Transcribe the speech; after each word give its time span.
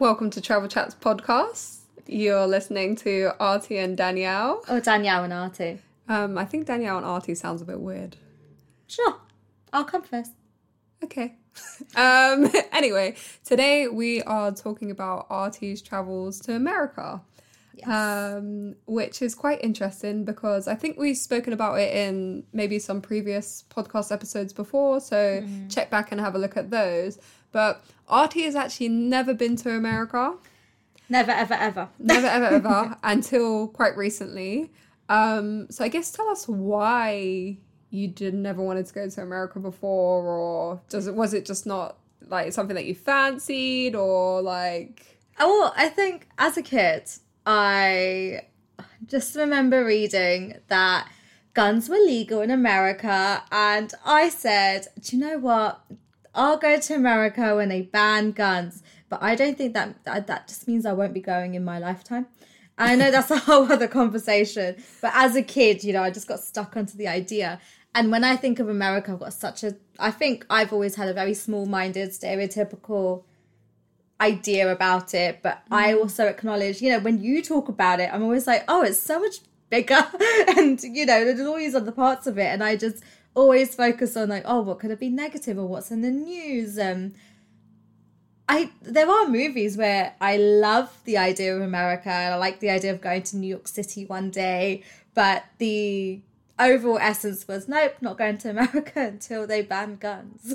Welcome 0.00 0.30
to 0.30 0.40
Travel 0.40 0.68
Chats 0.68 0.94
podcast. 0.94 1.78
You're 2.06 2.46
listening 2.46 2.94
to 2.96 3.32
Artie 3.40 3.78
and 3.78 3.96
Danielle. 3.96 4.62
Or 4.68 4.78
Danielle 4.78 5.24
and 5.24 5.32
Artie. 5.32 5.80
Um, 6.08 6.38
I 6.38 6.44
think 6.44 6.66
Danielle 6.66 6.98
and 6.98 7.04
Artie 7.04 7.34
sounds 7.34 7.62
a 7.62 7.64
bit 7.64 7.80
weird. 7.80 8.14
Sure. 8.86 9.16
I'll 9.72 9.82
come 9.82 10.02
first. 10.02 10.30
Okay. 11.02 11.34
um, 11.96 12.48
anyway, 12.72 13.16
today 13.44 13.88
we 13.88 14.22
are 14.22 14.52
talking 14.52 14.92
about 14.92 15.26
Artie's 15.30 15.82
travels 15.82 16.38
to 16.42 16.54
America. 16.54 17.20
Yes. 17.74 17.88
Um, 17.88 18.76
which 18.86 19.20
is 19.20 19.34
quite 19.34 19.64
interesting 19.64 20.24
because 20.24 20.68
I 20.68 20.76
think 20.76 20.96
we've 20.96 21.16
spoken 21.16 21.52
about 21.52 21.80
it 21.80 21.92
in 21.92 22.44
maybe 22.52 22.78
some 22.78 23.00
previous 23.00 23.64
podcast 23.68 24.12
episodes 24.12 24.52
before. 24.52 25.00
So 25.00 25.44
check 25.68 25.90
back 25.90 26.12
and 26.12 26.20
have 26.20 26.36
a 26.36 26.38
look 26.38 26.56
at 26.56 26.70
those. 26.70 27.18
But 27.52 27.84
Artie 28.08 28.42
has 28.42 28.54
actually 28.54 28.88
never 28.88 29.34
been 29.34 29.56
to 29.56 29.70
America. 29.70 30.34
Never, 31.08 31.30
ever, 31.30 31.54
ever. 31.54 31.88
never 31.98 32.26
ever 32.26 32.44
ever 32.46 32.96
until 33.02 33.68
quite 33.68 33.96
recently 33.96 34.70
um 35.08 35.66
so 35.70 35.82
i 35.82 35.88
guess 35.88 36.10
tell 36.10 36.28
us 36.28 36.46
why 36.46 37.56
you 37.88 38.06
did 38.06 38.34
never 38.34 38.62
wanted 38.62 38.84
to 38.84 38.92
go 38.92 39.08
to 39.08 39.22
america 39.22 39.58
before 39.58 40.26
or 40.26 40.82
does 40.90 41.06
it 41.06 41.14
was 41.14 41.32
it 41.32 41.46
just 41.46 41.64
not 41.64 41.96
like 42.26 42.52
something 42.52 42.74
that 42.74 42.84
you 42.84 42.94
fancied 42.94 43.94
or 43.94 44.42
like 44.42 45.18
Oh, 45.40 45.72
I 45.76 45.88
think 45.88 46.28
as 46.36 46.56
a 46.56 46.62
kid, 46.62 47.08
I 47.46 48.42
just 49.06 49.36
remember 49.36 49.84
reading 49.84 50.56
that 50.66 51.08
guns 51.54 51.88
were 51.88 51.96
legal 51.96 52.40
in 52.40 52.50
America, 52.50 53.44
and 53.52 53.92
I 54.04 54.30
said, 54.30 54.88
Do 55.00 55.16
you 55.16 55.22
know 55.24 55.38
what? 55.38 55.80
I'll 56.34 56.58
go 56.58 56.78
to 56.78 56.94
America 56.94 57.56
when 57.56 57.68
they 57.68 57.82
ban 57.82 58.32
guns. 58.32 58.82
But 59.08 59.22
I 59.22 59.34
don't 59.34 59.56
think 59.56 59.74
that 59.74 60.04
that, 60.04 60.48
just 60.48 60.68
means 60.68 60.84
I 60.84 60.92
won't 60.92 61.14
be 61.14 61.20
going 61.20 61.54
in 61.54 61.64
my 61.64 61.78
lifetime. 61.78 62.26
I 62.76 62.94
know 62.94 63.10
that's 63.10 63.30
a 63.30 63.38
whole 63.48 63.70
other 63.70 63.88
conversation. 63.88 64.76
But 65.00 65.12
as 65.14 65.34
a 65.34 65.42
kid, 65.42 65.82
you 65.82 65.92
know, 65.92 66.02
I 66.02 66.10
just 66.10 66.28
got 66.28 66.40
stuck 66.40 66.76
onto 66.76 66.96
the 66.96 67.08
idea. 67.08 67.60
And 67.94 68.12
when 68.12 68.22
I 68.22 68.36
think 68.36 68.58
of 68.58 68.68
America, 68.68 69.12
I've 69.12 69.20
got 69.20 69.32
such 69.32 69.64
a, 69.64 69.76
I 69.98 70.10
think 70.10 70.46
I've 70.50 70.72
always 70.72 70.94
had 70.94 71.08
a 71.08 71.14
very 71.14 71.34
small 71.34 71.66
minded, 71.66 72.10
stereotypical 72.10 73.24
idea 74.20 74.70
about 74.70 75.14
it. 75.14 75.42
But 75.42 75.62
I 75.70 75.94
mm. 75.94 76.02
also 76.02 76.26
acknowledge, 76.26 76.82
you 76.82 76.92
know, 76.92 77.00
when 77.00 77.22
you 77.22 77.42
talk 77.42 77.68
about 77.68 78.00
it, 78.00 78.10
I'm 78.12 78.22
always 78.22 78.46
like, 78.46 78.64
oh, 78.68 78.82
it's 78.82 78.98
so 78.98 79.18
much 79.18 79.36
bigger. 79.70 80.06
and, 80.56 80.80
you 80.82 81.06
know, 81.06 81.24
there's 81.24 81.40
all 81.40 81.56
these 81.56 81.74
other 81.74 81.92
parts 81.92 82.26
of 82.26 82.38
it. 82.38 82.46
And 82.46 82.62
I 82.62 82.76
just 82.76 83.02
always 83.38 83.74
focus 83.74 84.16
on 84.16 84.28
like, 84.28 84.42
oh, 84.44 84.60
what 84.62 84.80
could 84.80 84.90
have 84.90 84.98
been 84.98 85.14
negative 85.14 85.58
or 85.58 85.66
what's 85.66 85.90
in 85.90 86.02
the 86.02 86.10
news? 86.10 86.78
Um, 86.78 87.14
I 88.48 88.70
there 88.82 89.08
are 89.08 89.28
movies 89.28 89.76
where 89.76 90.14
I 90.20 90.36
love 90.36 90.90
the 91.04 91.18
idea 91.18 91.54
of 91.54 91.62
America. 91.62 92.10
And 92.10 92.34
I 92.34 92.36
like 92.36 92.60
the 92.60 92.70
idea 92.70 92.92
of 92.92 93.00
going 93.00 93.22
to 93.24 93.36
New 93.36 93.46
York 93.46 93.68
City 93.68 94.04
one 94.04 94.30
day, 94.30 94.82
but 95.14 95.44
the 95.58 96.20
overall 96.58 96.98
essence 96.98 97.46
was 97.46 97.68
nope, 97.68 97.94
not 98.00 98.18
going 98.18 98.38
to 98.38 98.50
America 98.50 99.00
until 99.12 99.46
they 99.46 99.62
ban 99.62 99.96
guns. 99.96 100.54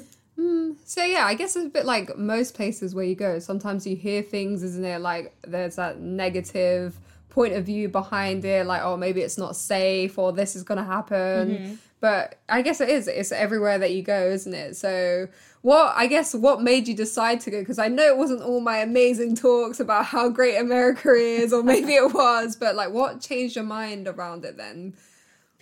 so 0.84 1.04
yeah 1.04 1.26
i 1.28 1.36
guess 1.36 1.56
it's 1.56 1.68
a 1.68 1.70
bit 1.70 1.86
like 1.86 2.18
most 2.18 2.56
places 2.56 2.96
where 2.96 3.06
you 3.06 3.14
go 3.14 3.38
sometimes 3.38 3.86
you 3.86 3.96
hear 3.96 4.24
things 4.24 4.64
isn't 4.64 4.84
it 4.84 5.00
like 5.00 5.32
there's 5.44 5.76
that 5.76 6.00
negative 6.00 6.98
point 7.34 7.54
of 7.54 7.66
view 7.66 7.90
behind 7.90 8.46
it 8.46 8.66
like 8.66 8.82
oh 8.84 8.96
maybe 8.96 9.22
it's 9.22 9.38
not 9.38 9.56
safe 9.56 10.18
or 10.18 10.32
this 10.32 10.56
is 10.56 10.64
gonna 10.64 10.84
happen 10.84 11.50
mm-hmm. 11.50 11.74
but 12.00 12.40
i 12.48 12.62
guess 12.62 12.80
it 12.80 12.90
is 12.90 13.08
it's 13.08 13.32
everywhere 13.32 13.80
that 13.80 13.92
you 13.92 14.04
go 14.04 14.30
isn't 14.30 14.54
it 14.54 14.76
so 14.76 15.28
what 15.62 15.94
i 15.98 16.06
guess 16.06 16.36
what 16.36 16.62
made 16.62 16.88
you 16.88 16.94
decide 16.94 17.40
to 17.40 17.50
go 17.50 17.60
because 17.60 17.80
i 17.80 17.88
know 17.88 18.04
it 18.04 18.18
wasn't 18.18 18.42
all 18.42 18.62
my 18.62 18.78
amazing 18.78 19.36
talks 19.36 19.80
about 19.80 20.06
how 20.06 20.30
great 20.30 20.58
america 20.58 21.12
is 21.14 21.52
or 21.52 21.64
maybe 21.64 21.94
it 21.94 22.14
was 22.14 22.56
but 22.56 22.76
like 22.76 22.92
what 22.92 23.20
changed 23.20 23.56
your 23.56 23.66
mind 23.66 24.08
around 24.08 24.46
it 24.46 24.56
then 24.56 24.94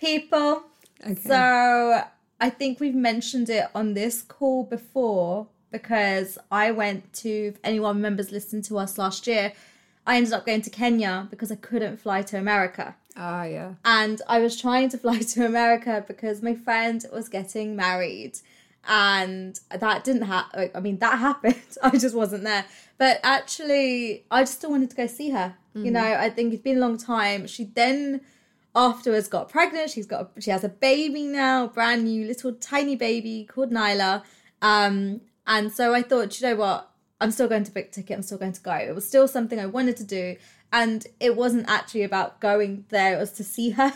People. 0.02 0.64
Okay. 1.06 1.14
So 1.14 2.02
I 2.40 2.50
think 2.50 2.80
we've 2.80 2.94
mentioned 2.94 3.48
it 3.48 3.68
on 3.72 3.94
this 3.94 4.20
call 4.20 4.64
before 4.64 5.46
because 5.70 6.38
I 6.50 6.72
went 6.72 7.12
to 7.20 7.28
if 7.28 7.58
anyone 7.62 7.96
remembers 7.96 8.32
listening 8.32 8.62
to 8.62 8.78
us 8.78 8.98
last 8.98 9.28
year, 9.28 9.52
I 10.06 10.16
ended 10.16 10.32
up 10.32 10.44
going 10.46 10.62
to 10.62 10.70
Kenya 10.70 11.28
because 11.30 11.52
I 11.52 11.56
couldn't 11.56 11.98
fly 11.98 12.22
to 12.22 12.38
America. 12.38 12.96
ah 13.16 13.44
yeah 13.44 13.74
and 13.84 14.20
I 14.26 14.38
was 14.40 14.60
trying 14.60 14.88
to 14.90 14.98
fly 14.98 15.18
to 15.34 15.46
America 15.46 16.04
because 16.06 16.42
my 16.42 16.54
friend 16.54 17.04
was 17.12 17.28
getting 17.28 17.76
married, 17.76 18.38
and 18.88 19.58
that 19.70 20.02
didn't 20.04 20.22
happen. 20.22 20.70
I 20.74 20.80
mean, 20.80 20.98
that 20.98 21.18
happened. 21.28 21.56
I 21.82 21.90
just 21.90 22.14
wasn't 22.16 22.44
there. 22.44 22.64
But 22.98 23.20
actually, 23.22 24.24
I 24.30 24.42
just 24.42 24.54
still 24.58 24.70
wanted 24.70 24.90
to 24.90 24.96
go 24.96 25.06
see 25.06 25.30
her. 25.30 25.54
You 25.74 25.90
know, 25.90 26.04
I 26.26 26.28
think 26.28 26.52
it's 26.52 26.62
been 26.62 26.76
a 26.76 26.80
long 26.80 26.98
time. 26.98 27.46
She 27.46 27.64
then 27.64 28.20
afterwards 28.76 29.26
got 29.28 29.48
pregnant. 29.48 29.88
She's 29.90 30.04
got 30.06 30.20
a, 30.36 30.40
she 30.40 30.50
has 30.50 30.64
a 30.64 30.68
baby 30.68 31.22
now, 31.26 31.68
brand 31.68 32.04
new 32.04 32.26
little 32.26 32.52
tiny 32.52 32.94
baby 32.94 33.44
called 33.50 33.70
Nyla. 33.70 34.22
Um, 34.60 35.22
and 35.46 35.72
so 35.72 35.94
I 35.94 36.02
thought, 36.02 36.38
you 36.38 36.46
know 36.48 36.56
what? 36.56 36.90
I'm 37.22 37.30
still 37.30 37.46
going 37.46 37.62
to 37.62 37.70
book 37.70 37.86
a 37.86 37.90
ticket. 37.90 38.16
I'm 38.16 38.22
still 38.22 38.38
going 38.38 38.52
to 38.52 38.60
go. 38.60 38.74
It 38.74 38.94
was 38.94 39.06
still 39.06 39.28
something 39.28 39.60
I 39.60 39.66
wanted 39.66 39.96
to 39.98 40.04
do, 40.04 40.36
and 40.72 41.06
it 41.20 41.36
wasn't 41.36 41.68
actually 41.68 42.02
about 42.02 42.40
going 42.40 42.84
there. 42.88 43.14
It 43.14 43.20
was 43.20 43.30
to 43.32 43.44
see 43.44 43.70
her. 43.70 43.92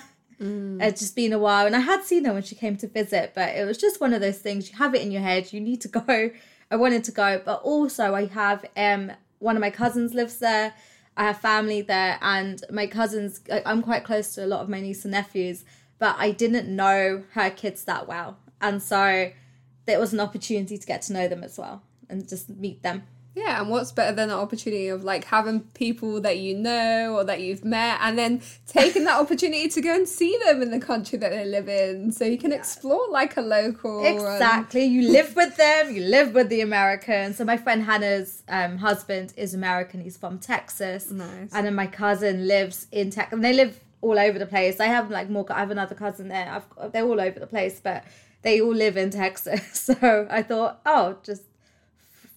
It's 0.81 1.01
just 1.01 1.17
been 1.17 1.33
a 1.33 1.39
while, 1.39 1.67
and 1.67 1.75
I 1.75 1.81
had 1.81 2.05
seen 2.05 2.25
her 2.27 2.33
when 2.33 2.45
she 2.45 2.55
came 2.55 2.77
to 2.77 2.87
visit, 2.87 3.33
but 3.35 3.57
it 3.57 3.67
was 3.67 3.79
just 3.79 4.01
one 4.01 4.15
of 4.15 4.21
those 4.21 4.39
things. 4.39 4.71
You 4.71 4.79
have 4.79 4.95
it 4.95 5.03
in 5.03 5.11
your 5.11 5.23
head. 5.23 5.53
You 5.53 5.61
need 5.61 5.81
to 5.81 5.89
go. 5.89 6.31
I 6.71 6.77
wanted 6.77 7.05
to 7.05 7.13
go, 7.13 7.41
but 7.45 7.63
also 7.63 8.15
I 8.15 8.27
have 8.27 8.65
um 8.77 9.13
one 9.39 9.57
of 9.57 9.61
my 9.61 9.71
cousins 9.71 10.15
lives 10.15 10.39
there. 10.39 10.75
I 11.17 11.25
have 11.25 11.41
family 11.41 11.83
there, 11.83 12.19
and 12.23 12.63
my 12.71 12.87
cousins. 12.87 13.41
I'm 13.51 13.83
quite 13.83 14.05
close 14.05 14.35
to 14.35 14.45
a 14.45 14.47
lot 14.47 14.61
of 14.61 14.69
my 14.69 14.81
nieces 14.81 15.05
and 15.05 15.13
nephews, 15.13 15.65
but 15.99 16.15
I 16.19 16.31
didn't 16.31 16.69
know 16.69 17.25
her 17.33 17.51
kids 17.51 17.83
that 17.85 18.07
well, 18.07 18.39
and 18.61 18.81
so 18.81 19.33
there 19.87 19.99
was 19.99 20.13
an 20.13 20.21
opportunity 20.21 20.79
to 20.79 20.87
get 20.87 21.03
to 21.03 21.13
know 21.13 21.27
them 21.27 21.43
as 21.43 21.59
well 21.59 21.83
and 22.09 22.29
just 22.29 22.49
meet 22.51 22.83
them. 22.83 23.03
Yeah, 23.37 23.61
and 23.61 23.69
what's 23.69 23.93
better 23.93 24.17
than 24.17 24.31
the 24.31 24.35
opportunity 24.35 24.89
of 24.89 25.05
like 25.05 25.25
having 25.25 25.61
people 25.75 26.23
that 26.23 26.39
you 26.39 26.57
know 26.57 27.15
or 27.17 27.23
that 27.25 27.41
you've 27.43 27.67
met 27.67 27.99
and 28.01 28.17
then 28.19 28.41
taking 28.67 29.05
that 29.05 29.21
opportunity 29.25 29.69
to 29.69 29.81
go 29.83 29.95
and 29.95 30.09
see 30.09 30.39
them 30.47 30.63
in 30.63 30.71
the 30.71 30.81
country 30.81 31.19
that 31.19 31.29
they 31.31 31.45
live 31.45 31.69
in 31.69 32.11
so 32.13 32.25
you 32.25 32.39
can 32.39 32.51
explore 32.53 33.07
like 33.11 33.37
a 33.37 33.43
local. 33.43 33.99
and- 34.05 34.17
Exactly. 34.17 34.85
You 34.87 35.11
live 35.13 35.37
with 35.37 35.55
them, 35.57 35.95
you 35.95 36.03
live 36.03 36.33
with 36.35 36.49
the 36.49 36.63
Americans. 36.63 37.37
So 37.37 37.45
my 37.45 37.59
friend 37.59 37.83
Hannah's 37.85 38.43
um, 38.49 38.79
husband 38.79 39.35
is 39.37 39.53
American. 39.53 40.01
He's 40.01 40.17
from 40.17 40.39
Texas. 40.39 41.11
Nice. 41.11 41.51
And 41.53 41.67
then 41.67 41.75
my 41.75 41.87
cousin 41.89 42.49
lives 42.49 42.87
in 42.91 43.11
Texas. 43.11 43.35
And 43.35 43.45
they 43.45 43.53
live 43.53 43.79
all 44.01 44.19
over 44.19 44.39
the 44.39 44.47
place. 44.47 44.81
I 44.81 44.87
have 44.87 45.11
like 45.11 45.29
more, 45.29 45.45
I 45.51 45.59
have 45.61 45.71
another 45.71 45.95
cousin 45.95 46.29
there. 46.29 46.49
I've, 46.81 46.93
they're 46.93 47.05
all 47.05 47.21
over 47.21 47.39
the 47.39 47.47
place, 47.47 47.81
but 47.81 48.03
they 48.43 48.63
all 48.63 48.75
live 48.75 48.97
in 48.97 49.11
Texas. 49.11 49.91
So 50.01 50.27
I 50.31 50.43
thought, 50.43 50.81
oh, 50.87 51.19
just 51.23 51.43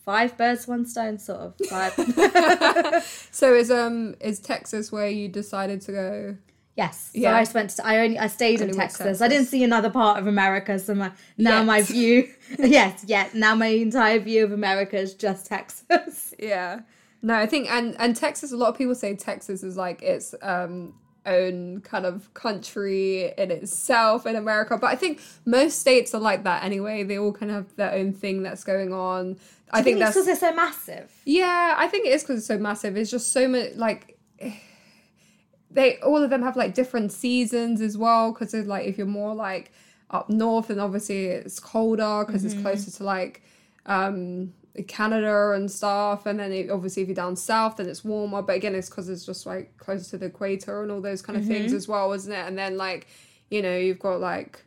five 0.09 0.35
birds, 0.37 0.67
one 0.67 0.85
stone 0.85 1.19
sort 1.19 1.39
of 1.39 1.57
vibe. 1.57 3.03
So 3.31 3.53
is 3.53 3.69
um 3.71 4.15
is 4.19 4.39
Texas 4.39 4.91
where 4.91 5.07
you 5.07 5.27
decided 5.27 5.81
to 5.81 5.91
go? 5.91 6.37
Yes. 6.75 7.11
So 7.13 7.19
Yeah. 7.19 7.35
I 7.35 7.41
just 7.41 7.53
went 7.53 7.69
to, 7.71 7.85
I 7.85 7.97
only, 8.03 8.17
I 8.17 8.27
stayed 8.27 8.61
in 8.61 8.69
Only 8.69 8.77
went 8.77 8.91
to 8.91 8.97
Texas. 8.97 9.21
I 9.21 9.27
didn't 9.27 9.47
see 9.47 9.63
another 9.65 9.89
part 9.89 10.17
of 10.17 10.27
America. 10.27 10.79
So 10.79 10.95
my, 10.95 11.11
now 11.37 11.57
Yet. 11.57 11.65
my 11.65 11.81
view, 11.81 12.29
yes, 12.57 13.03
yeah. 13.05 13.27
Now 13.33 13.53
my 13.55 13.67
entire 13.67 14.19
view 14.19 14.45
of 14.45 14.51
America 14.53 14.97
is 14.97 15.13
just 15.13 15.45
Texas. 15.47 16.33
Yeah. 16.39 16.81
No, 17.21 17.35
I 17.35 17.47
think 17.47 17.69
and 17.69 17.95
and 17.99 18.15
Texas. 18.15 18.51
A 18.53 18.57
lot 18.57 18.69
of 18.69 18.77
people 18.77 18.95
say 18.95 19.13
Texas 19.15 19.61
is 19.61 19.75
like 19.75 20.01
its 20.01 20.33
um 20.41 20.93
own 21.25 21.81
kind 21.81 22.05
of 22.05 22.33
country 22.33 23.33
in 23.37 23.51
itself 23.51 24.25
in 24.25 24.35
America, 24.35 24.77
but 24.77 24.87
I 24.87 24.95
think 24.95 25.21
most 25.45 25.79
states 25.79 26.13
are 26.15 26.21
like 26.21 26.43
that 26.43 26.63
anyway. 26.63 27.03
They 27.03 27.17
all 27.17 27.33
kind 27.33 27.51
of 27.51 27.57
have 27.57 27.75
their 27.75 27.93
own 27.93 28.13
thing 28.13 28.43
that's 28.43 28.63
going 28.63 28.93
on. 28.93 29.37
I 29.71 29.81
think 29.81 29.99
that's 29.99 30.13
because 30.13 30.25
they're 30.25 30.35
so 30.35 30.53
massive. 30.53 31.11
Yeah, 31.25 31.75
I 31.77 31.87
think 31.87 32.07
it 32.07 32.13
is 32.13 32.23
because 32.23 32.39
it's 32.39 32.47
so 32.47 32.57
massive. 32.57 32.97
It's 32.97 33.11
just 33.11 33.31
so 33.31 33.47
much 33.47 33.75
like 33.75 34.17
they 35.71 35.97
all 35.99 36.23
of 36.23 36.29
them 36.29 36.41
have 36.41 36.55
like 36.55 36.73
different 36.73 37.11
seasons 37.11 37.81
as 37.81 37.97
well. 37.97 38.31
Because 38.31 38.53
like 38.53 38.87
if 38.87 38.97
you're 38.97 39.07
more 39.07 39.35
like 39.35 39.71
up 40.09 40.29
north, 40.29 40.69
then 40.69 40.79
obviously 40.79 41.27
it's 41.27 41.59
colder 41.59 42.23
because 42.25 42.43
it's 42.43 42.59
closer 42.61 42.89
to 42.89 43.03
like 43.03 43.43
um 43.85 44.53
Canada 44.83 45.51
and 45.51 45.69
stuff. 45.69 46.25
And 46.25 46.39
then 46.39 46.51
it, 46.51 46.69
obviously 46.69 47.03
if 47.03 47.07
you're 47.09 47.15
down 47.15 47.35
south, 47.35 47.77
then 47.77 47.87
it's 47.87 48.03
warmer. 48.03 48.41
But 48.41 48.55
again, 48.55 48.75
it's 48.75 48.89
because 48.89 49.09
it's 49.09 49.25
just 49.25 49.45
like 49.45 49.75
closer 49.77 50.11
to 50.11 50.17
the 50.17 50.25
equator 50.27 50.81
and 50.83 50.91
all 50.91 51.01
those 51.01 51.21
kind 51.21 51.37
of 51.37 51.45
things 51.45 51.67
mm-hmm. 51.67 51.77
as 51.77 51.87
well, 51.87 52.13
isn't 52.13 52.31
it? 52.31 52.47
And 52.47 52.57
then 52.57 52.77
like 52.77 53.07
you 53.49 53.61
know 53.61 53.75
you've 53.75 53.99
got 53.99 54.19
like 54.19 54.63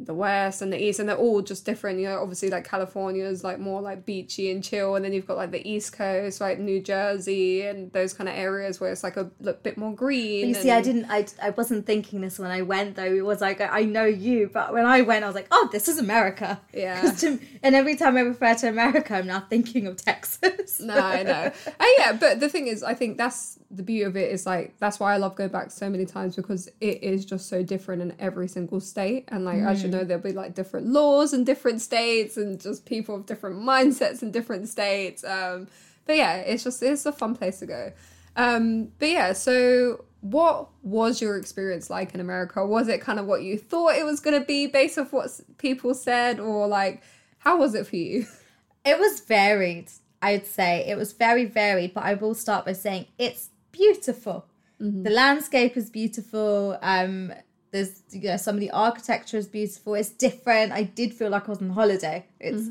the 0.00 0.14
west 0.14 0.62
and 0.62 0.72
the 0.72 0.80
east 0.80 1.00
and 1.00 1.08
they're 1.08 1.16
all 1.16 1.42
just 1.42 1.64
different 1.64 1.98
you 1.98 2.06
know 2.06 2.20
obviously 2.22 2.48
like 2.50 2.64
california 2.64 3.24
is 3.24 3.42
like 3.42 3.58
more 3.58 3.80
like 3.80 4.06
beachy 4.06 4.48
and 4.50 4.62
chill 4.62 4.94
and 4.94 5.04
then 5.04 5.12
you've 5.12 5.26
got 5.26 5.36
like 5.36 5.50
the 5.50 5.68
east 5.68 5.92
coast 5.92 6.40
like 6.40 6.58
new 6.60 6.80
jersey 6.80 7.62
and 7.62 7.90
those 7.92 8.12
kind 8.14 8.28
of 8.28 8.36
areas 8.36 8.80
where 8.80 8.92
it's 8.92 9.02
like 9.02 9.16
a 9.16 9.28
little 9.40 9.60
bit 9.62 9.76
more 9.76 9.92
green 9.94 10.48
You 10.48 10.54
see, 10.54 10.70
I 10.70 10.80
didn't. 10.82 11.06
I, 11.10 11.26
I 11.42 11.50
wasn't 11.50 11.84
thinking 11.86 12.20
this 12.20 12.38
when 12.38 12.50
I 12.50 12.62
went 12.62 12.94
though. 12.96 13.04
It 13.12 13.24
was 13.24 13.40
like 13.40 13.60
I 13.60 13.82
know 13.82 14.04
you, 14.04 14.48
but 14.52 14.72
when 14.72 14.86
I 14.86 15.00
went, 15.02 15.24
I 15.24 15.26
was 15.26 15.34
like, 15.34 15.48
oh, 15.50 15.68
this 15.72 15.88
is 15.88 15.98
America. 15.98 16.60
yeah 16.72 17.10
to- 17.18 17.40
and 17.62 17.74
every 17.74 17.96
time 17.96 18.16
I 18.16 18.20
refer 18.20 18.54
to 18.54 18.68
America, 18.68 19.14
I'm 19.16 19.26
now 19.26 19.40
thinking 19.40 19.86
of 19.86 19.96
Texas. 19.96 20.80
no, 20.80 20.94
I 20.94 21.22
know. 21.22 21.50
Oh 21.80 21.96
yeah, 21.98 22.12
but 22.12 22.40
the 22.40 22.48
thing 22.48 22.68
is, 22.68 22.82
I 22.82 22.94
think 22.94 23.18
that's 23.18 23.58
the 23.70 23.82
beauty 23.82 24.02
of 24.04 24.16
it 24.16 24.30
is 24.30 24.46
like 24.46 24.74
that's 24.78 24.98
why 24.98 25.12
I 25.12 25.18
love 25.18 25.36
going 25.36 25.50
back 25.50 25.70
so 25.70 25.90
many 25.90 26.06
times 26.06 26.36
because 26.36 26.68
it 26.80 27.02
is 27.02 27.24
just 27.24 27.48
so 27.48 27.62
different 27.62 28.00
in 28.00 28.14
every 28.18 28.48
single 28.48 28.80
state, 28.80 29.24
and 29.28 29.44
like 29.44 29.60
as 29.60 29.82
you 29.82 29.88
know, 29.88 30.04
there'll 30.04 30.22
be 30.22 30.32
like 30.32 30.54
different 30.54 30.86
laws 30.86 31.34
in 31.34 31.44
different 31.44 31.80
states, 31.82 32.36
and 32.36 32.60
just 32.60 32.86
people 32.86 33.16
with 33.16 33.26
different 33.26 33.56
mindsets 33.56 34.22
in 34.22 34.30
different 34.30 34.68
states. 34.68 35.22
Um, 35.22 35.68
but 36.06 36.16
yeah, 36.16 36.36
it's 36.36 36.64
just 36.64 36.82
it's 36.82 37.04
a 37.04 37.12
fun 37.12 37.34
place 37.36 37.58
to 37.58 37.66
go. 37.66 37.92
Um, 38.36 38.92
but 38.98 39.10
yeah, 39.10 39.32
so 39.34 40.04
what 40.20 40.68
was 40.82 41.20
your 41.20 41.36
experience 41.36 41.90
like 41.90 42.14
in 42.14 42.20
America? 42.20 42.64
Was 42.64 42.88
it 42.88 43.00
kind 43.00 43.18
of 43.18 43.26
what 43.26 43.42
you 43.42 43.58
thought 43.58 43.96
it 43.96 44.04
was 44.04 44.20
going 44.20 44.40
to 44.40 44.46
be 44.46 44.66
based 44.66 44.98
off 44.98 45.12
what 45.12 45.28
people 45.58 45.94
said, 45.94 46.40
or 46.40 46.66
like 46.66 47.02
how 47.38 47.58
was 47.58 47.74
it 47.74 47.86
for 47.86 47.96
you? 47.96 48.26
It 48.84 48.98
was 48.98 49.20
varied, 49.20 49.90
I'd 50.22 50.46
say. 50.46 50.86
It 50.88 50.96
was 50.96 51.12
very 51.12 51.44
varied, 51.44 51.92
but 51.92 52.04
I 52.04 52.14
will 52.14 52.34
start 52.34 52.64
by 52.64 52.72
saying 52.72 53.06
it's 53.18 53.50
beautiful. 53.72 54.46
The 54.80 55.10
landscape 55.10 55.76
is 55.76 55.90
beautiful. 55.90 56.78
Um, 56.82 57.32
there's 57.72 58.02
you 58.10 58.22
know 58.22 58.36
some 58.36 58.54
of 58.54 58.60
the 58.60 58.70
architecture 58.70 59.36
is 59.36 59.46
beautiful. 59.46 59.94
It's 59.94 60.10
different. 60.10 60.72
I 60.72 60.84
did 60.84 61.12
feel 61.12 61.30
like 61.30 61.48
I 61.48 61.50
was 61.50 61.60
on 61.60 61.70
holiday. 61.70 62.26
It's 62.40 62.68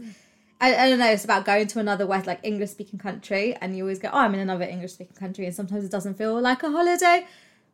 I, 0.60 0.76
I 0.76 0.90
don't 0.90 1.00
know. 1.00 1.12
It's 1.12 1.26
about 1.26 1.46
going 1.46 1.68
to 1.68 1.80
another 1.80 2.08
west 2.08 2.26
like 2.26 2.40
English 2.44 2.72
speaking 2.72 2.98
country, 2.98 3.56
and 3.56 3.76
you 3.76 3.84
always 3.84 4.00
go, 4.00 4.10
"Oh, 4.12 4.20
I'm 4.20 4.34
in 4.34 4.40
another 4.40 4.66
English 4.66 4.94
speaking 4.94 5.16
country," 5.16 5.46
and 5.46 5.54
sometimes 5.54 5.84
it 5.84 5.92
doesn't 5.92 6.16
feel 6.16 6.40
like 6.40 6.64
a 6.64 6.72
holiday. 6.72 7.28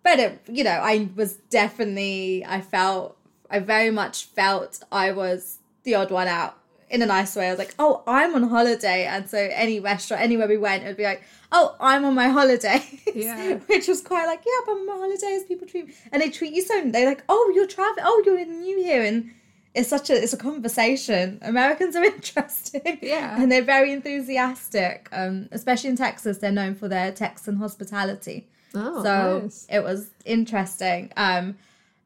But 0.04 0.20
it, 0.20 0.42
you 0.48 0.64
know, 0.64 0.72
I 0.72 1.10
was 1.16 1.34
definitely. 1.50 2.44
I 2.46 2.62
felt. 2.62 3.18
I 3.50 3.60
very 3.60 3.92
much 3.92 4.26
felt 4.26 4.84
I 4.92 5.12
was 5.12 5.60
the 5.84 5.94
odd 5.96 6.10
one 6.10 6.28
out 6.28 6.58
in 6.94 7.02
a 7.02 7.06
nice 7.18 7.36
way. 7.36 7.48
I 7.48 7.50
was 7.50 7.60
like, 7.60 7.76
"Oh, 7.80 8.04
I'm 8.08 8.32
on 8.36 8.44
holiday," 8.56 9.00
and 9.14 9.30
so 9.34 9.38
any 9.66 9.80
restaurant, 9.80 10.22
anywhere 10.24 10.48
we 10.48 10.58
went, 10.68 10.84
it 10.84 10.88
would 10.88 10.98
be 11.04 11.10
like, 11.12 11.22
"Oh, 11.52 11.76
I'm 11.80 12.06
on 12.06 12.14
my 12.24 12.30
holiday." 12.30 12.80
Yeah. 13.16 13.56
which 13.72 13.88
was 13.88 14.02
quite 14.02 14.26
like, 14.32 14.42
"Yeah, 14.46 14.60
but 14.66 14.72
I'm 14.74 14.80
on 14.82 14.88
my 14.94 15.00
holidays." 15.04 15.44
People 15.52 15.68
treat 15.68 15.88
me, 15.88 15.94
and 16.12 16.22
they 16.22 16.30
treat 16.30 16.54
you 16.54 16.62
so. 16.70 16.76
They're 16.86 17.06
like, 17.14 17.24
"Oh, 17.30 17.52
you're 17.56 17.68
traveling. 17.78 18.06
Oh, 18.10 18.24
you're 18.26 18.46
new 18.46 18.78
here," 18.90 19.04
and 19.04 19.32
it's 19.76 19.90
such 19.90 20.10
a 20.10 20.16
it's 20.24 20.34
a 20.34 20.38
conversation. 20.50 21.40
Americans 21.42 21.96
are 21.96 22.04
interesting, 22.16 23.00
Yeah. 23.02 23.42
and 23.42 23.52
they're 23.52 23.64
very 23.76 23.92
enthusiastic. 23.92 25.10
Um, 25.12 25.48
especially 25.52 25.90
in 25.92 25.96
Texas, 25.98 26.38
they're 26.40 26.52
known 26.62 26.76
for 26.76 26.88
their 26.88 27.12
Texan 27.12 27.56
hospitality. 27.58 28.48
Oh, 28.76 29.04
so 29.04 29.40
nice. 29.44 29.68
it 29.70 29.84
was 29.84 30.10
interesting. 30.26 31.12
Um, 31.18 31.58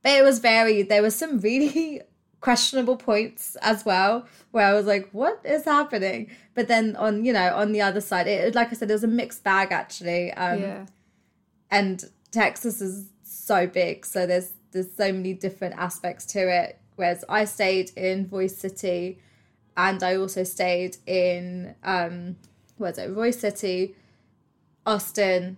but 0.04 0.12
it 0.12 0.24
was 0.24 0.40
very, 0.40 0.84
There 0.84 1.02
was 1.02 1.16
some 1.16 1.40
really 1.40 2.02
questionable 2.42 2.98
points 2.98 3.58
as 3.62 3.86
well, 3.86 4.28
where 4.52 4.66
I 4.66 4.74
was 4.74 4.86
like, 4.86 5.10
"What 5.12 5.42
is 5.44 5.66
happening?" 5.66 6.30
But 6.54 6.68
then 6.68 6.96
on 6.96 7.26
you 7.26 7.34
know 7.34 7.56
on 7.56 7.72
the 7.72 7.82
other 7.82 8.02
side, 8.02 8.28
it 8.28 8.56
like 8.56 8.70
I 8.70 8.74
said, 8.74 8.90
it 8.90 8.94
was 8.94 9.04
a 9.04 9.08
mixed 9.08 9.44
bag 9.44 9.72
actually. 9.72 10.34
Um, 10.34 10.62
yeah. 10.62 10.86
and 11.72 12.04
Texas 12.32 12.82
is 12.82 13.06
so 13.24 13.68
big, 13.68 14.06
so 14.06 14.26
there's 14.26 14.52
there's 14.72 14.92
so 14.96 15.12
many 15.12 15.34
different 15.34 15.76
aspects 15.78 16.26
to 16.28 16.40
it. 16.40 16.80
Whereas 16.96 17.24
I 17.30 17.46
stayed 17.46 17.92
in 17.96 18.28
Royse 18.30 18.56
City, 18.56 19.20
and 19.76 20.02
I 20.02 20.16
also 20.16 20.44
stayed 20.44 20.98
in 21.06 21.76
um, 21.84 22.38
what 22.78 22.92
is 22.92 22.98
it, 22.98 23.16
Royse 23.16 23.40
City, 23.40 23.96
Austin, 24.86 25.58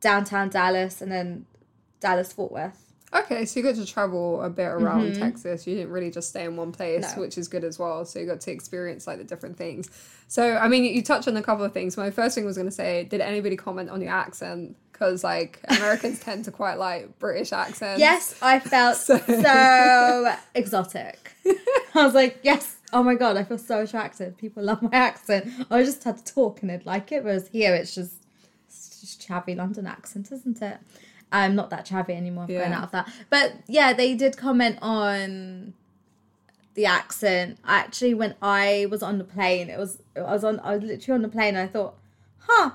downtown 0.00 0.48
Dallas, 0.48 1.00
and 1.00 1.12
then 1.12 1.46
Dallas 2.00 2.32
Fort 2.32 2.52
Worth. 2.52 2.91
Okay, 3.14 3.44
so 3.44 3.60
you 3.60 3.64
got 3.66 3.74
to 3.74 3.84
travel 3.84 4.40
a 4.42 4.48
bit 4.48 4.68
around 4.68 5.14
Texas. 5.16 5.66
You 5.66 5.74
didn't 5.74 5.90
really 5.92 6.10
just 6.10 6.30
stay 6.30 6.44
in 6.44 6.56
one 6.56 6.72
place, 6.72 7.04
Mm-hmm. 7.04 7.16
No. 7.16 7.22
which 7.22 7.36
is 7.36 7.46
good 7.48 7.62
as 7.64 7.78
well. 7.78 8.04
So 8.06 8.18
you 8.18 8.26
got 8.26 8.40
to 8.40 8.50
experience 8.50 9.06
like 9.06 9.18
the 9.18 9.24
different 9.24 9.56
things. 9.58 9.90
So 10.28 10.56
I 10.56 10.68
mean, 10.68 10.84
you 10.84 11.02
touched 11.02 11.28
on 11.28 11.36
a 11.36 11.42
couple 11.42 11.64
of 11.64 11.72
things. 11.72 11.96
My 11.96 12.10
first 12.10 12.34
thing 12.34 12.44
was 12.46 12.56
going 12.56 12.68
to 12.68 12.72
say, 12.74 13.04
did 13.04 13.20
anybody 13.20 13.56
comment 13.56 13.90
on 13.90 14.00
your 14.00 14.12
accent? 14.12 14.76
Because 14.92 15.22
like 15.24 15.60
Americans 15.68 16.20
tend 16.20 16.44
to 16.46 16.50
quite 16.52 16.78
like 16.78 17.18
British 17.18 17.52
accents. 17.52 18.00
Yes, 18.00 18.34
I 18.40 18.60
felt 18.60 18.96
So- 18.96 19.18
so, 19.18 20.34
exotic. 20.54 21.32
I 21.94 22.04
was 22.06 22.14
like, 22.14 22.38
yes, 22.42 22.76
oh 22.94 23.02
my 23.02 23.14
god, 23.14 23.36
I 23.36 23.44
feel 23.44 23.58
so 23.58 23.82
attractive. 23.82 24.38
People 24.38 24.62
love 24.62 24.80
my 24.80 24.90
accent. 24.92 25.50
I 25.70 25.82
just 25.82 26.02
had 26.04 26.16
to 26.24 26.32
talk 26.32 26.62
and 26.62 26.70
they'd 26.70 26.86
like 26.86 27.12
it. 27.12 27.24
Whereas 27.24 27.48
here, 27.48 27.74
it's 27.74 27.94
just 27.94 28.14
it's 28.68 29.00
just 29.00 29.28
chavvy 29.28 29.54
London 29.56 29.86
accent, 29.86 30.30
isn't 30.32 30.62
it? 30.62 30.78
I'm 31.32 31.54
not 31.56 31.70
that 31.70 31.86
chavvy 31.86 32.10
anymore. 32.10 32.44
I've 32.44 32.50
grown 32.50 32.72
out 32.72 32.84
of 32.84 32.90
that. 32.92 33.08
But 33.30 33.54
yeah, 33.66 33.92
they 33.92 34.14
did 34.14 34.36
comment 34.36 34.78
on 34.82 35.74
the 36.74 36.86
accent. 36.86 37.58
Actually, 37.64 38.14
when 38.14 38.34
I 38.42 38.86
was 38.90 39.02
on 39.02 39.18
the 39.18 39.24
plane, 39.24 39.68
it 39.68 39.78
was 39.78 40.02
I 40.16 40.20
was 40.32 40.44
on 40.44 40.60
I 40.60 40.76
was 40.76 40.82
literally 40.84 41.16
on 41.16 41.22
the 41.22 41.28
plane 41.28 41.56
and 41.56 41.58
I 41.58 41.66
thought, 41.66 41.94
huh, 42.38 42.70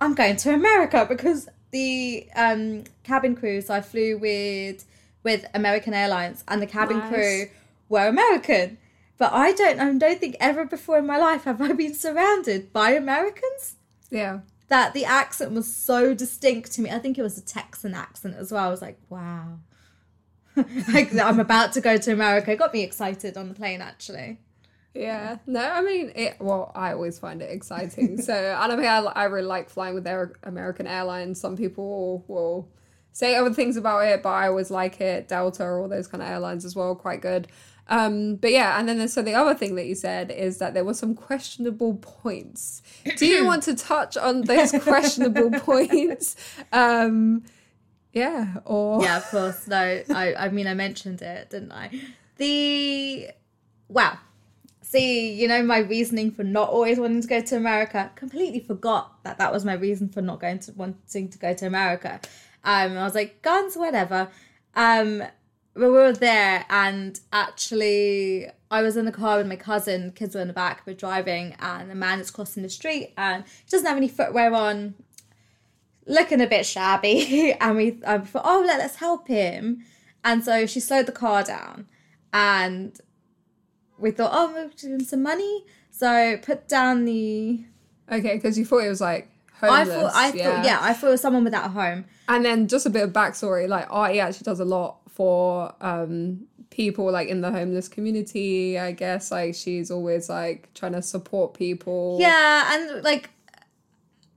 I'm 0.00 0.14
going 0.14 0.36
to 0.36 0.52
America 0.54 1.06
because 1.08 1.48
the 1.70 2.28
um, 2.36 2.84
cabin 3.02 3.34
crew. 3.34 3.60
So 3.60 3.74
I 3.74 3.80
flew 3.80 4.18
with 4.18 4.84
with 5.22 5.46
American 5.54 5.94
Airlines, 5.94 6.44
and 6.48 6.60
the 6.60 6.66
cabin 6.66 6.98
Nice. 6.98 7.12
crew 7.14 7.44
were 7.88 8.06
American. 8.06 8.78
But 9.18 9.32
I 9.32 9.52
don't 9.52 9.80
I 9.80 9.92
don't 9.94 10.20
think 10.20 10.36
ever 10.40 10.64
before 10.64 10.98
in 10.98 11.06
my 11.06 11.16
life 11.18 11.44
have 11.44 11.60
I 11.60 11.72
been 11.72 11.94
surrounded 12.06 12.72
by 12.72 12.90
Americans. 12.90 13.76
Yeah. 14.10 14.40
That 14.72 14.94
the 14.94 15.04
accent 15.04 15.52
was 15.52 15.70
so 15.70 16.14
distinct 16.14 16.72
to 16.72 16.80
me. 16.80 16.88
I 16.88 16.98
think 16.98 17.18
it 17.18 17.22
was 17.22 17.36
a 17.36 17.42
Texan 17.42 17.92
accent 17.92 18.36
as 18.38 18.50
well. 18.50 18.66
I 18.66 18.70
was 18.70 18.80
like, 18.80 18.98
wow. 19.10 19.58
like 20.56 21.14
I'm 21.14 21.40
about 21.40 21.74
to 21.74 21.82
go 21.82 21.98
to 21.98 22.10
America. 22.10 22.52
It 22.52 22.58
got 22.58 22.72
me 22.72 22.82
excited 22.82 23.36
on 23.36 23.50
the 23.50 23.54
plane 23.54 23.82
actually. 23.82 24.38
Yeah, 24.94 25.36
no, 25.46 25.60
I 25.60 25.82
mean, 25.82 26.12
it. 26.14 26.36
Well, 26.40 26.72
I 26.74 26.94
always 26.94 27.18
find 27.18 27.42
it 27.42 27.50
exciting. 27.50 28.20
so, 28.22 28.32
and 28.32 28.72
I 28.72 28.76
mean, 28.76 28.86
I, 28.86 29.00
I 29.00 29.24
really 29.24 29.46
like 29.46 29.68
flying 29.68 29.94
with 29.94 30.06
Air, 30.06 30.32
American 30.42 30.86
Airlines. 30.86 31.38
Some 31.38 31.54
people 31.54 32.24
will 32.26 32.66
say 33.12 33.34
other 33.36 33.52
things 33.52 33.76
about 33.76 34.06
it, 34.06 34.22
but 34.22 34.30
I 34.30 34.48
always 34.48 34.70
like 34.70 35.02
it. 35.02 35.28
Delta, 35.28 35.66
all 35.66 35.88
those 35.88 36.08
kind 36.08 36.22
of 36.22 36.30
airlines 36.30 36.64
as 36.64 36.74
well, 36.74 36.94
quite 36.94 37.20
good. 37.20 37.48
Um, 37.92 38.36
but 38.36 38.52
yeah, 38.52 38.78
and 38.78 38.88
then 38.88 39.06
so 39.06 39.20
the 39.20 39.34
other 39.34 39.54
thing 39.54 39.74
that 39.74 39.84
you 39.84 39.94
said 39.94 40.30
is 40.30 40.56
that 40.58 40.72
there 40.72 40.82
were 40.82 40.94
some 40.94 41.14
questionable 41.14 41.96
points. 41.96 42.80
Do 43.18 43.26
you 43.26 43.44
want 43.44 43.64
to 43.64 43.76
touch 43.76 44.16
on 44.16 44.40
those 44.44 44.72
questionable 44.82 45.50
points? 45.50 46.34
Um, 46.72 47.44
yeah, 48.14 48.54
or 48.64 49.02
yeah, 49.02 49.18
of 49.18 49.26
course. 49.26 49.66
No, 49.66 50.02
I, 50.08 50.34
I 50.34 50.48
mean, 50.48 50.66
I 50.66 50.72
mentioned 50.72 51.20
it, 51.20 51.50
didn't 51.50 51.72
I? 51.72 51.90
The 52.38 53.28
wow. 53.88 54.18
See, 54.80 55.34
you 55.34 55.46
know, 55.46 55.62
my 55.62 55.78
reasoning 55.78 56.30
for 56.30 56.44
not 56.44 56.70
always 56.70 56.98
wanting 56.98 57.20
to 57.20 57.28
go 57.28 57.42
to 57.42 57.56
America. 57.56 58.10
Completely 58.14 58.60
forgot 58.60 59.22
that 59.24 59.36
that 59.36 59.52
was 59.52 59.66
my 59.66 59.74
reason 59.74 60.08
for 60.08 60.22
not 60.22 60.40
going 60.40 60.60
to 60.60 60.72
wanting 60.72 61.28
to 61.28 61.38
go 61.38 61.52
to 61.52 61.66
America. 61.66 62.20
Um, 62.64 62.96
I 62.96 63.04
was 63.04 63.14
like, 63.14 63.42
guns, 63.42 63.76
whatever. 63.76 64.28
Um, 64.74 65.24
we 65.74 65.88
were 65.88 66.12
there, 66.12 66.64
and 66.68 67.18
actually, 67.32 68.46
I 68.70 68.82
was 68.82 68.96
in 68.96 69.04
the 69.04 69.12
car 69.12 69.38
with 69.38 69.46
my 69.46 69.56
cousin. 69.56 70.12
Kids 70.12 70.34
were 70.34 70.40
in 70.40 70.48
the 70.48 70.54
back. 70.54 70.82
We're 70.86 70.94
driving, 70.94 71.56
and 71.60 71.90
a 71.90 71.94
man 71.94 72.20
is 72.20 72.30
crossing 72.30 72.62
the 72.62 72.68
street, 72.68 73.14
and 73.16 73.44
he 73.44 73.70
doesn't 73.70 73.86
have 73.86 73.96
any 73.96 74.08
footwear 74.08 74.52
on 74.54 74.94
looking 76.06 76.40
a 76.40 76.46
bit 76.46 76.66
shabby 76.66 77.52
and 77.60 77.76
we 77.76 77.98
I 78.06 78.18
thought 78.18 78.42
oh 78.44 78.64
let, 78.66 78.78
let's 78.78 78.96
help 78.96 79.28
him 79.28 79.84
and 80.24 80.44
so 80.44 80.66
she 80.66 80.80
slowed 80.80 81.06
the 81.06 81.12
car 81.12 81.44
down 81.44 81.86
and 82.32 82.98
we 83.98 84.10
thought 84.10 84.30
oh 84.34 84.52
we'll 84.52 84.68
give 84.68 84.90
him 84.90 85.00
some 85.00 85.22
money 85.22 85.64
so 85.90 86.38
put 86.42 86.66
down 86.68 87.04
the 87.04 87.64
okay, 88.10 88.34
because 88.34 88.58
you 88.58 88.64
thought 88.64 88.78
it 88.78 88.88
was 88.88 89.00
like 89.00 89.30
I 89.60 89.84
homeless. 89.84 89.96
thought 89.96 90.12
I 90.12 90.30
thought 90.32 90.64
yeah 90.64 90.78
I 90.80 90.92
thought 90.92 91.06
it 91.06 91.10
was 91.10 91.20
someone 91.20 91.44
without 91.44 91.66
a 91.66 91.68
home 91.68 92.04
And 92.28 92.44
then 92.44 92.66
just 92.66 92.86
a 92.86 92.90
bit 92.90 93.04
of 93.04 93.12
backstory, 93.12 93.68
like 93.68 93.86
Artie 93.90 94.18
actually 94.18 94.44
does 94.44 94.58
a 94.58 94.64
lot 94.64 94.96
for 95.14 95.74
um 95.80 96.46
people 96.70 97.10
like 97.12 97.28
in 97.28 97.40
the 97.42 97.50
homeless 97.50 97.88
community, 97.88 98.78
I 98.78 98.92
guess. 98.92 99.30
Like 99.30 99.54
she's 99.54 99.90
always 99.90 100.28
like 100.28 100.72
trying 100.74 100.92
to 100.92 101.02
support 101.02 101.54
people. 101.54 102.18
yeah 102.20 102.74
and 102.74 103.04
like 103.04 103.30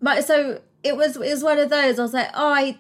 but 0.01 0.25
so 0.25 0.62
it 0.84 0.96
was 0.96 1.15
it 1.15 1.32
was 1.32 1.44
one 1.44 1.58
of 1.58 1.70
those 1.70 1.98
I 1.98 2.01
was 2.01 2.13
like 2.13 2.29
oh 2.36 2.53
I 2.53 2.77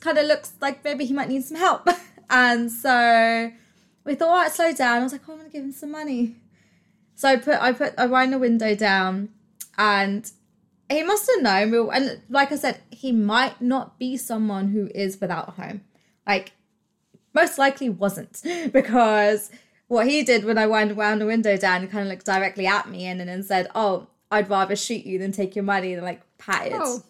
kind 0.00 0.18
of 0.18 0.26
looks 0.26 0.52
like 0.60 0.84
maybe 0.84 1.04
he 1.04 1.14
might 1.14 1.28
need 1.28 1.44
some 1.44 1.56
help 1.56 1.88
and 2.30 2.70
so 2.70 3.52
we 4.04 4.14
thought 4.16 4.34
right 4.34 4.52
slow 4.52 4.72
down 4.72 5.00
I 5.00 5.02
was 5.04 5.12
like 5.12 5.22
oh, 5.28 5.32
I'm 5.32 5.38
gonna 5.38 5.50
give 5.50 5.64
him 5.64 5.72
some 5.72 5.92
money 5.92 6.36
so 7.14 7.28
I 7.28 7.36
put 7.36 7.54
I 7.62 7.72
put 7.72 7.94
I 7.96 8.06
wind 8.06 8.32
the 8.32 8.38
window 8.38 8.74
down 8.74 9.28
and 9.78 10.28
he 10.90 11.02
must 11.04 11.30
have 11.32 11.42
known 11.42 11.90
and 11.94 12.20
like 12.28 12.50
I 12.50 12.56
said 12.56 12.80
he 12.90 13.12
might 13.12 13.60
not 13.60 13.98
be 13.98 14.16
someone 14.16 14.68
who 14.68 14.88
is 14.94 15.20
without 15.20 15.48
a 15.50 15.52
home 15.52 15.82
like 16.26 16.52
most 17.34 17.58
likely 17.58 17.88
wasn't 17.88 18.40
because 18.72 19.50
what 19.88 20.06
he 20.06 20.22
did 20.22 20.44
when 20.44 20.56
I 20.58 20.66
wound 20.66 20.96
wound 20.96 21.20
the 21.20 21.26
window 21.26 21.56
down, 21.56 21.82
he 21.82 21.88
kind 21.88 22.02
of 22.06 22.08
looked 22.10 22.26
directly 22.26 22.66
at 22.66 22.88
me 22.88 23.04
and 23.06 23.20
then 23.20 23.42
said, 23.42 23.68
"Oh, 23.74 24.06
I'd 24.30 24.48
rather 24.48 24.76
shoot 24.76 25.04
you 25.04 25.18
than 25.18 25.32
take 25.32 25.54
your 25.54 25.64
money," 25.64 25.92
and 25.94 26.02
like 26.02 26.22
patted 26.38 26.72
Oh. 26.76 27.02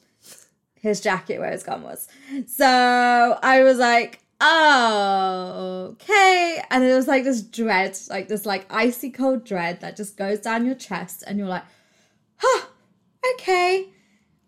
his 0.80 1.00
jacket 1.00 1.38
where 1.38 1.50
his 1.52 1.62
gun 1.62 1.82
was. 1.82 2.08
So 2.46 3.38
I 3.42 3.62
was 3.62 3.78
like, 3.78 4.20
oh, 4.40 5.88
okay. 5.92 6.62
And 6.70 6.84
it 6.84 6.94
was 6.94 7.06
like 7.08 7.24
this 7.24 7.40
dread, 7.42 7.96
like 8.10 8.28
this 8.28 8.44
like 8.44 8.66
icy 8.70 9.10
cold 9.10 9.44
dread 9.44 9.80
that 9.80 9.96
just 9.96 10.16
goes 10.16 10.40
down 10.40 10.66
your 10.66 10.74
chest, 10.74 11.22
and 11.26 11.38
you're 11.38 11.48
like, 11.48 11.64
huh, 12.36 12.66
okay. 13.34 13.88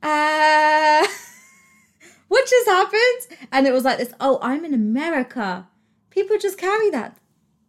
Uh, 0.03 1.07
what 2.29 2.49
just 2.49 2.69
happened? 2.69 3.49
And 3.53 3.67
it 3.67 3.73
was 3.73 3.85
like 3.85 3.99
this, 3.99 4.13
oh, 4.21 4.39
I'm 4.43 4.65
in 4.65 4.75
America. 4.75 5.69
People 6.11 6.39
just 6.39 6.59
carry 6.59 6.91
that 6.91 7.19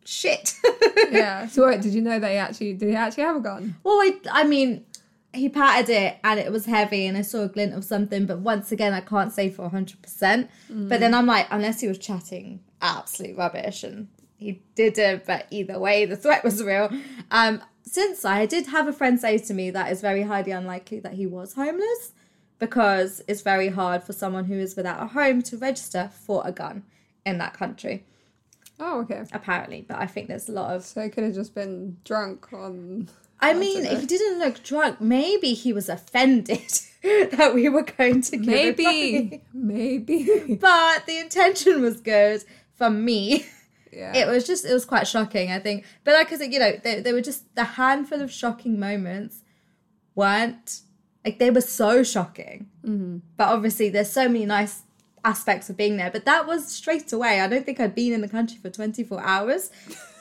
shit. 0.05 0.53
Yeah. 1.11 1.47
So 1.47 1.67
wait, 1.67 1.81
did 1.81 1.93
you 1.93 2.01
know 2.01 2.19
that 2.19 2.31
he 2.31 2.37
actually 2.37 2.73
did 2.73 2.89
he 2.89 2.95
actually 2.95 3.23
have 3.23 3.35
a 3.35 3.39
gun? 3.39 3.75
Well, 3.83 3.95
I, 3.95 4.19
I 4.31 4.43
mean, 4.43 4.83
he 5.33 5.47
patted 5.47 5.89
it 5.89 6.17
and 6.23 6.39
it 6.39 6.51
was 6.51 6.65
heavy 6.65 7.05
and 7.05 7.17
I 7.17 7.21
saw 7.21 7.43
a 7.43 7.47
glint 7.47 7.73
of 7.73 7.85
something, 7.85 8.25
but 8.25 8.39
once 8.39 8.71
again, 8.71 8.93
I 8.93 9.01
can't 9.01 9.31
say 9.31 9.49
for 9.49 9.69
100%. 9.69 10.49
But 10.69 10.99
then 10.99 11.13
I'm 11.13 11.25
like, 11.25 11.47
unless 11.51 11.79
he 11.81 11.87
was 11.87 11.97
chatting 11.97 12.61
absolute 12.81 13.37
rubbish 13.37 13.83
and 13.83 14.07
he 14.37 14.61
didn't, 14.75 15.25
but 15.25 15.47
either 15.49 15.79
way, 15.79 16.05
the 16.05 16.17
threat 16.17 16.43
was 16.43 16.63
real. 16.63 16.89
Um, 17.31 17.61
since 17.83 18.25
I 18.25 18.45
did 18.45 18.67
have 18.67 18.87
a 18.87 18.93
friend 18.93 19.19
say 19.19 19.37
to 19.37 19.53
me 19.53 19.69
that 19.71 19.91
it's 19.91 20.01
very 20.01 20.23
highly 20.23 20.51
unlikely 20.51 20.99
that 21.01 21.13
he 21.13 21.25
was 21.25 21.53
homeless 21.53 22.11
because 22.59 23.21
it's 23.27 23.41
very 23.41 23.69
hard 23.69 24.03
for 24.03 24.13
someone 24.13 24.45
who 24.45 24.55
is 24.55 24.75
without 24.75 25.01
a 25.01 25.07
home 25.07 25.41
to 25.43 25.57
register 25.57 26.09
for 26.25 26.41
a 26.45 26.51
gun 26.51 26.83
in 27.25 27.37
that 27.39 27.53
country, 27.53 28.05
Oh, 28.79 29.01
okay. 29.01 29.23
apparently. 29.31 29.85
But 29.87 29.97
I 29.97 30.05
think 30.07 30.27
there's 30.27 30.49
a 30.49 30.53
lot 30.53 30.75
of 30.75 30.83
So 30.85 31.01
he 31.01 31.09
could 31.09 31.23
have 31.23 31.33
just 31.33 31.53
been 31.55 31.97
drunk 32.03 32.51
on. 32.53 33.09
I 33.39 33.53
mean, 33.53 33.85
if 33.85 34.01
he 34.01 34.05
didn't 34.07 34.39
look 34.39 34.63
drunk, 34.63 34.99
maybe 35.01 35.53
he 35.53 35.71
was 35.73 35.89
offended 35.89 36.79
that 37.03 37.53
we 37.53 37.69
were 37.69 37.83
going 37.83 38.21
to 38.21 38.37
give 38.37 38.77
Maybe. 38.77 39.43
Maybe. 39.53 40.55
But 40.59 41.05
the 41.05 41.19
intention 41.19 41.81
was 41.81 42.01
good 42.01 42.43
for 42.75 42.89
me. 42.89 43.45
Yeah. 43.91 44.15
It 44.15 44.27
was 44.27 44.45
just, 44.45 44.65
it 44.65 44.73
was 44.73 44.85
quite 44.85 45.07
shocking, 45.07 45.51
I 45.51 45.59
think. 45.59 45.85
But 46.03 46.13
like 46.13 46.31
I 46.31 46.37
said, 46.37 46.51
you 46.53 46.59
know, 46.59 46.73
there, 46.83 47.01
there 47.01 47.13
were 47.13 47.21
just 47.21 47.55
the 47.55 47.63
handful 47.63 48.21
of 48.21 48.31
shocking 48.31 48.79
moments 48.79 49.43
weren't, 50.13 50.81
like, 51.27 51.39
they 51.39 51.49
were 51.51 51.61
so 51.61 52.03
shocking. 52.03 52.67
Mm-hmm. 52.85 53.17
But 53.35 53.49
obviously, 53.49 53.89
there's 53.89 54.09
so 54.09 54.27
many 54.29 54.45
nice 54.45 54.83
aspects 55.25 55.69
of 55.69 55.75
being 55.75 55.97
there. 55.97 56.09
But 56.09 56.23
that 56.23 56.47
was 56.47 56.67
straight 56.71 57.11
away. 57.11 57.41
I 57.41 57.47
don't 57.47 57.65
think 57.65 57.81
I'd 57.81 57.93
been 57.93 58.13
in 58.13 58.21
the 58.21 58.29
country 58.29 58.57
for 58.61 58.69
24 58.69 59.19
hours. 59.21 59.69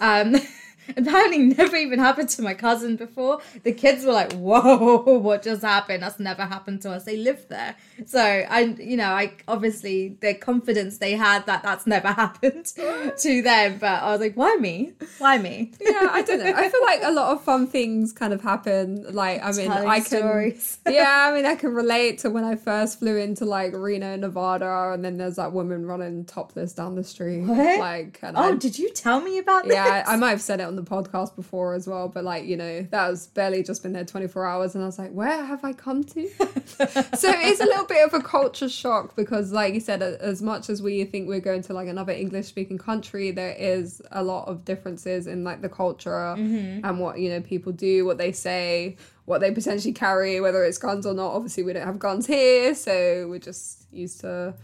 Um, 0.00 0.34
apparently, 0.96 1.38
never 1.38 1.76
even 1.76 1.98
happened 1.98 2.28
to 2.30 2.42
my 2.42 2.54
cousin 2.54 2.96
before. 2.96 3.40
The 3.62 3.72
kids 3.72 4.04
were 4.04 4.12
like, 4.12 4.32
"Whoa, 4.34 5.18
what 5.18 5.42
just 5.42 5.62
happened? 5.62 6.02
That's 6.02 6.18
never 6.20 6.42
happened 6.44 6.82
to 6.82 6.90
us." 6.92 7.04
They 7.04 7.16
lived 7.16 7.48
there, 7.48 7.76
so 8.04 8.20
I, 8.20 8.60
you 8.78 8.96
know, 8.96 9.10
I 9.10 9.32
obviously 9.48 10.16
the 10.20 10.34
confidence 10.34 10.98
they 10.98 11.12
had 11.12 11.46
that 11.46 11.62
that's 11.62 11.86
never 11.86 12.08
happened 12.22 12.66
to 13.18 13.42
them. 13.42 13.78
But 13.78 14.02
I 14.02 14.10
was 14.12 14.20
like, 14.20 14.34
"Why 14.34 14.56
me? 14.56 14.92
Why 15.18 15.38
me?" 15.38 15.72
yeah, 15.80 16.08
I 16.10 16.22
don't 16.22 16.38
know. 16.40 16.52
I 16.54 16.68
feel 16.68 16.82
like 16.82 17.00
a 17.02 17.12
lot 17.12 17.32
of 17.32 17.42
fun 17.42 17.66
things 17.66 18.12
kind 18.12 18.32
of 18.32 18.40
happen. 18.42 19.06
Like, 19.14 19.42
I 19.42 19.52
mean, 19.52 19.66
Telling 19.66 19.88
I 19.88 20.00
can. 20.00 20.06
stories. 20.20 20.78
yeah, 20.88 21.28
I 21.30 21.34
mean, 21.34 21.46
I 21.46 21.54
can 21.56 21.74
relate 21.74 22.18
to 22.20 22.30
when 22.30 22.44
I 22.44 22.56
first 22.56 22.98
flew 22.98 23.16
into 23.16 23.44
like 23.44 23.72
Reno, 23.74 24.16
Nevada, 24.16 24.92
and 24.92 25.04
then 25.04 25.16
there's 25.16 25.36
that 25.36 25.52
woman 25.52 25.86
running 25.86 26.24
topless 26.24 26.72
down 26.72 26.94
the 26.94 27.04
street. 27.04 27.40
What? 27.42 27.78
Like, 27.80 28.18
and 28.22 28.36
Oh, 28.36 28.52
I, 28.52 28.54
did 28.56 28.78
you 28.78 28.90
tell 28.92 29.20
me 29.20 29.38
about 29.38 29.64
this? 29.64 29.74
yeah, 29.74 30.04
I, 30.06 30.14
I 30.14 30.16
might 30.16 30.30
have 30.30 30.42
said 30.42 30.60
it 30.60 30.64
on 30.64 30.75
the 30.76 30.82
podcast 30.82 31.34
before 31.34 31.74
as 31.74 31.86
well, 31.86 32.08
but 32.08 32.24
like, 32.24 32.44
you 32.44 32.56
know, 32.56 32.82
that 32.90 33.08
was 33.10 33.26
barely 33.28 33.62
just 33.62 33.82
been 33.82 33.92
there 33.92 34.04
24 34.04 34.46
hours, 34.46 34.74
and 34.74 34.84
I 34.84 34.86
was 34.86 34.98
like, 34.98 35.12
where 35.12 35.44
have 35.44 35.64
I 35.64 35.72
come 35.72 36.04
to? 36.04 36.28
so 36.38 37.30
it's 37.32 37.60
a 37.60 37.64
little 37.64 37.86
bit 37.86 38.06
of 38.06 38.14
a 38.14 38.22
culture 38.22 38.68
shock 38.68 39.16
because, 39.16 39.52
like 39.52 39.74
you 39.74 39.80
said, 39.80 40.02
as 40.02 40.42
much 40.42 40.68
as 40.68 40.82
we 40.82 41.04
think 41.04 41.28
we're 41.28 41.40
going 41.40 41.62
to 41.62 41.72
like 41.72 41.88
another 41.88 42.12
English 42.12 42.46
speaking 42.46 42.78
country, 42.78 43.30
there 43.30 43.54
is 43.58 44.00
a 44.12 44.22
lot 44.22 44.48
of 44.48 44.64
differences 44.64 45.26
in 45.26 45.44
like 45.44 45.62
the 45.62 45.68
culture 45.68 46.10
mm-hmm. 46.10 46.84
and 46.84 47.00
what, 47.00 47.18
you 47.18 47.30
know, 47.30 47.40
people 47.40 47.72
do, 47.72 48.04
what 48.04 48.18
they 48.18 48.32
say, 48.32 48.96
what 49.24 49.40
they 49.40 49.50
potentially 49.50 49.92
carry, 49.92 50.40
whether 50.40 50.64
it's 50.64 50.78
guns 50.78 51.04
or 51.04 51.14
not. 51.14 51.32
Obviously, 51.32 51.62
we 51.62 51.72
don't 51.72 51.86
have 51.86 51.98
guns 51.98 52.26
here, 52.26 52.74
so 52.74 53.26
we're 53.28 53.38
just 53.38 53.86
used 53.92 54.20
to 54.20 54.54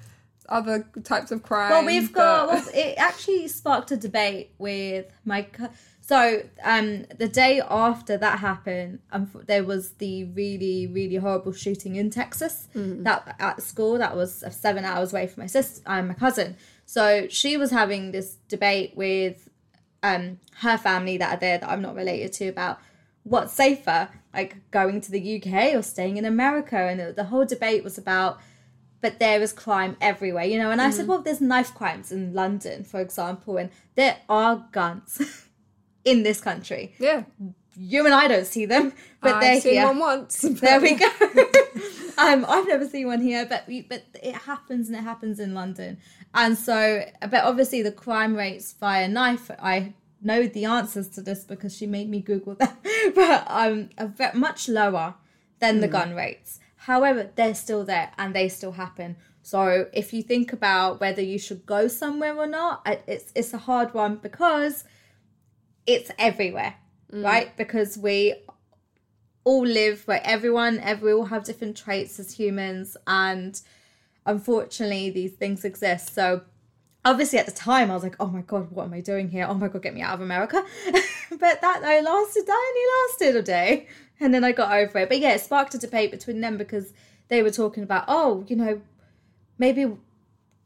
other 0.48 0.86
types 1.02 1.30
of 1.32 1.42
crime. 1.42 1.70
Well, 1.70 1.84
we've 1.84 2.12
got. 2.12 2.48
but- 2.48 2.66
Well, 2.66 2.74
it 2.74 2.94
actually 2.98 3.48
sparked 3.48 3.90
a 3.90 3.96
debate 3.96 4.52
with 4.58 5.06
my. 5.24 5.46
So, 6.12 6.42
um, 6.62 7.06
the 7.16 7.26
day 7.26 7.62
after 7.62 8.18
that 8.18 8.40
happened, 8.40 8.98
um, 9.12 9.30
there 9.46 9.64
was 9.64 9.92
the 9.92 10.24
really, 10.24 10.86
really 10.86 11.16
horrible 11.16 11.52
shooting 11.52 11.96
in 11.96 12.10
Texas. 12.10 12.68
That 13.04 13.34
at 13.38 13.62
school 13.62 13.96
that 13.96 14.14
was 14.14 14.44
seven 14.50 14.84
hours 14.84 15.14
away 15.14 15.26
from 15.26 15.44
my 15.44 15.46
sister 15.46 15.80
and 15.86 16.08
my 16.08 16.12
cousin. 16.12 16.58
So 16.84 17.28
she 17.28 17.56
was 17.56 17.70
having 17.70 18.12
this 18.12 18.36
debate 18.46 18.92
with 18.94 19.48
um 20.02 20.38
her 20.58 20.76
family 20.76 21.16
that 21.16 21.38
are 21.38 21.40
there 21.40 21.56
that 21.56 21.70
I'm 21.70 21.80
not 21.80 21.94
related 21.94 22.34
to 22.34 22.48
about 22.48 22.78
what's 23.22 23.54
safer, 23.54 24.10
like 24.34 24.70
going 24.70 25.00
to 25.00 25.10
the 25.10 25.36
UK 25.36 25.74
or 25.74 25.80
staying 25.80 26.18
in 26.18 26.26
America, 26.26 26.76
and 26.76 27.00
the, 27.00 27.14
the 27.14 27.24
whole 27.24 27.46
debate 27.46 27.84
was 27.84 27.96
about 27.96 28.38
but 29.00 29.18
there 29.18 29.40
is 29.42 29.52
crime 29.52 29.96
everywhere, 30.00 30.44
you 30.44 30.58
know. 30.58 30.70
And 30.70 30.80
I 30.80 30.90
said, 30.90 31.08
well, 31.08 31.22
there's 31.22 31.40
knife 31.40 31.74
crimes 31.74 32.12
in 32.12 32.34
London, 32.34 32.84
for 32.84 33.00
example, 33.00 33.56
and 33.56 33.70
there 33.96 34.18
are 34.28 34.68
guns 34.70 35.48
in 36.04 36.22
this 36.22 36.40
country. 36.40 36.94
yeah, 36.98 37.24
You 37.76 38.04
and 38.04 38.14
I 38.14 38.28
don't 38.28 38.46
see 38.46 38.66
them, 38.66 38.92
but 39.20 39.40
they're 39.40 39.52
I've 39.54 39.62
seen 39.62 39.74
here. 39.74 39.86
one 39.86 39.98
once. 39.98 40.42
There 40.60 40.80
we 40.80 40.94
go. 40.94 41.06
um, 42.18 42.44
I've 42.48 42.66
never 42.68 42.86
seen 42.86 43.06
one 43.06 43.20
here, 43.20 43.46
but 43.46 43.66
we, 43.66 43.82
but 43.82 44.04
it 44.22 44.34
happens 44.34 44.88
and 44.88 44.96
it 44.96 45.02
happens 45.02 45.40
in 45.40 45.54
London, 45.54 45.98
and 46.34 46.56
so 46.58 47.04
but 47.20 47.44
obviously 47.44 47.82
the 47.82 47.92
crime 47.92 48.34
rates 48.36 48.74
via 48.78 49.08
knife. 49.08 49.50
I 49.58 49.94
know 50.20 50.46
the 50.46 50.64
answers 50.64 51.08
to 51.10 51.20
this 51.20 51.44
because 51.44 51.76
she 51.76 51.86
made 51.86 52.08
me 52.08 52.20
Google 52.20 52.54
them, 52.54 52.76
but 53.14 53.44
um, 53.48 53.90
are 53.98 54.32
much 54.34 54.68
lower 54.68 55.14
than 55.58 55.80
the 55.80 55.88
gun 55.88 56.14
rates. 56.14 56.60
However, 56.76 57.30
they're 57.34 57.54
still 57.54 57.84
there 57.84 58.10
and 58.18 58.34
they 58.34 58.48
still 58.48 58.72
happen. 58.72 59.16
So 59.42 59.86
if 59.92 60.12
you 60.12 60.22
think 60.22 60.52
about 60.52 61.00
whether 61.00 61.22
you 61.22 61.38
should 61.38 61.64
go 61.66 61.88
somewhere 61.88 62.36
or 62.36 62.46
not, 62.46 62.86
it's 63.06 63.32
it's 63.34 63.52
a 63.52 63.58
hard 63.58 63.94
one 63.94 64.16
because 64.16 64.84
it's 65.86 66.10
everywhere, 66.18 66.74
mm. 67.12 67.24
right? 67.24 67.56
Because 67.56 67.98
we 67.98 68.34
all 69.44 69.66
live 69.66 70.06
where 70.06 70.20
everyone, 70.24 70.78
every 70.80 71.12
we 71.12 71.18
all 71.18 71.26
have 71.26 71.44
different 71.44 71.76
traits 71.76 72.18
as 72.20 72.34
humans, 72.34 72.96
and 73.06 73.60
unfortunately, 74.26 75.10
these 75.10 75.32
things 75.32 75.64
exist. 75.64 76.14
So, 76.14 76.42
obviously, 77.04 77.38
at 77.38 77.46
the 77.46 77.52
time, 77.52 77.90
I 77.90 77.94
was 77.94 78.02
like, 78.02 78.16
"Oh 78.20 78.28
my 78.28 78.42
god, 78.42 78.70
what 78.70 78.84
am 78.84 78.94
I 78.94 79.00
doing 79.00 79.28
here? 79.28 79.46
Oh 79.48 79.54
my 79.54 79.68
god, 79.68 79.82
get 79.82 79.94
me 79.94 80.02
out 80.02 80.14
of 80.14 80.20
America!" 80.20 80.64
but 81.30 81.60
that 81.60 81.80
though 81.82 82.10
lasted, 82.10 82.46
that 82.46 82.68
only 82.68 83.32
lasted 83.32 83.36
a 83.36 83.42
day, 83.42 83.88
and 84.20 84.32
then 84.32 84.44
I 84.44 84.52
got 84.52 84.72
over 84.72 84.98
it. 84.98 85.08
But 85.08 85.18
yeah, 85.18 85.34
it 85.34 85.40
sparked 85.40 85.74
a 85.74 85.78
debate 85.78 86.10
between 86.10 86.40
them 86.40 86.56
because 86.56 86.92
they 87.28 87.42
were 87.42 87.50
talking 87.50 87.82
about, 87.82 88.04
oh, 88.08 88.44
you 88.46 88.56
know, 88.56 88.80
maybe 89.58 89.90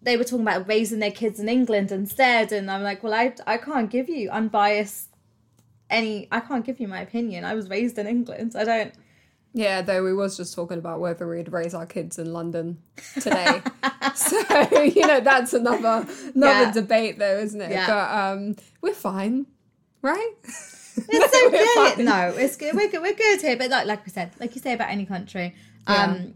they 0.07 0.17
were 0.17 0.25
talking 0.25 0.43
about 0.43 0.67
raising 0.69 1.01
their 1.01 1.11
kids 1.11 1.39
in 1.41 1.49
England 1.49 1.93
instead, 1.93 2.53
and 2.53 2.71
I'm 2.71 2.83
like, 2.83 3.03
well, 3.03 3.13
I 3.13 3.35
I 3.47 3.59
can't 3.59 3.91
give 3.91 4.09
you 4.09 4.31
unbiased 4.31 5.09
any. 5.91 6.29
I 6.33 6.41
can't 6.41 6.65
give 6.65 6.81
you 6.81 6.89
my 6.89 7.01
opinion. 7.03 7.45
I 7.45 7.55
was 7.55 7.69
raised 7.69 7.99
in 7.99 8.07
England. 8.07 8.55
I 8.57 8.65
don't. 8.65 8.95
Yeah, 9.53 9.81
though 9.83 10.05
we 10.05 10.13
was 10.13 10.37
just 10.37 10.55
talking 10.55 10.79
about 10.79 11.01
whether 11.01 11.27
we'd 11.27 11.51
raise 11.51 11.73
our 11.75 11.87
kids 11.87 12.19
in 12.19 12.33
London 12.33 12.79
today. 13.21 13.63
so, 14.15 14.83
you 14.83 15.07
know, 15.07 15.21
that's 15.21 15.55
another 15.55 16.07
another 16.35 16.65
Yeah. 16.67 16.73
debate 16.73 17.19
though, 17.19 17.39
isn't 17.39 17.61
it? 17.61 17.71
Yeah. 17.71 17.87
But 17.87 18.09
um 18.21 18.57
we're 18.83 18.93
fine. 18.95 19.47
Right? 20.03 20.35
It's 20.45 20.99
We're 21.09 21.49
okay. 21.93 22.03
no, 22.13 22.35
it's 22.37 22.57
good. 22.57 22.75
We're 22.75 22.89
good. 22.91 23.03
We're 23.03 23.15
good 23.15 23.41
here. 23.41 23.57
But 23.57 23.71
like 23.71 23.87
like 23.87 24.05
we 24.07 24.13
said, 24.13 24.31
like 24.39 24.55
you 24.55 24.61
say 24.61 24.73
about 24.75 24.91
any 24.91 25.07
country, 25.07 25.55
um, 25.87 26.35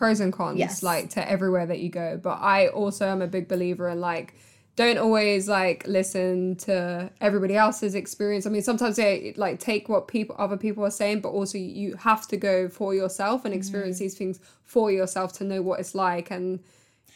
Pros 0.00 0.18
and 0.20 0.32
cons, 0.32 0.58
Yes. 0.58 0.82
like 0.82 1.10
to 1.10 1.30
everywhere 1.30 1.66
that 1.66 1.78
you 1.80 1.90
go. 1.90 2.18
But 2.28 2.38
I 2.40 2.68
also 2.68 3.06
am 3.06 3.20
a 3.20 3.26
big 3.26 3.46
believer 3.48 3.86
in 3.90 4.00
like 4.00 4.34
don't 4.76 4.96
always 4.96 5.46
like 5.46 5.86
listen 5.86 6.56
to 6.56 7.10
everybody 7.20 7.54
else's 7.54 7.94
experience. 7.94 8.46
I 8.46 8.50
mean, 8.50 8.62
sometimes 8.62 8.96
they 8.96 9.34
like 9.36 9.58
take 9.60 9.90
what 9.90 10.08
people 10.08 10.34
other 10.38 10.56
people 10.56 10.82
are 10.86 10.90
saying, 10.90 11.20
but 11.20 11.28
also 11.30 11.58
you 11.58 11.96
have 11.96 12.26
to 12.28 12.36
go 12.38 12.68
for 12.70 12.94
yourself 12.94 13.44
and 13.44 13.52
experience 13.52 13.96
Mm-hmm. 13.96 14.04
these 14.04 14.14
things 14.14 14.40
for 14.64 14.90
yourself 14.90 15.34
to 15.34 15.44
know 15.44 15.60
what 15.60 15.80
it's 15.80 15.94
like. 15.94 16.30
And 16.30 16.60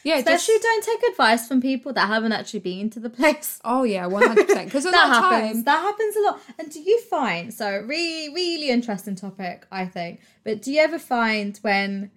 yeah, 0.02 0.16
just 0.20 0.26
especially 0.26 0.58
don't 0.60 0.84
take 0.84 1.02
advice 1.12 1.48
from 1.48 1.62
people 1.62 1.94
that 1.94 2.06
haven't 2.08 2.32
actually 2.32 2.60
been 2.60 2.90
to 2.90 3.00
the 3.00 3.08
place. 3.08 3.60
Oh 3.64 3.84
yeah, 3.84 4.04
one 4.06 4.24
hundred 4.26 4.46
percent. 4.48 4.66
Because 4.66 4.84
a 4.84 4.90
that 4.98 5.08
happens. 5.08 5.52
time, 5.54 5.64
That 5.64 5.80
happens 5.80 6.16
a 6.16 6.20
lot. 6.20 6.40
And 6.58 6.70
do 6.70 6.80
you 6.80 7.00
find 7.08 7.54
so 7.54 7.66
really, 7.86 8.28
really 8.34 8.68
interesting 8.68 9.14
topic, 9.16 9.66
I 9.72 9.86
think. 9.86 10.20
But 10.42 10.60
do 10.60 10.70
you 10.70 10.80
ever 10.82 10.98
find 10.98 11.56
when 11.62 12.10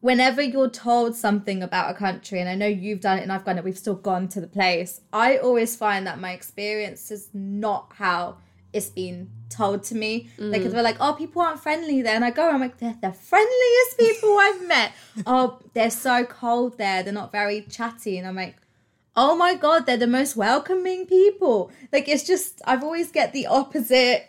whenever 0.00 0.40
you're 0.40 0.70
told 0.70 1.16
something 1.16 1.62
about 1.62 1.90
a 1.90 1.94
country, 1.94 2.40
and 2.40 2.48
I 2.48 2.54
know 2.54 2.66
you've 2.66 3.00
done 3.00 3.18
it 3.18 3.22
and 3.22 3.32
I've 3.32 3.44
done 3.44 3.58
it, 3.58 3.64
we've 3.64 3.78
still 3.78 3.94
gone 3.94 4.28
to 4.28 4.40
the 4.40 4.46
place. 4.46 5.00
I 5.12 5.38
always 5.38 5.76
find 5.76 6.06
that 6.06 6.20
my 6.20 6.32
experience 6.32 7.10
is 7.10 7.28
not 7.32 7.92
how 7.96 8.38
it's 8.72 8.90
been 8.90 9.30
told 9.48 9.82
to 9.84 9.94
me. 9.94 10.28
Like 10.38 10.62
mm. 10.62 10.70
they're 10.70 10.82
like, 10.82 10.98
oh, 11.00 11.14
people 11.14 11.42
aren't 11.42 11.60
friendly 11.60 12.02
there, 12.02 12.14
and 12.14 12.24
I 12.24 12.30
go, 12.30 12.48
I'm 12.48 12.60
like, 12.60 12.78
they're 12.78 12.98
the 13.00 13.12
friendliest 13.12 13.98
people 13.98 14.36
I've 14.38 14.66
met. 14.66 14.92
oh, 15.26 15.58
they're 15.74 15.90
so 15.90 16.24
cold 16.24 16.78
there. 16.78 17.02
They're 17.02 17.12
not 17.12 17.32
very 17.32 17.62
chatty, 17.62 18.18
and 18.18 18.26
I'm 18.26 18.36
like. 18.36 18.56
Oh 19.20 19.34
my 19.34 19.56
god, 19.56 19.84
they're 19.84 19.96
the 19.96 20.06
most 20.06 20.36
welcoming 20.36 21.04
people. 21.04 21.72
Like 21.92 22.08
it's 22.08 22.22
just 22.22 22.62
I've 22.64 22.84
always 22.84 23.10
get 23.10 23.32
the 23.32 23.48
opposite 23.48 24.28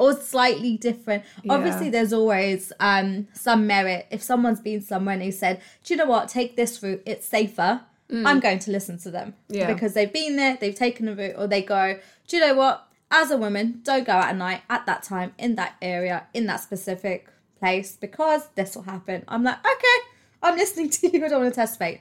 or 0.00 0.14
slightly 0.14 0.76
different. 0.76 1.22
Yeah. 1.44 1.52
Obviously, 1.54 1.90
there's 1.90 2.12
always 2.12 2.72
um, 2.80 3.28
some 3.34 3.66
merit. 3.66 4.06
If 4.10 4.22
someone's 4.22 4.60
been 4.60 4.80
somewhere 4.80 5.12
and 5.12 5.22
they 5.22 5.30
said, 5.30 5.60
"Do 5.84 5.94
you 5.94 5.98
know 5.98 6.06
what? 6.06 6.28
Take 6.28 6.56
this 6.56 6.82
route. 6.82 7.02
It's 7.06 7.26
safer." 7.28 7.82
I'm 8.12 8.40
going 8.40 8.58
to 8.66 8.72
listen 8.72 8.98
to 9.04 9.10
them 9.12 9.34
Mm. 9.48 9.56
Yeah. 9.56 9.72
because 9.72 9.94
they've 9.94 10.12
been 10.12 10.34
there, 10.34 10.56
they've 10.60 10.74
taken 10.74 11.06
the 11.06 11.14
route, 11.14 11.36
or 11.38 11.46
they 11.46 11.62
go, 11.62 11.96
"Do 12.26 12.36
you 12.36 12.42
know 12.44 12.54
what? 12.54 12.88
As 13.12 13.30
a 13.30 13.36
woman, 13.36 13.80
don't 13.84 14.04
go 14.04 14.12
out 14.14 14.28
at 14.30 14.36
night 14.36 14.62
at 14.68 14.84
that 14.86 15.04
time 15.04 15.32
in 15.38 15.54
that 15.54 15.74
area 15.80 16.26
in 16.34 16.46
that 16.46 16.56
specific 16.60 17.28
place 17.60 17.94
because 17.94 18.48
this 18.56 18.74
will 18.74 18.82
happen." 18.82 19.22
I'm 19.28 19.44
like, 19.44 19.58
"Okay, 19.64 19.98
I'm 20.42 20.56
listening 20.56 20.90
to 20.90 21.08
you. 21.08 21.24
I 21.24 21.28
don't 21.28 21.40
want 21.42 21.54
to 21.54 21.60
test 21.60 21.78
fate." 21.78 22.00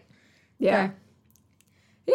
Yeah. 0.58 0.88
So, 0.88 0.94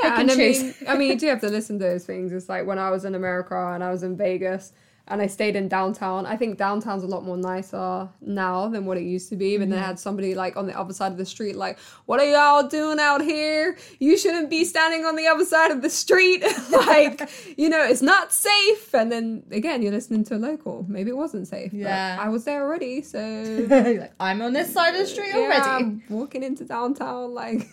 Yeah, 0.03 0.21
and 0.21 0.29
I 0.31 0.35
mean. 0.35 0.75
I 0.89 0.97
mean, 0.99 1.11
you 1.13 1.19
do 1.19 1.29
have 1.29 1.41
to 1.43 1.49
listen 1.59 1.79
to 1.79 1.85
those 1.85 2.05
things. 2.05 2.33
It's 2.33 2.49
like 2.49 2.67
when 2.67 2.81
I 2.81 2.91
was 2.91 3.05
in 3.05 3.15
America 3.15 3.55
and 3.75 3.85
I 3.85 3.91
was 3.93 4.03
in 4.03 4.17
Vegas 4.17 4.73
and 5.09 5.21
I 5.21 5.27
stayed 5.27 5.55
in 5.55 5.69
downtown. 5.69 6.25
I 6.25 6.37
think 6.37 6.57
downtown's 6.57 7.03
a 7.05 7.07
lot 7.07 7.25
more 7.25 7.37
nicer 7.37 8.09
now 8.23 8.69
than 8.69 8.87
what 8.87 8.97
it 8.97 9.03
used 9.03 9.29
to 9.29 9.37
be. 9.37 9.59
But 9.59 9.69
then 9.69 9.79
I 9.79 9.83
Mm-hmm. 9.83 9.87
had 9.91 9.99
somebody 9.99 10.35
like 10.35 10.57
on 10.57 10.67
the 10.67 10.79
other 10.79 10.95
side 10.95 11.13
of 11.13 11.19
the 11.19 11.27
street, 11.27 11.57
like, 11.57 11.79
"What 12.07 12.21
are 12.21 12.25
y'all 12.31 12.67
doing 12.67 12.99
out 12.99 13.21
here? 13.23 13.77
You 13.99 14.17
shouldn't 14.17 14.49
be 14.49 14.65
standing 14.65 15.05
on 15.05 15.15
the 15.17 15.27
other 15.27 15.45
side 15.45 15.71
of 15.71 15.83
the 15.83 15.91
street. 15.91 16.43
like, 16.71 17.29
you 17.59 17.69
know, 17.69 17.83
it's 17.85 18.01
not 18.03 18.33
safe." 18.33 18.95
And 18.95 19.13
then 19.13 19.43
again, 19.51 19.83
you're 19.83 19.93
listening 19.93 20.25
to 20.25 20.37
a 20.37 20.41
local. 20.51 20.87
Maybe 20.89 21.11
it 21.11 21.17
wasn't 21.17 21.49
safe. 21.49 21.73
but 21.73 21.79
Yeah. 21.81 22.17
I 22.19 22.29
was 22.31 22.45
there 22.45 22.63
already, 22.63 23.03
so 23.03 23.19
like, 23.69 24.13
I'm 24.19 24.41
on 24.41 24.53
this 24.55 24.73
side 24.73 24.95
of 24.95 25.01
the 25.01 25.07
street 25.07 25.29
yeah, 25.35 25.41
already. 25.41 25.69
I'm 25.69 26.03
walking 26.09 26.43
into 26.43 26.65
downtown, 26.65 27.35
like 27.35 27.69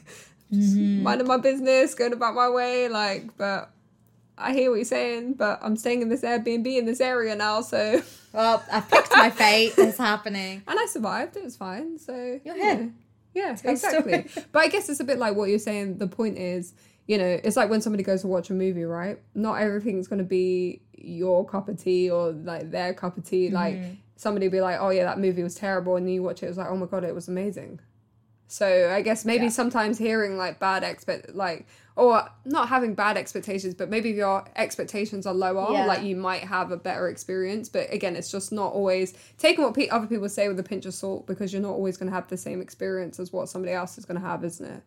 Mm-hmm. 0.53 1.03
minding 1.03 1.27
my 1.27 1.37
business, 1.37 1.95
going 1.95 2.11
about 2.11 2.35
my 2.35 2.49
way, 2.49 2.89
like. 2.89 3.37
But 3.37 3.71
I 4.41 4.53
hear 4.53 4.69
what 4.69 4.75
you're 4.77 4.85
saying. 4.85 5.33
But 5.33 5.59
I'm 5.61 5.75
staying 5.77 6.01
in 6.01 6.09
this 6.09 6.21
Airbnb 6.21 6.65
in 6.77 6.85
this 6.85 7.01
area 7.01 7.35
now, 7.35 7.61
so 7.61 8.01
Well, 8.33 8.63
I 8.71 8.81
picked 8.81 9.11
my 9.11 9.29
fate. 9.29 9.73
It's 9.77 9.97
happening. 9.97 10.63
and 10.67 10.79
I 10.79 10.85
survived. 10.87 11.35
It 11.37 11.43
was 11.43 11.55
fine. 11.57 11.97
So 11.99 12.39
You're 12.43 12.55
you 12.55 12.61
here. 12.63 12.75
know. 12.75 12.91
Yeah, 13.33 13.55
Tell 13.55 13.71
exactly. 13.71 14.25
but 14.51 14.59
I 14.59 14.67
guess 14.67 14.89
it's 14.89 14.99
a 14.99 15.05
bit 15.05 15.17
like 15.17 15.35
what 15.35 15.49
you're 15.49 15.59
saying. 15.59 15.97
The 15.99 16.07
point 16.07 16.37
is, 16.37 16.73
you 17.07 17.17
know, 17.17 17.39
it's 17.43 17.55
like 17.55 17.69
when 17.69 17.79
somebody 17.81 18.03
goes 18.03 18.21
to 18.21 18.27
watch 18.27 18.49
a 18.49 18.53
movie, 18.53 18.83
right? 18.83 19.19
Not 19.35 19.55
everything's 19.61 20.07
going 20.07 20.19
to 20.19 20.25
be 20.25 20.81
your 20.97 21.45
cup 21.45 21.69
of 21.69 21.81
tea 21.81 22.09
or 22.11 22.31
like 22.31 22.71
their 22.71 22.93
cup 22.93 23.17
of 23.17 23.23
tea. 23.23 23.49
Like 23.49 23.75
Mm-hmm. 23.75 23.93
somebody 24.17 24.47
be 24.49 24.59
like, 24.61 24.77
"Oh 24.81 24.89
yeah, 24.89 25.05
that 25.05 25.17
movie 25.19 25.43
was 25.43 25.55
terrible," 25.55 25.95
and 25.95 26.05
then 26.05 26.13
you 26.13 26.23
watch 26.23 26.43
it, 26.43 26.47
it 26.47 26.49
was 26.49 26.57
like, 26.57 26.67
"Oh 26.69 26.75
my 26.75 26.85
god, 26.85 27.03
it 27.03 27.15
was 27.15 27.27
amazing." 27.29 27.79
So 28.51 28.91
I 28.91 29.01
guess 29.01 29.23
maybe 29.23 29.45
Yeah. 29.45 29.49
sometimes 29.51 29.97
hearing 29.97 30.35
like 30.37 30.59
bad 30.59 30.83
expect 30.83 31.33
like 31.35 31.65
or 31.95 32.27
not 32.43 32.67
having 32.67 32.95
bad 32.95 33.15
expectations, 33.15 33.73
but 33.75 33.89
maybe 33.89 34.09
your 34.11 34.43
expectations 34.57 35.25
are 35.25 35.33
lower, 35.33 35.71
Yeah. 35.71 35.85
like 35.85 36.03
you 36.03 36.17
might 36.17 36.43
have 36.43 36.69
a 36.71 36.75
better 36.77 37.07
experience. 37.07 37.69
But 37.69 37.93
again, 37.93 38.15
it's 38.17 38.29
just 38.29 38.51
not 38.51 38.73
always 38.73 39.13
taking 39.37 39.63
what 39.63 39.73
pe- 39.73 39.87
other 39.87 40.05
people 40.07 40.27
say 40.27 40.49
with 40.49 40.59
a 40.59 40.63
pinch 40.63 40.85
of 40.85 40.93
salt 40.93 41.27
because 41.27 41.53
you're 41.53 41.61
not 41.61 41.71
always 41.71 41.95
going 41.95 42.09
to 42.09 42.15
have 42.15 42.27
the 42.27 42.35
same 42.37 42.59
experience 42.61 43.19
as 43.21 43.31
what 43.31 43.47
somebody 43.47 43.73
else 43.73 43.97
is 43.97 44.03
going 44.05 44.19
to 44.19 44.25
have, 44.27 44.43
isn't 44.43 44.65
it? 44.65 44.83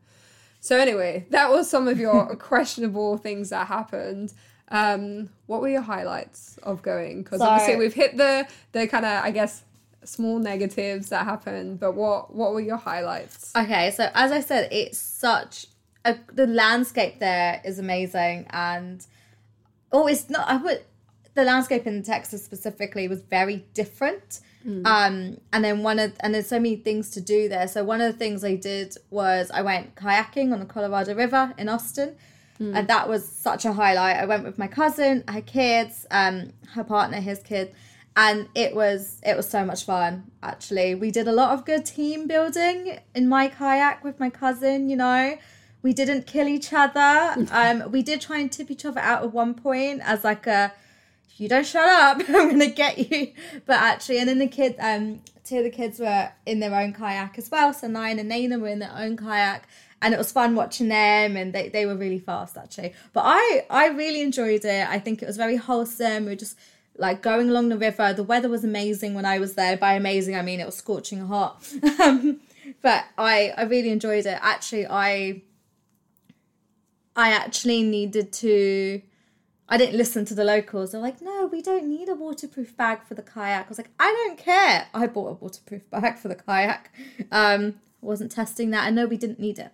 So 0.61 0.77
anyway, 0.79 1.25
that 1.31 1.51
was 1.51 1.69
some 1.71 1.89
of 1.89 1.99
your 1.99 2.37
questionable 2.51 3.17
things 3.17 3.49
that 3.51 3.67
happened. 3.69 4.35
Um, 4.69 5.31
what 5.47 5.61
were 5.63 5.69
your 5.69 5.83
highlights 5.83 6.59
of 6.63 6.83
going? 6.83 7.23
Because 7.23 7.41
obviously 7.41 7.77
we've 7.77 7.95
hit 7.95 8.17
the 8.19 8.47
the 8.73 8.87
kind 8.89 9.05
of 9.07 9.25
I 9.25 9.31
guess 9.31 9.63
small 10.05 10.39
negatives 10.39 11.09
that 11.09 11.25
happened, 11.25 11.81
but 11.81 11.95
what 11.95 12.35
what 12.35 12.53
were 12.53 12.61
your 12.61 12.77
highlights? 12.77 13.53
Okay, 13.57 13.91
so 13.91 14.11
as 14.15 14.33
I 14.33 14.41
said, 14.41 14.69
it's 14.73 14.99
such 14.99 15.67
a 16.05 16.17
the 16.33 16.47
landscape 16.47 17.19
there 17.19 17.61
is 17.65 17.79
amazing, 17.79 18.47
and 18.51 19.07
oh, 19.93 20.07
it's 20.07 20.29
not. 20.29 20.49
I 20.49 20.57
would 20.57 20.83
the 21.35 21.45
landscape 21.45 21.87
in 21.87 22.03
Texas 22.03 22.45
specifically 22.45 23.09
was 23.09 23.21
very 23.23 23.65
different. 23.75 24.41
Um, 24.87 25.41
and 25.53 25.63
then 25.63 25.83
one 25.83 25.99
of 25.99 26.13
and 26.21 26.35
there's 26.35 26.47
so 26.47 26.59
many 26.59 26.77
things 26.77 27.11
to 27.11 27.21
do 27.21 27.49
there. 27.49 27.69
So 27.69 27.85
one 27.85 28.01
of 28.01 28.11
the 28.11 28.19
things 28.19 28.43
I 28.45 28.55
did 28.55 28.97
was 29.11 29.51
I 29.51 29.61
went 29.61 29.95
kayaking 29.95 30.53
on 30.53 30.61
the 30.61 30.67
Colorado 30.67 31.15
River 31.15 31.53
in 31.59 31.69
Austin. 31.69 32.17
And 32.77 32.89
that 32.89 33.09
was 33.09 33.29
such 33.29 33.65
a 33.65 33.73
highlight. 33.73 34.17
I 34.17 34.27
went 34.27 34.45
with 34.45 34.59
my 34.59 34.69
cousin, 34.69 35.25
her 35.29 35.41
kids, 35.41 36.07
um, 36.11 36.53
her 36.75 36.85
partner, 36.85 37.21
his 37.21 37.41
kid, 37.41 37.75
and 38.17 38.49
it 38.55 38.75
was 38.75 39.21
it 39.25 39.37
was 39.37 39.49
so 39.49 39.65
much 39.65 39.85
fun. 39.85 40.31
Actually, 40.43 40.95
we 40.95 41.11
did 41.11 41.27
a 41.27 41.33
lot 41.33 41.51
of 41.51 41.65
good 41.65 41.85
team 41.85 42.27
building 42.27 42.99
in 43.15 43.29
my 43.29 43.49
kayak 43.49 44.05
with 44.05 44.21
my 44.21 44.31
cousin. 44.31 44.89
You 44.89 44.97
know, 44.97 45.37
we 45.83 45.93
didn't 45.93 46.27
kill 46.27 46.49
each 46.49 46.73
other. 46.73 47.47
Um, 47.51 47.91
we 47.91 48.03
did 48.03 48.21
try 48.21 48.39
and 48.39 48.51
tip 48.51 48.71
each 48.71 48.85
other 48.85 49.01
out 49.01 49.23
at 49.25 49.33
one 49.33 49.55
point 49.55 50.01
as 50.05 50.25
like 50.25 50.47
a 50.47 50.73
if 51.35 51.41
you 51.41 51.49
don't 51.49 51.67
shut 51.67 51.89
up, 51.89 52.23
I'm 52.29 52.51
gonna 52.51 52.69
get 52.69 53.11
you. 53.11 53.33
But 53.67 53.81
actually, 53.81 54.19
and 54.19 54.29
then 54.29 54.39
the 54.39 54.47
kid, 54.47 54.77
um, 54.79 55.21
two 55.45 55.59
of 55.59 55.65
the 55.65 55.71
kids 55.71 55.99
were 55.99 56.31
in 56.47 56.61
their 56.61 56.75
own 56.75 56.93
kayak 56.93 57.37
as 57.39 57.51
well. 57.51 57.73
So 57.73 57.89
Nine 57.89 58.21
and 58.21 58.29
Nana 58.29 58.59
were 58.59 58.69
in 58.69 58.79
their 58.79 58.95
own 58.97 59.17
kayak, 59.17 59.67
and 60.01 60.15
it 60.15 60.19
was 60.19 60.31
fun 60.31 60.55
watching 60.55 60.89
them. 60.89 61.37
And 61.37 61.53
they, 61.53 61.69
they 61.69 61.87
were 61.87 61.97
really 61.97 62.21
fast 62.21 62.57
actually. 62.57 62.95
But 63.13 63.25
I 63.27 63.67
I 63.69 63.89
really 63.89 64.23
enjoyed 64.23 64.65
it. 64.65 64.89
I 64.89 65.01
think 65.01 65.23
it 65.23 65.27
was 65.27 65.37
very 65.37 65.57
wholesome. 65.57 66.27
We 66.27 66.31
were 66.31 66.37
just 66.37 66.57
like 66.97 67.23
going 67.23 67.49
along 67.49 67.69
the 67.69 67.79
river. 67.79 68.13
The 68.13 68.23
weather 68.23 68.49
was 68.49 68.65
amazing 68.65 69.15
when 69.15 69.25
I 69.25 69.39
was 69.39 69.55
there. 69.55 69.77
By 69.77 69.95
amazing, 69.95 70.37
I 70.37 70.43
mean 70.43 70.61
it 70.61 70.67
was 70.67 70.77
scorching 70.77 71.27
hot. 71.27 71.67
um, 72.03 72.41
but 72.83 73.05
I 73.19 73.53
I 73.57 73.63
really 73.65 73.91
enjoyed 73.91 74.27
it. 74.27 74.39
Actually, 74.41 74.87
I 74.87 75.43
I 77.17 77.31
actually 77.31 77.83
needed 77.83 78.33
to. 78.35 79.03
I 79.67 79.79
didn't 79.79 79.97
listen 79.97 80.27
to 80.27 80.35
the 80.35 80.45
locals. 80.45 80.93
They're 80.93 81.01
like, 81.01 81.23
no, 81.23 81.49
we 81.51 81.63
don't 81.63 81.87
need 81.87 82.11
a 82.11 82.15
waterproof 82.15 82.77
bag 82.77 83.03
for 83.03 83.15
the 83.15 83.23
kayak. 83.23 83.65
I 83.65 83.69
was 83.69 83.79
like, 83.79 83.91
I 83.99 84.13
don't 84.13 84.37
care. 84.37 84.89
I 84.93 85.07
bought 85.07 85.29
a 85.31 85.33
waterproof 85.33 85.89
bag 85.91 86.19
for 86.19 86.29
the 86.29 86.35
kayak. 86.35 86.93
Um, 87.33 87.77
wasn't 88.03 88.31
testing 88.31 88.71
that. 88.71 88.85
I 88.85 88.91
know 88.91 89.07
we 89.07 89.17
didn't 89.17 89.41
need 89.41 89.59
it. 89.59 89.73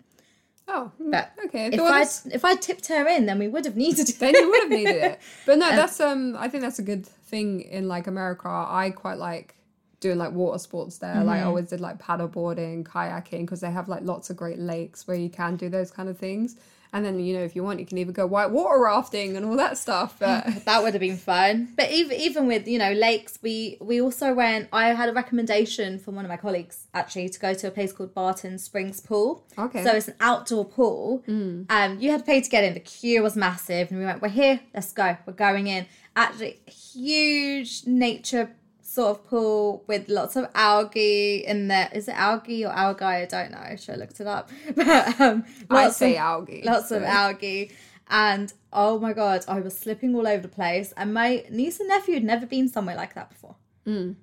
Oh, 0.72 0.92
mm, 1.02 1.10
But 1.10 1.32
okay. 1.46 1.66
If 1.72 1.80
Well, 1.80 1.92
I 1.92 2.02
if 2.32 2.44
I 2.44 2.54
tipped 2.54 2.86
her 2.88 3.06
in, 3.08 3.26
then 3.26 3.38
we 3.38 3.48
would 3.48 3.64
have 3.64 3.76
needed 3.76 4.08
it. 4.08 4.18
then 4.20 4.34
you 4.34 4.48
would 4.50 4.62
have 4.62 4.70
needed 4.70 5.02
it. 5.02 5.20
But 5.46 5.58
no, 5.58 5.68
that's 5.70 5.98
um 6.00 6.36
I 6.38 6.48
think 6.48 6.62
that's 6.62 6.78
a 6.78 6.82
good 6.82 7.04
thing 7.06 7.60
in 7.62 7.88
like 7.88 8.06
America. 8.06 8.48
I 8.48 8.90
quite 8.90 9.18
like 9.18 9.56
doing 9.98 10.16
like 10.18 10.32
water 10.32 10.58
sports 10.58 10.98
there. 10.98 11.24
Like 11.24 11.40
I 11.40 11.42
always 11.44 11.68
did 11.68 11.80
like 11.80 11.98
paddle 11.98 12.28
boarding, 12.28 12.84
kayaking 12.84 13.40
because 13.42 13.60
they 13.60 13.70
have 13.70 13.88
like 13.88 14.02
lots 14.02 14.30
of 14.30 14.36
great 14.36 14.58
lakes 14.58 15.06
where 15.06 15.16
you 15.16 15.28
can 15.28 15.56
do 15.56 15.68
those 15.68 15.90
kind 15.90 16.08
of 16.08 16.16
things. 16.16 16.56
And 16.92 17.04
then 17.04 17.20
you 17.20 17.34
know 17.36 17.42
if 17.42 17.54
you 17.54 17.62
want 17.62 17.80
you 17.80 17.86
can 17.86 17.98
even 17.98 18.12
go 18.12 18.26
white 18.26 18.50
water 18.50 18.80
rafting 18.80 19.36
and 19.36 19.46
all 19.46 19.56
that 19.56 19.78
stuff. 19.78 20.16
But 20.18 20.46
that 20.64 20.82
would 20.82 20.94
have 20.94 21.00
been 21.00 21.16
fun. 21.16 21.72
But 21.76 21.90
even 21.90 22.16
even 22.18 22.46
with 22.46 22.66
you 22.66 22.78
know 22.78 22.92
lakes, 22.92 23.38
we 23.42 23.76
we 23.80 24.00
also 24.00 24.34
went. 24.34 24.68
I 24.72 24.88
had 24.88 25.08
a 25.08 25.12
recommendation 25.12 25.98
from 25.98 26.14
one 26.16 26.24
of 26.24 26.28
my 26.28 26.36
colleagues 26.36 26.86
actually 26.94 27.28
to 27.28 27.40
go 27.40 27.54
to 27.54 27.68
a 27.68 27.70
place 27.70 27.92
called 27.92 28.14
Barton 28.14 28.58
Springs 28.58 29.00
Pool. 29.00 29.44
Okay. 29.58 29.84
So 29.84 29.92
it's 29.92 30.08
an 30.08 30.14
outdoor 30.20 30.64
pool. 30.64 31.22
Um, 31.70 31.98
you 32.00 32.10
had 32.10 32.20
to 32.20 32.26
pay 32.26 32.40
to 32.40 32.50
get 32.50 32.64
in. 32.64 32.74
The 32.74 32.80
queue 32.80 33.22
was 33.22 33.36
massive, 33.36 33.90
and 33.90 33.98
we 33.98 34.04
went. 34.04 34.22
We're 34.22 34.28
here. 34.28 34.60
Let's 34.74 34.92
go. 34.92 35.16
We're 35.26 35.32
going 35.32 35.66
in. 35.66 35.86
Actually, 36.16 36.60
huge 36.66 37.86
nature 37.86 38.50
sort 38.90 39.10
of 39.10 39.26
pool 39.26 39.84
with 39.86 40.08
lots 40.08 40.34
of 40.34 40.48
algae 40.54 41.44
in 41.46 41.68
there. 41.68 41.88
Is 41.92 42.08
it 42.08 42.16
algae 42.16 42.64
or 42.64 42.72
algae? 42.72 43.04
I 43.04 43.24
don't 43.24 43.52
know. 43.52 43.58
I 43.58 43.76
should 43.76 43.92
have 43.92 44.00
looked 44.00 44.20
it 44.20 44.26
up. 44.26 44.50
But 44.74 45.20
um, 45.20 45.44
I 45.70 45.90
say 45.90 46.12
of, 46.16 46.22
algae. 46.22 46.62
lots 46.64 46.90
of 46.90 47.02
algae 47.04 47.70
and 48.10 48.52
oh 48.72 48.98
my 48.98 49.12
god 49.12 49.44
i 49.46 49.60
was 49.60 49.78
slipping 49.78 50.14
all 50.14 50.26
over 50.26 50.42
the 50.42 50.48
place 50.48 50.92
and 50.96 51.14
my 51.14 51.44
niece 51.50 51.78
and 51.78 51.88
nephew 51.88 52.14
had 52.14 52.24
never 52.24 52.44
been 52.44 52.68
somewhere 52.68 52.96
like 52.96 53.14
that 53.14 53.30
before 53.30 53.54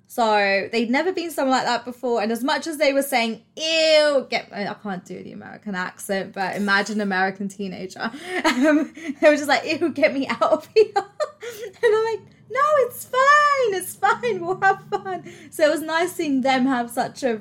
so 0.06 0.68
they'd 0.72 0.88
never 0.88 1.12
been 1.12 1.30
somewhere 1.30 1.56
like 1.58 1.66
that 1.66 1.84
before 1.84 2.22
and 2.22 2.30
as 2.30 2.44
much 2.44 2.66
as 2.66 2.78
they 2.78 2.92
were 2.92 3.02
saying 3.02 3.42
ew 3.56 4.26
get 4.30 4.48
i 4.52 4.72
can't 4.82 5.04
do 5.04 5.22
the 5.22 5.32
american 5.32 5.74
accent 5.74 6.32
but 6.32 6.56
imagine 6.56 7.00
american 7.00 7.48
teenager. 7.48 8.10
Um, 8.44 8.94
they 9.20 9.28
were 9.28 9.36
just 9.36 9.48
like 9.48 9.64
ew 9.64 9.90
get 9.90 10.14
me 10.14 10.26
out 10.28 10.42
of 10.42 10.68
here. 10.74 10.86
And 10.94 11.94
i'm 11.96 12.04
like 12.04 12.26
no 12.50 12.60
it's 12.86 13.04
fine 13.04 13.74
it's 13.74 13.94
fine 13.94 14.44
we'll 14.44 14.60
have 14.60 14.82
fun. 14.90 15.24
So 15.50 15.64
it 15.66 15.70
was 15.70 15.82
nice 15.82 16.12
seeing 16.12 16.40
them 16.42 16.66
have 16.66 16.90
such 16.90 17.22
a 17.22 17.40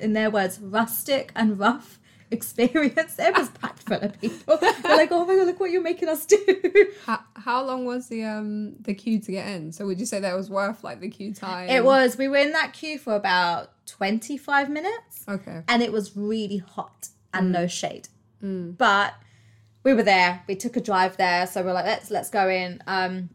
in 0.00 0.12
their 0.12 0.30
words 0.30 0.58
rustic 0.60 1.32
and 1.34 1.58
rough 1.58 1.97
experience. 2.30 3.16
It 3.18 3.36
was 3.36 3.48
packed 3.50 3.82
full 3.84 4.00
of 4.00 4.20
people. 4.20 4.56
They're 4.58 4.96
like, 4.96 5.10
"Oh 5.12 5.24
my 5.24 5.36
god, 5.36 5.46
look 5.46 5.60
what 5.60 5.70
you're 5.70 5.82
making 5.82 6.08
us 6.08 6.26
do." 6.26 6.92
How, 7.04 7.20
how 7.36 7.64
long 7.64 7.84
was 7.84 8.08
the 8.08 8.24
um 8.24 8.74
the 8.80 8.94
queue 8.94 9.18
to 9.20 9.32
get 9.32 9.46
in? 9.48 9.72
So 9.72 9.86
would 9.86 9.98
you 10.00 10.06
say 10.06 10.20
that 10.20 10.34
was 10.36 10.50
worth 10.50 10.84
like 10.84 11.00
the 11.00 11.08
queue 11.08 11.32
time? 11.34 11.68
It 11.68 11.84
was. 11.84 12.16
We 12.18 12.28
were 12.28 12.36
in 12.38 12.52
that 12.52 12.72
queue 12.72 12.98
for 12.98 13.14
about 13.14 13.70
twenty 13.86 14.36
five 14.36 14.68
minutes. 14.70 15.24
Okay. 15.28 15.62
and 15.68 15.82
it 15.82 15.92
was 15.92 16.16
really 16.16 16.58
hot 16.58 17.08
and 17.34 17.52
no 17.52 17.66
shade. 17.66 18.08
But 18.40 19.14
we 19.82 19.94
were 19.94 20.02
there. 20.02 20.42
We 20.46 20.54
took 20.54 20.76
a 20.76 20.80
drive 20.80 21.16
there, 21.16 21.46
so 21.46 21.62
we're 21.62 21.72
like, 21.72 21.84
let's 21.86 22.10
let's 22.10 22.30
go 22.30 22.48
in. 22.48 22.82
Um, 22.86 23.30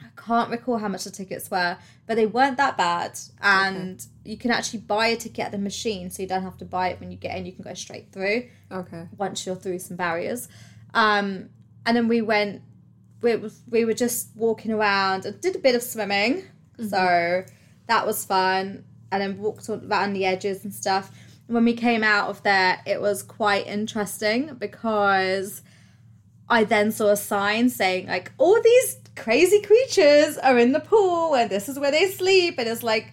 I 0.00 0.20
can't 0.20 0.50
recall 0.50 0.78
how 0.78 0.88
much 0.88 1.04
the 1.04 1.10
tickets 1.10 1.50
were, 1.50 1.76
but 2.06 2.16
they 2.16 2.26
weren't 2.26 2.56
that 2.58 2.76
bad. 2.76 3.18
And 3.40 4.04
you 4.24 4.36
can 4.36 4.50
actually 4.50 4.80
buy 4.80 5.08
a 5.08 5.16
ticket 5.16 5.46
at 5.46 5.52
the 5.52 5.58
machine, 5.58 6.10
so 6.10 6.22
you 6.22 6.28
don't 6.28 6.42
have 6.42 6.58
to 6.58 6.64
buy 6.64 6.88
it 6.88 7.00
when 7.00 7.10
you 7.10 7.16
get 7.16 7.36
in. 7.36 7.46
You 7.46 7.52
can 7.52 7.64
go 7.64 7.74
straight 7.74 8.12
through 8.12 8.48
Okay. 8.70 9.08
once 9.16 9.46
you're 9.46 9.56
through 9.56 9.78
some 9.78 9.96
barriers. 9.96 10.48
Um, 10.94 11.48
and 11.84 11.96
then 11.96 12.08
we 12.08 12.20
went. 12.20 12.62
We 13.22 13.36
we 13.68 13.84
were 13.84 13.94
just 13.94 14.28
walking 14.36 14.72
around 14.72 15.24
and 15.24 15.40
did 15.40 15.56
a 15.56 15.58
bit 15.58 15.74
of 15.74 15.82
swimming, 15.82 16.44
so 16.78 17.44
that 17.86 18.06
was 18.06 18.24
fun. 18.24 18.84
And 19.10 19.22
then 19.22 19.38
walked 19.38 19.68
around 19.68 20.12
the 20.12 20.26
edges 20.26 20.64
and 20.64 20.74
stuff. 20.74 21.10
When 21.46 21.64
we 21.64 21.74
came 21.74 22.02
out 22.02 22.28
of 22.28 22.42
there, 22.42 22.80
it 22.86 23.00
was 23.00 23.22
quite 23.22 23.66
interesting 23.66 24.54
because 24.58 25.62
I 26.48 26.64
then 26.64 26.90
saw 26.90 27.10
a 27.10 27.16
sign 27.16 27.70
saying 27.70 28.08
like 28.08 28.32
all 28.36 28.60
these 28.60 28.96
crazy 29.16 29.60
creatures 29.62 30.38
are 30.38 30.58
in 30.58 30.72
the 30.72 30.80
pool 30.80 31.34
and 31.34 31.50
this 31.50 31.68
is 31.68 31.78
where 31.78 31.90
they 31.90 32.10
sleep 32.10 32.56
and 32.58 32.68
it's 32.68 32.82
like 32.82 33.12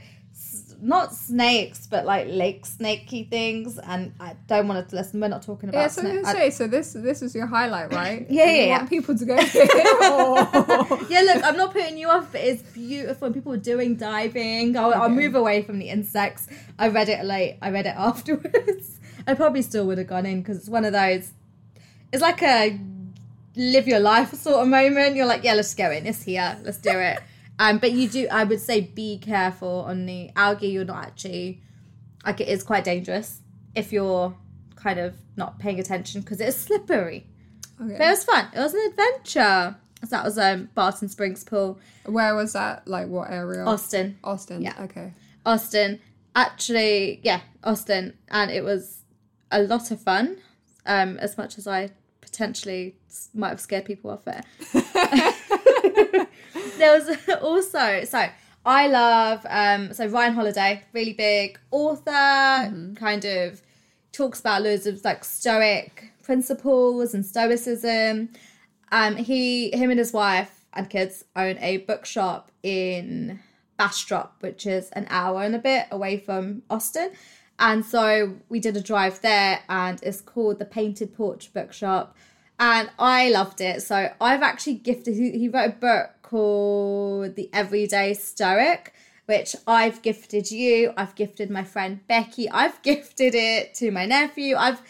not 0.81 1.15
snakes 1.15 1.87
but 1.87 2.03
like 2.05 2.27
lake 2.29 2.65
snakey 2.65 3.23
things 3.23 3.77
and 3.79 4.13
I 4.19 4.35
don't 4.47 4.67
want 4.67 4.89
to 4.89 4.95
listen 4.97 5.21
we're 5.21 5.29
not 5.29 5.41
talking 5.41 5.69
about 5.69 5.79
Yeah, 5.79 5.87
so 5.87 6.01
I 6.01 6.03
was 6.03 6.11
snakes. 6.11 6.25
gonna 6.27 6.39
say, 6.39 6.49
so 6.49 6.67
this 6.67 6.91
this 6.93 7.21
is 7.21 7.33
your 7.33 7.47
highlight, 7.47 7.93
right? 8.01 8.25
Yeah, 8.29 8.45
You 8.51 8.61
yeah, 8.63 8.77
want 8.77 8.83
yeah. 8.83 8.89
people 8.89 9.17
to 9.17 9.25
go 9.25 9.35
yeah, 11.09 11.21
look, 11.21 11.43
I'm 11.45 11.55
not 11.55 11.71
putting 11.71 11.97
you 11.97 12.09
off, 12.09 12.33
but 12.33 12.41
it's 12.41 12.61
beautiful. 12.63 13.31
People 13.31 13.53
are 13.53 13.57
doing 13.57 13.95
diving, 13.95 14.75
I'll, 14.75 14.93
I'll 14.93 15.09
move 15.09 15.35
away 15.35 15.61
from 15.61 15.79
the 15.79 15.87
insects. 15.89 16.47
I 16.77 16.89
read 16.89 17.07
it 17.07 17.23
late. 17.23 17.59
I 17.61 17.69
read 17.71 17.85
it 17.85 17.95
afterwards. 17.97 18.99
I 19.25 19.35
probably 19.35 19.61
still 19.61 19.85
would 19.87 19.97
have 19.99 20.07
gone 20.07 20.25
in 20.25 20.41
because 20.41 20.57
it's 20.57 20.69
one 20.69 20.83
of 20.83 20.91
those. 20.91 21.31
It's 22.11 22.21
like 22.21 22.41
a 22.43 22.77
live 23.55 23.87
your 23.87 23.99
life 23.99 24.33
sort 24.33 24.61
of 24.61 24.67
moment. 24.67 25.15
You're 25.15 25.25
like, 25.25 25.43
yeah, 25.43 25.53
let's 25.53 25.73
go 25.73 25.91
in. 25.91 26.05
It's 26.05 26.23
here. 26.23 26.57
Let's 26.63 26.77
do 26.77 26.97
it. 26.97 27.19
Um, 27.59 27.77
but 27.77 27.91
you 27.91 28.07
do. 28.07 28.27
I 28.31 28.43
would 28.43 28.59
say 28.59 28.81
be 28.81 29.19
careful 29.19 29.85
on 29.87 30.05
the 30.05 30.31
algae. 30.35 30.69
You're 30.69 30.85
not 30.85 31.05
actually 31.05 31.61
like 32.25 32.41
it 32.41 32.47
is 32.47 32.63
quite 32.63 32.83
dangerous 32.83 33.41
if 33.75 33.91
you're 33.91 34.35
kind 34.75 34.99
of 34.99 35.15
not 35.37 35.59
paying 35.59 35.79
attention 35.79 36.21
because 36.21 36.41
it 36.41 36.47
is 36.47 36.57
slippery. 36.57 37.27
okay. 37.79 37.95
But 37.97 38.01
it 38.01 38.09
was 38.09 38.23
fun. 38.23 38.47
It 38.53 38.59
was 38.59 38.73
an 38.73 38.81
adventure. 38.89 39.75
So 40.01 40.07
that 40.09 40.25
was 40.25 40.37
um 40.37 40.69
Barton 40.75 41.07
Springs 41.07 41.43
Pool, 41.43 41.79
Where 42.05 42.35
was 42.35 42.53
that? 42.53 42.87
Like 42.87 43.07
what 43.07 43.31
area? 43.31 43.63
Austin, 43.63 44.17
Austin. 44.23 44.61
Yeah. 44.61 44.73
Okay. 44.81 45.13
Austin. 45.45 45.99
Actually, 46.35 47.19
yeah, 47.23 47.41
Austin, 47.63 48.17
and 48.29 48.49
it 48.49 48.63
was 48.63 49.03
a 49.51 49.61
lot 49.61 49.91
of 49.91 50.01
fun. 50.01 50.37
Um, 50.85 51.17
as 51.19 51.37
much 51.37 51.57
as 51.57 51.67
I 51.67 51.91
potentially 52.34 52.96
might 53.36 53.50
have 53.50 53.62
scared 53.62 53.86
people 53.86 54.10
off 54.10 54.28
it. 54.28 54.43
there 56.78 57.00
was 57.00 57.15
also 57.41 58.04
so 58.06 58.28
I 58.65 58.88
love 58.88 59.46
um 59.50 59.93
so 59.93 60.08
Ryan 60.08 60.34
Holiday, 60.34 60.84
really 60.93 61.13
big 61.13 61.60
author, 61.72 62.91
kind 62.96 63.26
of 63.26 63.62
talks 64.12 64.39
about 64.39 64.63
loads 64.63 64.88
of 64.88 65.04
like 65.04 65.24
stoic 65.24 66.12
principles 66.24 67.13
and 67.13 67.24
stoicism. 67.26 68.30
Um 68.91 69.15
he 69.15 69.69
him 69.76 69.91
and 69.91 70.00
his 70.00 70.12
wife 70.12 70.65
and 70.74 70.89
kids 70.89 71.24
own 71.36 71.58
a 71.60 71.78
bookshop 71.78 72.52
in 72.63 73.39
Bastrop, 73.78 74.38
which 74.39 74.65
is 74.65 74.89
an 74.91 75.06
hour 75.10 75.43
and 75.43 75.56
a 75.56 75.60
bit 75.60 75.86
away 75.91 76.17
from 76.17 76.63
Austin. 76.69 77.12
And 77.59 77.85
so 77.85 78.35
we 78.49 78.59
did 78.59 78.75
a 78.75 78.81
drive 78.81 79.21
there 79.21 79.61
and 79.69 80.01
it's 80.03 80.21
called 80.21 80.59
the 80.59 80.65
Painted 80.65 81.15
Porch 81.15 81.53
Bookshop 81.53 82.15
and 82.59 82.89
I 82.99 83.29
loved 83.29 83.61
it. 83.61 83.81
So 83.81 84.11
I've 84.21 84.41
actually 84.41 84.75
gifted. 84.75 85.15
He, 85.15 85.31
he 85.31 85.49
wrote 85.49 85.69
a 85.69 85.73
book 85.73 86.09
called 86.21 87.35
The 87.35 87.49
Everyday 87.51 88.13
Stoic, 88.13 88.93
which 89.25 89.55
I've 89.67 90.01
gifted 90.01 90.51
you. 90.51 90.93
I've 90.95 91.15
gifted 91.15 91.49
my 91.49 91.63
friend 91.63 92.05
Becky. 92.07 92.49
I've 92.49 92.81
gifted 92.83 93.35
it 93.35 93.73
to 93.75 93.91
my 93.91 94.05
nephew. 94.05 94.55
I've. 94.55 94.81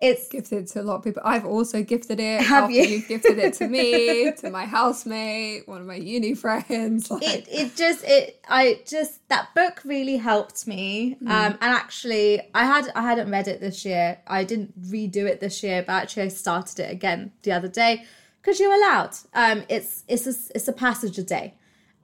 It's 0.00 0.28
Gifted 0.28 0.68
to 0.68 0.80
a 0.80 0.84
lot 0.84 0.96
of 0.96 1.02
people. 1.02 1.22
I've 1.24 1.44
also 1.44 1.82
gifted 1.82 2.20
it. 2.20 2.42
Have 2.42 2.70
you? 2.70 2.84
You've 2.84 3.08
gifted 3.08 3.38
it 3.38 3.54
to 3.54 3.66
me, 3.66 4.30
to 4.30 4.48
my 4.48 4.64
housemate, 4.64 5.66
one 5.66 5.80
of 5.80 5.86
my 5.88 5.96
uni 5.96 6.34
friends. 6.34 7.10
Like, 7.18 7.22
it 7.24 7.48
it 7.48 7.74
just 7.76 8.04
it 8.04 8.40
I 8.48 8.80
just 8.86 9.26
that 9.28 9.54
book 9.54 9.80
really 9.84 10.18
helped 10.18 10.68
me. 10.68 11.16
Um 11.22 11.26
and 11.28 11.58
actually 11.60 12.40
I 12.54 12.64
had 12.64 12.92
I 12.94 13.02
hadn't 13.02 13.30
read 13.30 13.48
it 13.48 13.60
this 13.60 13.84
year. 13.84 14.18
I 14.26 14.44
didn't 14.44 14.80
redo 14.80 15.26
it 15.26 15.40
this 15.40 15.62
year, 15.64 15.82
but 15.84 15.94
actually 15.94 16.24
I 16.24 16.28
started 16.28 16.78
it 16.78 16.92
again 16.92 17.32
the 17.42 17.52
other 17.52 17.68
day 17.68 18.04
because 18.40 18.60
you're 18.60 18.74
allowed. 18.74 19.16
Um 19.34 19.64
it's 19.68 20.04
it's 20.06 20.26
a, 20.26 20.34
it's 20.54 20.68
a 20.68 20.72
passage 20.72 21.18
a 21.18 21.24
day. 21.24 21.54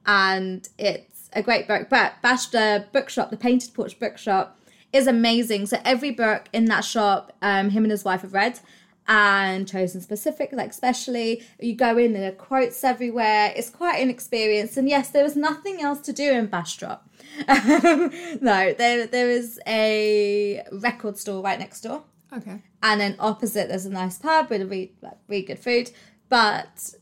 And 0.05 0.67
it's 0.77 1.29
a 1.31 1.41
great 1.41 1.67
book. 1.67 1.87
But 1.89 2.21
Bash 2.21 2.47
the 2.47 2.87
bookshop, 2.91 3.29
the 3.29 3.37
Painted 3.37 3.73
Porch 3.73 3.97
bookshop 3.99 4.59
is 4.95 5.07
amazing. 5.07 5.65
So 5.65 5.79
every 5.85 6.11
book 6.11 6.45
in 6.53 6.65
that 6.65 6.83
shop, 6.83 7.33
um, 7.41 7.69
him 7.69 7.83
and 7.83 7.91
his 7.91 8.03
wife 8.03 8.21
have 8.21 8.33
read 8.33 8.59
and 9.07 9.67
chosen 9.67 10.01
specific, 10.01 10.49
like 10.51 10.73
specially. 10.73 11.43
You 11.59 11.75
go 11.75 11.97
in, 11.97 12.13
there 12.13 12.29
are 12.29 12.35
quotes 12.35 12.83
everywhere. 12.83 13.53
It's 13.55 13.69
quite 13.69 14.01
an 14.01 14.09
experience. 14.09 14.77
And 14.77 14.89
yes, 14.89 15.09
there 15.09 15.23
was 15.23 15.35
nothing 15.35 15.81
else 15.81 16.01
to 16.01 16.13
do 16.13 16.31
in 16.31 16.47
Bastrop. 16.47 17.07
no, 17.47 18.73
there 18.73 19.07
there 19.07 19.29
is 19.29 19.59
a 19.67 20.63
record 20.71 21.17
store 21.17 21.43
right 21.43 21.59
next 21.59 21.81
door 21.81 22.03
okay. 22.35 22.61
and 22.83 23.01
then 23.01 23.15
opposite 23.19 23.67
there's 23.67 23.85
a 23.85 23.89
nice 23.89 24.17
pub 24.17 24.49
with 24.49 24.61
a 24.61 24.65
really, 24.65 24.93
like, 25.01 25.17
really 25.27 25.43
good 25.43 25.59
food 25.59 25.91
but 26.29 26.93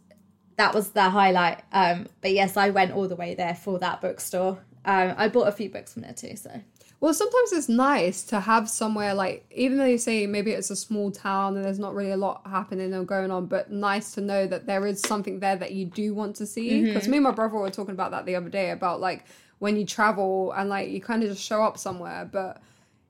that 0.57 0.73
was 0.73 0.91
the 0.91 1.09
highlight 1.09 1.61
um 1.71 2.07
but 2.21 2.31
yes 2.31 2.57
i 2.57 2.69
went 2.69 2.91
all 2.91 3.07
the 3.07 3.15
way 3.15 3.35
there 3.35 3.55
for 3.55 3.79
that 3.79 4.01
bookstore 4.01 4.59
um 4.85 5.13
i 5.17 5.27
bought 5.27 5.47
a 5.47 5.51
few 5.51 5.69
books 5.69 5.93
from 5.93 6.01
there 6.01 6.13
too 6.13 6.35
so 6.35 6.61
Well, 7.03 7.13
sometimes 7.13 7.51
it's 7.51 7.67
nice 7.67 8.23
to 8.27 8.39
have 8.39 8.69
somewhere 8.69 9.13
like, 9.13 9.45
even 9.51 9.77
though 9.77 9.83
you 9.83 9.97
say 9.97 10.25
maybe 10.25 10.51
it's 10.51 10.69
a 10.69 10.75
small 10.77 11.11
town 11.11 11.57
and 11.57 11.65
there's 11.65 11.77
not 11.77 11.93
really 11.93 12.11
a 12.11 12.15
lot 12.15 12.43
happening 12.45 12.93
or 12.93 13.03
going 13.03 13.29
on, 13.29 13.47
but 13.47 13.69
nice 13.69 14.13
to 14.13 14.21
know 14.21 14.47
that 14.47 14.67
there 14.67 14.87
is 14.87 15.01
something 15.01 15.41
there 15.41 15.57
that 15.57 15.73
you 15.73 15.85
do 15.85 16.13
want 16.13 16.37
to 16.37 16.45
see. 16.45 16.69
Mm-hmm. 16.69 16.85
Because 16.85 17.09
me 17.09 17.17
and 17.17 17.25
my 17.25 17.31
brother 17.31 17.57
were 17.57 17.69
talking 17.69 17.91
about 17.91 18.11
that 18.11 18.25
the 18.25 18.37
other 18.37 18.47
day 18.47 18.69
about 18.69 19.01
like 19.01 19.25
when 19.59 19.75
you 19.75 19.85
travel 19.85 20.53
and 20.53 20.69
like 20.69 20.91
you 20.91 21.01
kind 21.01 21.23
of 21.23 21.29
just 21.31 21.43
show 21.43 21.61
up 21.61 21.77
somewhere, 21.77 22.29
but 22.31 22.61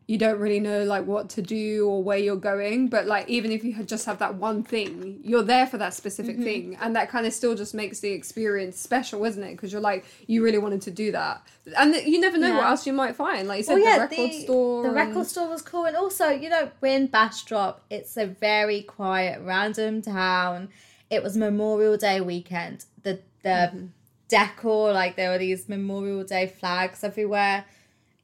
you 0.05 0.17
don't 0.17 0.37
really 0.39 0.59
know 0.59 0.83
like 0.83 1.05
what 1.05 1.29
to 1.29 1.41
do 1.41 1.87
or 1.87 2.03
where 2.03 2.17
you're 2.17 2.35
going. 2.35 2.89
But 2.89 3.05
like 3.07 3.29
even 3.29 3.51
if 3.51 3.63
you 3.63 3.73
had 3.73 3.87
just 3.87 4.05
have 4.05 4.19
that 4.19 4.35
one 4.35 4.61
thing, 4.63 5.19
you're 5.23 5.43
there 5.43 5.65
for 5.65 5.77
that 5.77 5.93
specific 5.93 6.37
thing, 6.37 6.77
and 6.81 6.95
that 6.95 7.09
kind 7.09 7.25
of 7.25 7.33
still 7.33 7.55
just 7.55 7.73
makes 7.73 7.99
the 8.01 8.11
experience 8.11 8.77
special, 8.79 9.23
isn't 9.23 9.41
it? 9.43 9.51
Because 9.51 9.71
you're 9.71 9.81
like 9.81 10.05
you 10.27 10.43
really 10.43 10.57
wanted 10.57 10.81
to 10.83 10.91
do 10.91 11.11
that, 11.13 11.41
and 11.77 11.95
you 11.95 12.19
never 12.19 12.37
know 12.37 12.53
what 12.53 12.65
else 12.65 12.85
you 12.85 12.93
might 12.93 13.15
find. 13.15 13.47
Like 13.47 13.59
you 13.59 13.63
said, 13.63 13.75
well, 13.75 13.83
yeah, 13.83 13.95
the 13.95 14.01
record 14.15 14.29
the, 14.31 14.41
store. 14.43 14.81
The 14.83 14.87
and- 14.89 14.95
record 14.97 15.27
store 15.27 15.47
was 15.49 15.61
cool, 15.61 15.85
and 15.85 15.95
also, 15.95 16.27
you 16.29 16.49
know, 16.49 16.69
we're 16.81 16.95
in 16.95 17.07
Bastrop. 17.07 17.81
It's 17.89 18.17
a 18.17 18.25
very 18.25 18.81
quiet, 18.81 19.41
random 19.43 20.01
town. 20.01 20.69
It 21.09 21.23
was 21.23 21.37
Memorial 21.37 21.95
Day 21.97 22.19
weekend. 22.21 22.85
The 23.03 23.19
the 23.43 23.49
Mm-hmm. 23.73 23.85
decor, 24.29 24.91
like 24.93 25.15
there 25.15 25.29
were 25.29 25.37
these 25.37 25.69
Memorial 25.69 26.23
Day 26.23 26.47
flags 26.47 27.03
everywhere. 27.03 27.65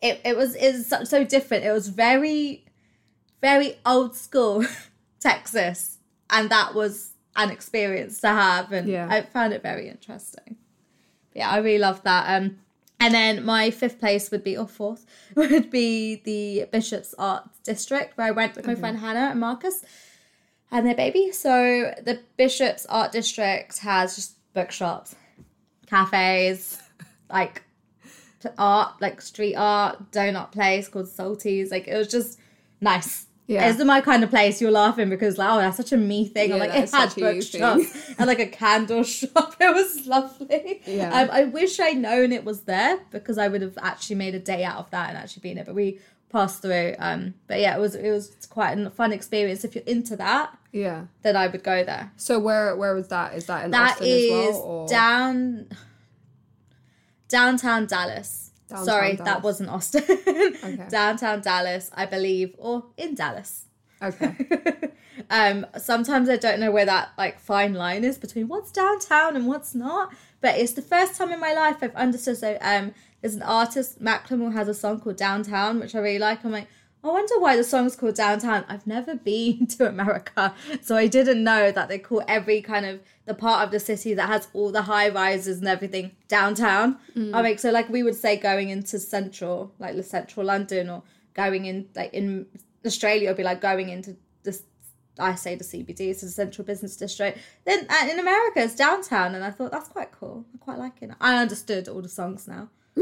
It 0.01 0.21
it 0.23 0.37
was 0.37 0.55
is 0.55 0.87
so, 0.87 1.03
so 1.03 1.23
different. 1.23 1.65
It 1.65 1.71
was 1.71 1.87
very, 1.89 2.65
very 3.41 3.77
old 3.85 4.15
school 4.15 4.65
Texas, 5.19 5.97
and 6.29 6.49
that 6.49 6.73
was 6.73 7.11
an 7.35 7.49
experience 7.51 8.21
to 8.21 8.27
have, 8.29 8.71
and 8.71 8.87
Yeah. 8.87 9.07
I 9.09 9.21
found 9.21 9.53
it 9.53 9.61
very 9.61 9.87
interesting 9.89 10.57
yeah, 11.33 11.49
I 11.49 11.57
really 11.57 11.79
love 11.79 12.03
that. 12.03 12.41
Um, 12.41 12.57
and 12.99 13.13
then 13.13 13.45
my 13.45 13.71
fifth 13.71 13.99
place 13.99 14.29
would 14.29 14.43
be, 14.43 14.57
or 14.57 14.67
fourth, 14.67 15.05
would 15.35 15.69
be 15.69 16.15
the 16.15 16.65
Bishop's 16.71 17.15
Art 17.17 17.47
District, 17.63 18.17
where 18.17 18.27
I 18.27 18.31
went 18.31 18.55
with 18.55 18.67
my 18.67 18.75
friend 18.75 18.97
Hannah 18.97 19.29
and 19.31 19.39
Marcus 19.39 19.83
and 20.69 20.85
their 20.85 20.95
baby. 20.95 21.31
So 21.31 21.93
the 22.03 22.19
Bishop's 22.37 22.85
Art 22.87 23.11
District 23.11 23.77
has 23.79 24.15
just 24.15 24.35
bookshops, 24.53 25.15
cafes, 25.87 26.81
like 27.29 27.63
art, 28.57 29.01
like 29.01 29.21
street 29.21 29.55
art, 29.55 30.11
donut 30.11 30.51
place 30.51 30.87
called 30.87 31.07
Salties. 31.07 31.71
Like 31.71 31.87
it 31.87 31.97
was 31.97 32.07
just 32.07 32.39
nice. 32.81 33.25
Yeah. 33.47 33.67
It's 33.67 33.83
my 33.83 33.99
kind 34.01 34.23
of 34.23 34.29
place. 34.29 34.61
You're 34.61 34.69
laughing 34.69 35.09
because 35.09 35.39
like, 35.39 35.49
oh, 35.49 35.57
that's 35.57 35.77
such 35.77 35.91
a 35.91 35.97
me 35.97 36.27
thing. 36.27 36.49
Yeah, 36.49 36.55
I'm 36.55 36.59
like, 36.59 36.75
it 36.75 36.91
had 36.91 37.15
bookshops 37.15 38.13
and 38.19 38.27
like 38.27 38.37
a 38.39 38.45
candle 38.45 39.03
shop. 39.03 39.55
It 39.59 39.73
was 39.73 40.05
lovely. 40.05 40.81
Yeah. 40.85 41.09
Um, 41.21 41.29
I 41.31 41.45
wish 41.45 41.79
I'd 41.79 41.97
known 41.97 42.31
it 42.31 42.45
was 42.45 42.61
there 42.61 42.99
because 43.09 43.39
I 43.39 43.47
would 43.47 43.63
have 43.63 43.77
actually 43.81 44.17
made 44.17 44.35
a 44.35 44.39
day 44.39 44.63
out 44.63 44.77
of 44.77 44.89
that 44.91 45.09
and 45.09 45.17
actually 45.17 45.41
been 45.41 45.57
it. 45.57 45.65
But 45.65 45.73
we 45.73 45.99
passed 46.29 46.61
through. 46.61 46.93
Um, 46.99 47.33
but 47.47 47.59
yeah, 47.59 47.75
it 47.75 47.79
was 47.79 47.95
it 47.95 48.11
was 48.11 48.35
quite 48.51 48.77
a 48.77 48.89
fun 48.91 49.11
experience. 49.11 49.65
If 49.65 49.73
you're 49.73 49.83
into 49.85 50.15
that, 50.17 50.55
Yeah. 50.71 51.05
then 51.23 51.35
I 51.35 51.47
would 51.47 51.63
go 51.63 51.83
there. 51.83 52.11
So 52.17 52.37
where 52.37 52.75
where 52.75 52.93
was 52.93 53.07
that? 53.07 53.33
Is 53.33 53.45
that 53.47 53.65
in 53.65 53.71
That 53.71 53.93
Austin 53.93 54.07
is 54.07 54.31
as 54.31 54.53
well? 54.53 54.61
Or? 54.61 54.87
down 54.87 55.67
downtown 57.29 57.85
Dallas. 57.85 58.51
Downtown 58.67 58.85
Sorry, 58.85 59.15
Dallas. 59.15 59.25
that 59.25 59.43
wasn't 59.43 59.69
Austin. 59.69 60.87
Downtown 60.89 61.41
Dallas, 61.41 61.89
I 61.93 62.05
believe, 62.05 62.53
or 62.57 62.85
in 62.97 63.15
Dallas. 63.15 63.65
Okay. 64.01 64.35
um, 65.29 65.65
sometimes 65.77 66.29
I 66.29 66.37
don't 66.37 66.59
know 66.59 66.71
where 66.71 66.85
that 66.85 67.09
like 67.17 67.39
fine 67.39 67.73
line 67.73 68.03
is 68.03 68.17
between 68.17 68.47
what's 68.47 68.71
downtown 68.71 69.35
and 69.35 69.47
what's 69.47 69.73
not. 69.73 70.13
But 70.41 70.57
it's 70.57 70.73
the 70.73 70.81
first 70.81 71.17
time 71.17 71.31
in 71.31 71.39
my 71.39 71.53
life 71.53 71.77
I've 71.81 71.95
understood. 71.95 72.37
So 72.37 72.57
um, 72.61 72.93
there's 73.21 73.35
an 73.35 73.41
artist, 73.41 74.01
Macklemore 74.01 74.53
has 74.53 74.67
a 74.67 74.73
song 74.73 75.01
called 75.01 75.17
Downtown, 75.17 75.79
which 75.79 75.95
I 75.95 75.99
really 75.99 76.19
like. 76.19 76.45
I'm 76.45 76.51
like, 76.51 76.67
I 77.01 77.07
wonder 77.07 77.39
why 77.39 77.55
the 77.55 77.63
song's 77.63 77.95
called 77.95 78.15
Downtown. 78.15 78.65
I've 78.67 78.85
never 78.85 79.15
been 79.15 79.67
to 79.77 79.87
America, 79.87 80.53
so 80.81 80.97
I 80.97 81.07
didn't 81.07 81.43
know 81.43 81.71
that 81.71 81.87
they 81.87 81.97
call 81.97 82.23
every 82.27 82.61
kind 82.61 82.85
of 82.85 82.99
the 83.25 83.33
part 83.33 83.63
of 83.63 83.71
the 83.71 83.79
city 83.79 84.13
that 84.15 84.27
has 84.27 84.49
all 84.53 84.71
the 84.71 84.81
high 84.81 85.07
rises 85.09 85.59
and 85.59 85.67
everything 85.67 86.11
downtown. 86.27 86.97
I 87.33 87.41
mean, 87.41 87.57
so 87.57 87.71
like 87.71 87.89
we 87.89 88.03
would 88.03 88.15
say 88.15 88.35
going 88.35 88.69
into 88.69 88.99
central, 88.99 89.73
like 89.79 89.95
the 89.95 90.03
central 90.03 90.45
London, 90.45 90.89
or 90.89 91.03
going 91.33 91.65
in 91.65 91.87
like 91.95 92.13
in 92.13 92.47
Australia, 92.85 93.27
it'd 93.29 93.37
be 93.37 93.43
like 93.43 93.61
going 93.61 93.89
into 93.89 94.17
this. 94.43 94.63
I 95.17 95.35
say 95.35 95.55
the 95.55 95.63
CBD, 95.63 96.15
so 96.15 96.25
the 96.25 96.31
Central 96.31 96.65
Business 96.65 96.97
District. 96.97 97.37
Then 97.65 97.87
uh, 97.89 98.07
in 98.09 98.19
America, 98.19 98.61
it's 98.61 98.75
downtown, 98.75 99.35
and 99.35 99.43
I 99.43 99.51
thought 99.51 99.71
that's 99.71 99.87
quite 99.89 100.11
cool. 100.11 100.45
I 100.53 100.57
quite 100.57 100.79
like 100.79 101.01
it. 101.01 101.11
I 101.21 101.37
understood 101.37 101.87
all 101.87 102.01
the 102.01 102.09
songs 102.09 102.47
now. 102.47 102.69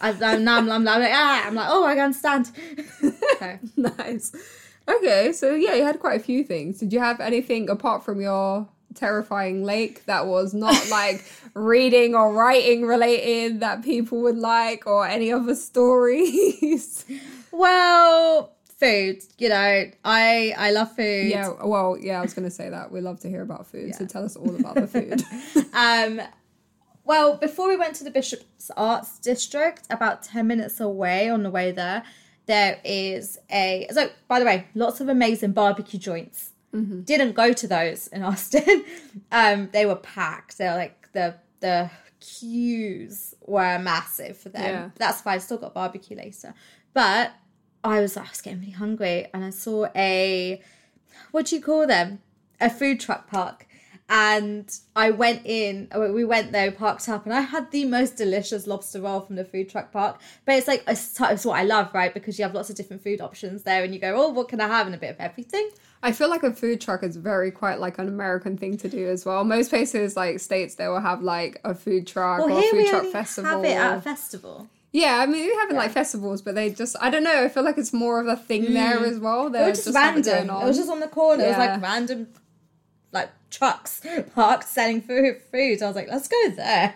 I, 0.00 0.10
I'm, 0.10 0.48
I'm, 0.48 0.70
I'm 0.70 0.84
like, 0.84 1.12
ah, 1.12 1.46
I'm 1.46 1.54
like, 1.54 1.68
oh, 1.68 1.84
I 1.84 1.98
understand. 1.98 2.50
okay. 3.42 3.58
nice. 3.76 4.34
Okay, 4.88 5.32
so 5.32 5.54
yeah, 5.54 5.74
you 5.74 5.84
had 5.84 6.00
quite 6.00 6.20
a 6.20 6.22
few 6.22 6.42
things. 6.44 6.78
Did 6.78 6.92
you 6.92 6.98
have 7.00 7.20
anything 7.20 7.68
apart 7.68 8.04
from 8.04 8.20
your 8.20 8.66
terrifying 8.94 9.62
lake 9.62 10.04
that 10.06 10.26
was 10.26 10.54
not 10.54 10.88
like 10.90 11.24
reading 11.54 12.14
or 12.14 12.32
writing 12.32 12.86
related 12.86 13.60
that 13.60 13.84
people 13.84 14.22
would 14.22 14.38
like 14.38 14.86
or 14.86 15.06
any 15.06 15.32
other 15.32 15.54
stories? 15.54 17.04
Well, 17.50 18.52
food. 18.78 19.22
You 19.38 19.48
know, 19.48 19.90
I 20.04 20.54
I 20.56 20.70
love 20.70 20.94
food. 20.94 21.30
yeah, 21.30 21.48
well, 21.64 21.96
yeah, 21.98 22.18
I 22.18 22.22
was 22.22 22.34
going 22.34 22.44
to 22.44 22.54
say 22.54 22.68
that. 22.68 22.92
We 22.92 23.00
love 23.00 23.18
to 23.20 23.28
hear 23.28 23.42
about 23.42 23.66
food, 23.66 23.96
so 23.96 24.06
tell 24.06 24.24
us 24.24 24.36
all 24.36 24.54
about 24.54 24.76
the 24.76 24.86
food. 24.86 25.24
Um, 25.72 26.20
well, 27.04 27.36
before 27.38 27.68
we 27.68 27.76
went 27.76 27.94
to 27.96 28.04
the 28.04 28.10
Bishop's 28.10 28.70
Arts 28.76 29.18
District, 29.18 29.86
about 29.88 30.22
10 30.22 30.46
minutes 30.46 30.78
away 30.78 31.30
on 31.30 31.42
the 31.42 31.50
way 31.50 31.72
there, 31.72 32.04
there 32.48 32.80
is 32.82 33.38
a. 33.52 33.86
So, 33.92 34.10
by 34.26 34.40
the 34.40 34.46
way, 34.46 34.66
lots 34.74 35.00
of 35.00 35.08
amazing 35.08 35.52
barbecue 35.52 36.00
joints. 36.00 36.52
Didn't 37.04 37.32
go 37.32 37.52
to 37.52 37.68
those 37.68 38.08
in 38.08 38.22
Austin. 38.22 38.84
um, 39.32 39.68
they 39.72 39.86
were 39.86 39.96
packed. 39.96 40.58
They're 40.58 40.74
like 40.74 41.12
the 41.12 41.36
the 41.60 41.90
queues 42.20 43.34
were 43.46 43.78
massive 43.78 44.36
for 44.36 44.48
them. 44.48 44.62
Yeah. 44.64 44.90
That's 44.96 45.20
fine. 45.20 45.40
Still 45.40 45.58
got 45.58 45.74
barbecue 45.74 46.16
later, 46.16 46.54
but 46.94 47.32
I 47.84 48.00
was 48.00 48.16
like, 48.16 48.26
I 48.26 48.30
was 48.30 48.40
getting 48.40 48.60
really 48.60 48.72
hungry, 48.72 49.28
and 49.32 49.44
I 49.44 49.50
saw 49.50 49.86
a 49.94 50.60
what 51.30 51.46
do 51.46 51.56
you 51.56 51.62
call 51.62 51.86
them? 51.86 52.20
A 52.60 52.70
food 52.70 52.98
truck 52.98 53.30
park. 53.30 53.66
And 54.10 54.74
I 54.96 55.10
went 55.10 55.42
in, 55.44 55.88
uh, 55.94 56.00
we 56.12 56.24
went 56.24 56.50
there, 56.52 56.72
parked 56.72 57.08
up, 57.10 57.26
and 57.26 57.34
I 57.34 57.42
had 57.42 57.70
the 57.70 57.84
most 57.84 58.16
delicious 58.16 58.66
lobster 58.66 59.02
roll 59.02 59.20
from 59.20 59.36
the 59.36 59.44
food 59.44 59.68
truck 59.68 59.92
park. 59.92 60.18
But 60.46 60.54
it's 60.56 60.66
like, 60.66 60.82
it's, 60.86 61.20
it's 61.20 61.44
what 61.44 61.58
I 61.58 61.64
love, 61.64 61.92
right? 61.92 62.14
Because 62.14 62.38
you 62.38 62.44
have 62.44 62.54
lots 62.54 62.70
of 62.70 62.76
different 62.76 63.02
food 63.02 63.20
options 63.20 63.64
there, 63.64 63.84
and 63.84 63.92
you 63.92 64.00
go, 64.00 64.14
oh, 64.16 64.28
what 64.30 64.48
can 64.48 64.62
I 64.62 64.66
have? 64.68 64.86
And 64.86 64.94
a 64.94 64.98
bit 64.98 65.10
of 65.10 65.16
everything. 65.20 65.68
I 66.02 66.12
feel 66.12 66.30
like 66.30 66.42
a 66.42 66.52
food 66.54 66.80
truck 66.80 67.02
is 67.02 67.16
very 67.16 67.50
quite 67.50 67.80
like 67.80 67.98
an 67.98 68.08
American 68.08 68.56
thing 68.56 68.78
to 68.78 68.88
do 68.88 69.08
as 69.08 69.26
well. 69.26 69.44
Most 69.44 69.68
places, 69.68 70.16
like 70.16 70.40
states, 70.40 70.76
they 70.76 70.88
will 70.88 71.00
have 71.00 71.22
like 71.22 71.60
a 71.64 71.74
food 71.74 72.06
truck 72.06 72.38
Well, 72.38 72.56
or 72.56 72.60
a 72.60 72.62
food 72.62 72.76
we 72.76 72.88
truck 72.88 73.00
only 73.00 73.12
festival. 73.12 73.50
have 73.50 73.64
it 73.64 73.76
at 73.76 73.98
a 73.98 74.00
festival. 74.00 74.68
Yeah, 74.90 75.18
I 75.18 75.26
mean, 75.26 75.44
we 75.44 75.54
have 75.56 75.70
it 75.70 75.74
like 75.74 75.90
festivals, 75.90 76.40
but 76.40 76.54
they 76.54 76.70
just, 76.70 76.96
I 76.98 77.10
don't 77.10 77.22
know, 77.24 77.44
I 77.44 77.48
feel 77.50 77.62
like 77.62 77.76
it's 77.76 77.92
more 77.92 78.20
of 78.20 78.26
a 78.26 78.36
thing 78.36 78.72
there 78.72 79.04
as 79.04 79.18
well. 79.18 79.54
It 79.54 79.68
was 79.68 79.84
just, 79.84 79.88
it 79.88 79.94
random. 79.94 80.48
It 80.48 80.64
was 80.64 80.78
just 80.78 80.88
on 80.88 81.00
the 81.00 81.08
corner. 81.08 81.44
It 81.44 81.48
was 81.48 81.58
like 81.58 81.82
random, 81.82 82.28
trucks 83.50 84.00
parked 84.34 84.68
selling 84.68 85.02
food. 85.02 85.40
Food. 85.50 85.82
I 85.82 85.86
was 85.86 85.96
like, 85.96 86.08
let's 86.08 86.28
go 86.28 86.50
there. 86.50 86.94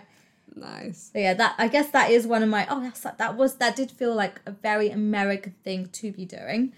Nice. 0.55 1.11
So 1.13 1.19
yeah, 1.19 1.35
that 1.35 1.55
I 1.59 1.69
guess 1.69 1.91
that 1.91 2.11
is 2.11 2.27
one 2.27 2.43
of 2.43 2.49
my 2.49 2.67
oh 2.69 2.81
that's 2.81 3.01
that 3.01 3.37
was 3.37 3.57
that 3.57 3.77
did 3.77 3.91
feel 3.91 4.15
like 4.15 4.41
a 4.45 4.51
very 4.51 4.91
American 4.91 5.55
thing 5.65 5.87
to 5.93 6.13
be 6.13 6.25
doing. 6.25 6.73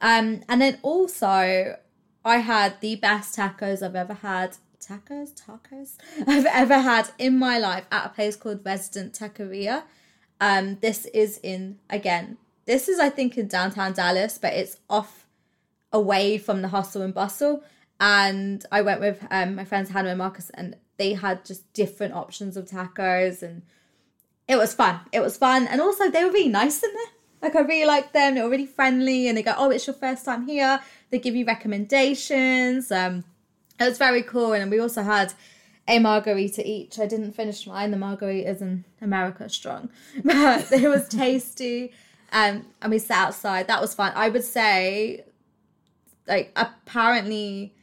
Um 0.00 0.42
and 0.48 0.60
then 0.60 0.78
also 0.82 1.76
I 2.24 2.38
had 2.38 2.80
the 2.80 2.96
best 2.96 3.36
tacos 3.36 3.82
I've 3.82 3.96
ever 3.96 4.14
had. 4.14 4.56
Tacos? 4.80 5.32
Tacos? 5.32 5.96
I've 6.26 6.46
ever 6.46 6.78
had 6.78 7.10
in 7.18 7.38
my 7.38 7.58
life 7.58 7.86
at 7.90 8.06
a 8.06 8.08
place 8.10 8.36
called 8.36 8.64
Resident 8.64 9.14
Taqueria. 9.14 9.84
Um 10.40 10.78
this 10.80 11.06
is 11.06 11.40
in 11.42 11.78
again, 11.88 12.36
this 12.66 12.88
is 12.88 12.98
I 12.98 13.08
think 13.08 13.38
in 13.38 13.48
downtown 13.48 13.94
Dallas, 13.94 14.36
but 14.36 14.52
it's 14.52 14.76
off 14.90 15.26
away 15.92 16.36
from 16.36 16.60
the 16.60 16.68
hustle 16.68 17.02
and 17.02 17.14
bustle. 17.14 17.62
And 17.98 18.64
I 18.70 18.82
went 18.82 19.00
with 19.00 19.26
um, 19.30 19.54
my 19.54 19.64
friends 19.64 19.90
Hannah 19.90 20.10
and 20.10 20.18
Marcus, 20.18 20.50
and 20.50 20.76
they 20.98 21.14
had 21.14 21.44
just 21.44 21.72
different 21.72 22.14
options 22.14 22.56
of 22.56 22.66
tacos, 22.66 23.42
and 23.42 23.62
it 24.48 24.56
was 24.56 24.74
fun. 24.74 25.00
It 25.12 25.20
was 25.20 25.36
fun, 25.36 25.66
and 25.66 25.80
also 25.80 26.10
they 26.10 26.24
were 26.24 26.30
really 26.30 26.48
nice 26.48 26.82
in 26.82 26.92
there. 26.92 27.12
Like 27.42 27.56
I 27.56 27.60
really 27.60 27.86
liked 27.86 28.12
them. 28.12 28.34
They 28.34 28.42
were 28.42 28.50
really 28.50 28.66
friendly, 28.66 29.28
and 29.28 29.36
they 29.36 29.42
go, 29.42 29.54
"Oh, 29.56 29.70
it's 29.70 29.86
your 29.86 29.94
first 29.94 30.24
time 30.24 30.46
here." 30.46 30.80
They 31.10 31.18
give 31.18 31.34
you 31.34 31.46
recommendations. 31.46 32.90
Um, 32.90 33.24
it 33.78 33.84
was 33.84 33.98
very 33.98 34.22
cool, 34.22 34.52
and 34.52 34.70
we 34.70 34.78
also 34.78 35.02
had 35.02 35.32
a 35.88 35.98
margarita 35.98 36.68
each. 36.68 36.98
I 36.98 37.06
didn't 37.06 37.32
finish 37.32 37.66
mine. 37.66 37.90
The 37.90 37.96
margaritas 37.96 38.60
in 38.60 38.84
America 39.00 39.44
are 39.44 39.48
strong, 39.48 39.90
but 40.24 40.70
it 40.72 40.88
was 40.88 41.08
tasty. 41.08 41.92
Um, 42.32 42.66
and 42.82 42.90
we 42.90 42.98
sat 42.98 43.28
outside. 43.28 43.68
That 43.68 43.80
was 43.80 43.94
fun. 43.94 44.12
I 44.14 44.28
would 44.28 44.44
say, 44.44 45.24
like, 46.26 46.52
apparently, 46.56 47.75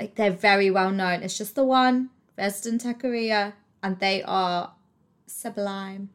like 0.00 0.14
they're 0.14 0.30
very 0.30 0.70
well 0.70 0.90
known. 0.90 1.22
It's 1.22 1.36
just 1.36 1.54
the 1.54 1.64
one, 1.64 2.08
Resident 2.38 2.82
Taqueria, 2.82 3.52
and 3.82 4.00
they 4.00 4.22
are 4.22 4.72
sublime. 5.26 6.08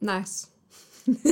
Nice. 0.00 0.48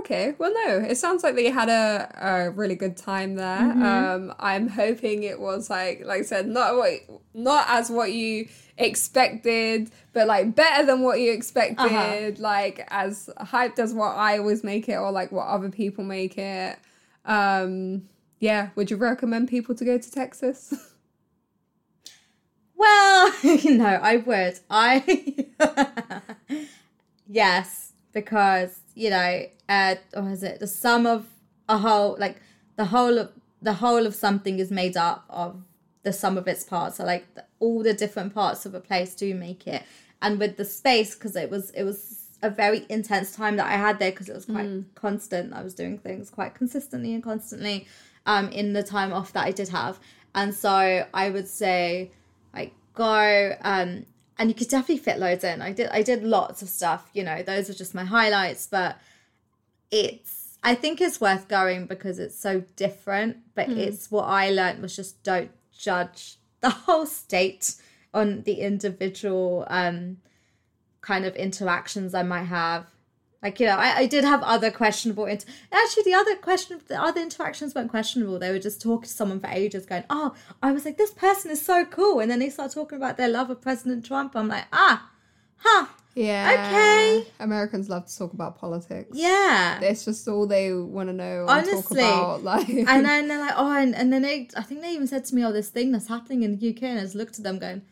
okay, 0.00 0.34
well, 0.38 0.52
no, 0.52 0.84
it 0.86 0.98
sounds 0.98 1.22
like 1.22 1.34
they 1.34 1.48
had 1.50 1.70
a, 1.70 2.10
a 2.20 2.50
really 2.50 2.74
good 2.74 2.98
time 2.98 3.36
there. 3.36 3.58
Um, 3.58 4.34
I'm 4.38 4.68
hoping 4.68 5.22
it 5.22 5.40
was 5.40 5.70
like, 5.70 6.02
like 6.04 6.20
I 6.20 6.24
said, 6.24 6.46
not 6.46 6.76
what, 6.76 6.92
not 7.32 7.64
as 7.70 7.90
what 7.90 8.12
you 8.12 8.48
expected, 8.76 9.90
but 10.12 10.26
like 10.26 10.54
better 10.54 10.84
than 10.84 11.00
what 11.00 11.20
you 11.20 11.32
expected. 11.32 12.38
Like 12.38 12.86
as 12.88 13.30
hyped 13.40 13.78
as 13.78 13.94
what 13.94 14.14
I 14.14 14.36
always 14.36 14.62
make 14.62 14.90
it, 14.90 14.96
or 14.96 15.10
like 15.10 15.32
what 15.32 15.46
other 15.46 15.70
people 15.70 16.04
make 16.04 16.36
it. 16.36 16.78
Um, 17.24 18.02
yeah, 18.38 18.70
would 18.74 18.90
you 18.90 18.96
recommend 18.96 19.48
people 19.48 19.74
to 19.74 19.84
go 19.84 19.98
to 19.98 20.10
Texas? 20.10 20.92
Well, 22.76 23.32
no, 23.64 23.86
I 23.86 24.18
would. 24.18 24.60
I 24.70 25.46
yes, 27.26 27.92
because 28.12 28.80
you 28.94 29.10
know, 29.10 29.46
uh, 29.68 29.94
or 30.14 30.30
is 30.30 30.42
it 30.42 30.60
the 30.60 30.66
sum 30.66 31.06
of 31.06 31.26
a 31.68 31.78
whole? 31.78 32.16
Like 32.18 32.36
the 32.76 32.86
whole 32.86 33.18
of 33.18 33.32
the 33.62 33.74
whole 33.74 34.06
of 34.06 34.14
something 34.14 34.58
is 34.58 34.70
made 34.70 34.96
up 34.96 35.24
of 35.30 35.62
the 36.02 36.12
sum 36.12 36.36
of 36.36 36.46
its 36.46 36.64
parts. 36.64 36.98
So 36.98 37.04
like 37.04 37.34
the, 37.34 37.44
all 37.58 37.82
the 37.82 37.94
different 37.94 38.34
parts 38.34 38.66
of 38.66 38.74
a 38.74 38.80
place 38.80 39.14
do 39.14 39.34
make 39.34 39.66
it. 39.66 39.82
And 40.20 40.38
with 40.38 40.56
the 40.56 40.64
space, 40.64 41.14
because 41.14 41.34
it 41.34 41.50
was 41.50 41.70
it 41.70 41.84
was 41.84 42.24
a 42.42 42.50
very 42.50 42.84
intense 42.90 43.34
time 43.34 43.56
that 43.56 43.66
I 43.66 43.76
had 43.76 43.98
there 43.98 44.10
because 44.10 44.28
it 44.28 44.34
was 44.34 44.44
quite 44.44 44.84
constant. 44.94 45.54
I 45.54 45.62
was 45.62 45.74
doing 45.74 45.98
things 45.98 46.28
quite 46.28 46.54
consistently 46.54 47.14
and 47.14 47.22
constantly 47.22 47.88
um, 48.26 48.48
in 48.50 48.72
the 48.72 48.82
time 48.82 49.12
off 49.12 49.32
that 49.32 49.44
I 49.44 49.52
did 49.52 49.70
have. 49.70 49.98
And 50.34 50.54
so 50.54 51.06
I 51.14 51.30
would 51.30 51.48
say 51.48 52.10
like 52.54 52.74
go 52.92 53.56
um 53.62 54.04
and 54.38 54.50
you 54.50 54.54
could 54.54 54.68
definitely 54.68 54.98
fit 54.98 55.18
loads 55.18 55.44
in. 55.44 55.62
I 55.62 55.72
did 55.72 55.88
I 55.88 56.02
did 56.02 56.22
lots 56.22 56.60
of 56.60 56.68
stuff, 56.68 57.08
you 57.14 57.24
know, 57.24 57.42
those 57.42 57.70
are 57.70 57.74
just 57.74 57.94
my 57.94 58.04
highlights, 58.04 58.66
but 58.66 58.98
it's 59.90 60.58
I 60.62 60.74
think 60.74 61.00
it's 61.00 61.20
worth 61.20 61.48
going 61.48 61.86
because 61.86 62.18
it's 62.18 62.38
so 62.38 62.64
different, 62.74 63.38
but 63.54 63.68
it's 63.70 64.10
what 64.10 64.24
I 64.24 64.50
learned 64.50 64.82
was 64.82 64.96
just 64.96 65.22
don't 65.22 65.50
judge 65.76 66.36
the 66.60 66.70
whole 66.84 67.06
state 67.06 67.76
on 68.12 68.42
the 68.42 68.60
individual 68.60 69.64
um 69.68 70.18
kind 71.00 71.24
of 71.24 71.34
interactions 71.36 72.14
I 72.14 72.24
might 72.24 72.44
have. 72.44 72.86
Like 73.42 73.60
you 73.60 73.66
know, 73.66 73.76
I, 73.76 73.98
I 73.98 74.06
did 74.06 74.24
have 74.24 74.42
other 74.42 74.70
questionable. 74.70 75.26
Int- 75.26 75.44
Actually, 75.70 76.04
the 76.04 76.14
other 76.14 76.36
question, 76.36 76.80
the 76.88 77.00
other 77.00 77.20
interactions 77.20 77.74
weren't 77.74 77.90
questionable. 77.90 78.38
They 78.38 78.50
were 78.50 78.58
just 78.58 78.80
talking 78.80 79.06
to 79.08 79.14
someone 79.14 79.40
for 79.40 79.48
ages, 79.48 79.86
going, 79.86 80.04
"Oh, 80.10 80.34
I 80.62 80.72
was 80.72 80.84
like, 80.84 80.96
this 80.96 81.12
person 81.12 81.50
is 81.50 81.60
so 81.60 81.84
cool," 81.84 82.20
and 82.20 82.30
then 82.30 82.38
they 82.38 82.50
start 82.50 82.72
talking 82.72 82.96
about 82.98 83.16
their 83.18 83.28
love 83.28 83.50
of 83.50 83.60
President 83.60 84.04
Trump. 84.04 84.34
I'm 84.34 84.48
like, 84.48 84.64
ah, 84.72 85.10
huh, 85.58 85.86
Yeah. 86.14 86.50
Okay. 86.54 87.28
Americans 87.38 87.88
love 87.90 88.06
to 88.06 88.18
talk 88.18 88.32
about 88.32 88.58
politics. 88.58 89.10
yeah. 89.12 89.80
It's 89.80 90.04
just 90.06 90.26
all 90.26 90.46
they 90.46 90.72
want 90.72 91.08
to 91.10 91.12
know 91.12 91.42
and 91.42 91.50
Honestly. 91.50 92.00
talk 92.02 92.40
about. 92.40 92.42
Like, 92.42 92.68
and 92.70 93.04
then 93.04 93.28
they're 93.28 93.38
like, 93.38 93.54
oh, 93.56 93.70
and, 93.76 93.94
and 93.94 94.10
then 94.12 94.22
they, 94.22 94.48
I 94.56 94.62
think 94.62 94.80
they 94.80 94.92
even 94.92 95.06
said 95.06 95.24
to 95.26 95.34
me, 95.34 95.44
oh, 95.44 95.52
this 95.52 95.68
thing 95.68 95.92
that's 95.92 96.08
happening 96.08 96.42
in 96.42 96.58
the 96.58 96.70
UK, 96.70 96.82
and 96.84 96.98
I 96.98 97.02
just 97.02 97.14
looked 97.14 97.38
at 97.38 97.44
them 97.44 97.58
going, 97.58 97.82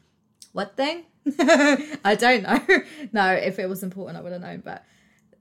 what 0.52 0.74
thing? 0.76 1.04
I 1.38 2.16
don't 2.18 2.42
know. 2.42 2.60
no, 3.12 3.32
if 3.32 3.58
it 3.58 3.68
was 3.68 3.82
important, 3.82 4.16
I 4.18 4.22
would 4.22 4.32
have 4.32 4.40
known, 4.42 4.62
but 4.64 4.84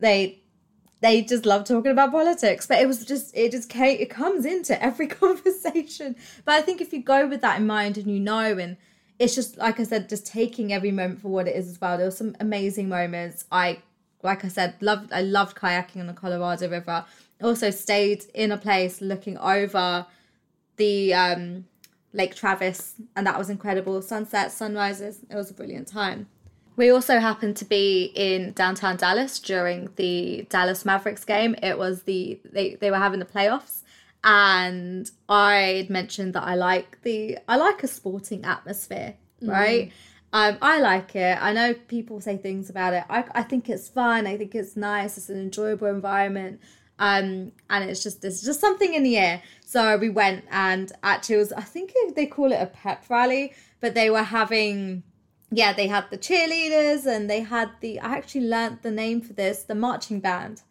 they, 0.04 0.40
they 1.02 1.22
just 1.22 1.46
love 1.46 1.64
talking 1.64 1.92
about 1.92 2.12
politics. 2.12 2.68
But 2.68 2.80
it 2.80 2.88
was 2.88 3.06
just, 3.06 3.36
it 3.36 3.52
just 3.52 3.70
came, 3.70 4.00
it 4.00 4.10
comes 4.10 4.46
into 4.46 4.82
every 4.84 5.08
conversation. 5.22 6.16
But 6.46 6.56
I 6.56 6.62
think 6.62 6.82
if 6.82 6.94
you 6.94 7.02
go 7.02 7.28
with 7.28 7.42
that 7.42 7.60
in 7.60 7.66
mind 7.66 7.98
and 7.98 8.08
you 8.08 8.20
know, 8.20 8.58
and 8.58 8.78
it's 9.18 9.34
just 9.34 9.58
like 9.58 9.80
I 9.80 9.84
said, 9.84 10.10
just 10.10 10.28
taking 10.28 10.74
every 10.74 10.92
moment 10.92 11.22
for 11.22 11.30
what 11.30 11.48
it 11.48 11.56
is 11.56 11.70
as 11.70 11.80
well. 11.80 11.98
There 11.98 12.08
were 12.08 12.12
some 12.12 12.36
amazing 12.40 12.90
moments. 12.90 13.46
I, 13.52 13.80
like 14.22 14.44
I 14.46 14.50
said, 14.50 14.76
loved, 14.82 15.12
I 15.14 15.22
loved 15.22 15.58
kayaking 15.58 16.02
on 16.02 16.08
the 16.08 16.14
Colorado 16.14 16.70
River. 16.70 17.06
Also 17.42 17.70
stayed 17.70 18.26
in 18.34 18.52
a 18.52 18.58
place 18.58 19.02
looking 19.02 19.38
over 19.38 20.06
the 20.78 21.14
um, 21.14 21.66
Lake 22.14 22.36
Travis, 22.36 22.96
and 23.16 23.26
that 23.28 23.38
was 23.38 23.50
incredible. 23.50 24.02
Sunsets, 24.02 24.54
sunrises, 24.56 25.20
it 25.30 25.36
was 25.36 25.50
a 25.50 25.54
brilliant 25.54 25.88
time. 25.88 26.28
We 26.76 26.90
also 26.90 27.20
happened 27.20 27.58
to 27.58 27.66
be 27.66 28.12
in 28.16 28.54
downtown 28.54 28.98
Dallas 28.98 29.40
during 29.40 29.90
the 29.96 30.48
Dallas 30.50 30.86
Mavericks 30.86 31.24
game. 31.24 31.56
It 31.62 31.78
was 31.78 32.04
the 32.04 32.40
they, 32.52 32.76
they 32.76 32.90
were 32.90 32.98
having 32.98 33.20
the 33.20 33.26
playoffs, 33.26 33.82
and 34.24 35.10
I'd 35.30 35.90
mentioned 35.90 36.34
that 36.34 36.44
I 36.44 36.56
like 36.56 37.02
the 37.04 37.38
I 37.48 37.58
like 37.58 37.84
a 37.84 37.88
sporting 37.88 38.44
atmosphere, 38.46 39.16
right? 39.42 39.92
Um, 40.34 40.58
I 40.64 40.80
like 40.80 41.16
it. 41.16 41.38
I 41.40 41.54
know 41.54 41.76
people 41.76 42.20
say 42.20 42.38
things 42.38 42.72
about 42.72 42.94
it. 42.96 43.04
I, 43.08 43.24
I 43.36 43.44
think 43.44 43.70
it's 43.70 43.88
fun. 43.88 44.26
I 44.26 44.36
think 44.36 44.56
it's 44.56 44.76
nice. 44.76 45.16
It's 45.16 45.30
an 45.30 45.40
enjoyable 45.40 45.88
environment. 45.88 46.60
Um, 46.98 47.52
and 47.70 47.90
it's 47.90 48.02
just 48.02 48.22
there's 48.24 48.42
just 48.42 48.60
something 48.60 48.96
in 48.96 49.04
the 49.04 49.16
air. 49.18 49.44
So 49.64 49.96
we 49.98 50.10
went 50.10 50.46
and 50.50 50.92
actually 51.04 51.36
it 51.36 51.40
was 51.40 51.54
I 51.54 51.62
think 51.62 51.94
they 52.16 52.26
call 52.26 52.52
it 52.52 52.56
a 52.56 52.66
pep 52.66 53.06
rally, 53.10 53.54
but 53.80 53.94
they 53.94 54.10
were 54.10 54.24
having 54.24 55.04
yeah 55.56 55.72
they 55.74 55.88
had 55.88 56.06
the 56.10 56.18
cheerleaders 56.18 57.06
and 57.06 57.30
they 57.30 57.42
had 57.42 57.70
the 57.82 58.00
I 58.00 58.18
actually 58.18 58.48
learnt 58.48 58.82
the 58.84 58.92
name 58.92 59.22
for 59.22 59.34
this 59.34 59.64
the 59.64 59.76
marching 59.76 60.20
band. 60.20 60.62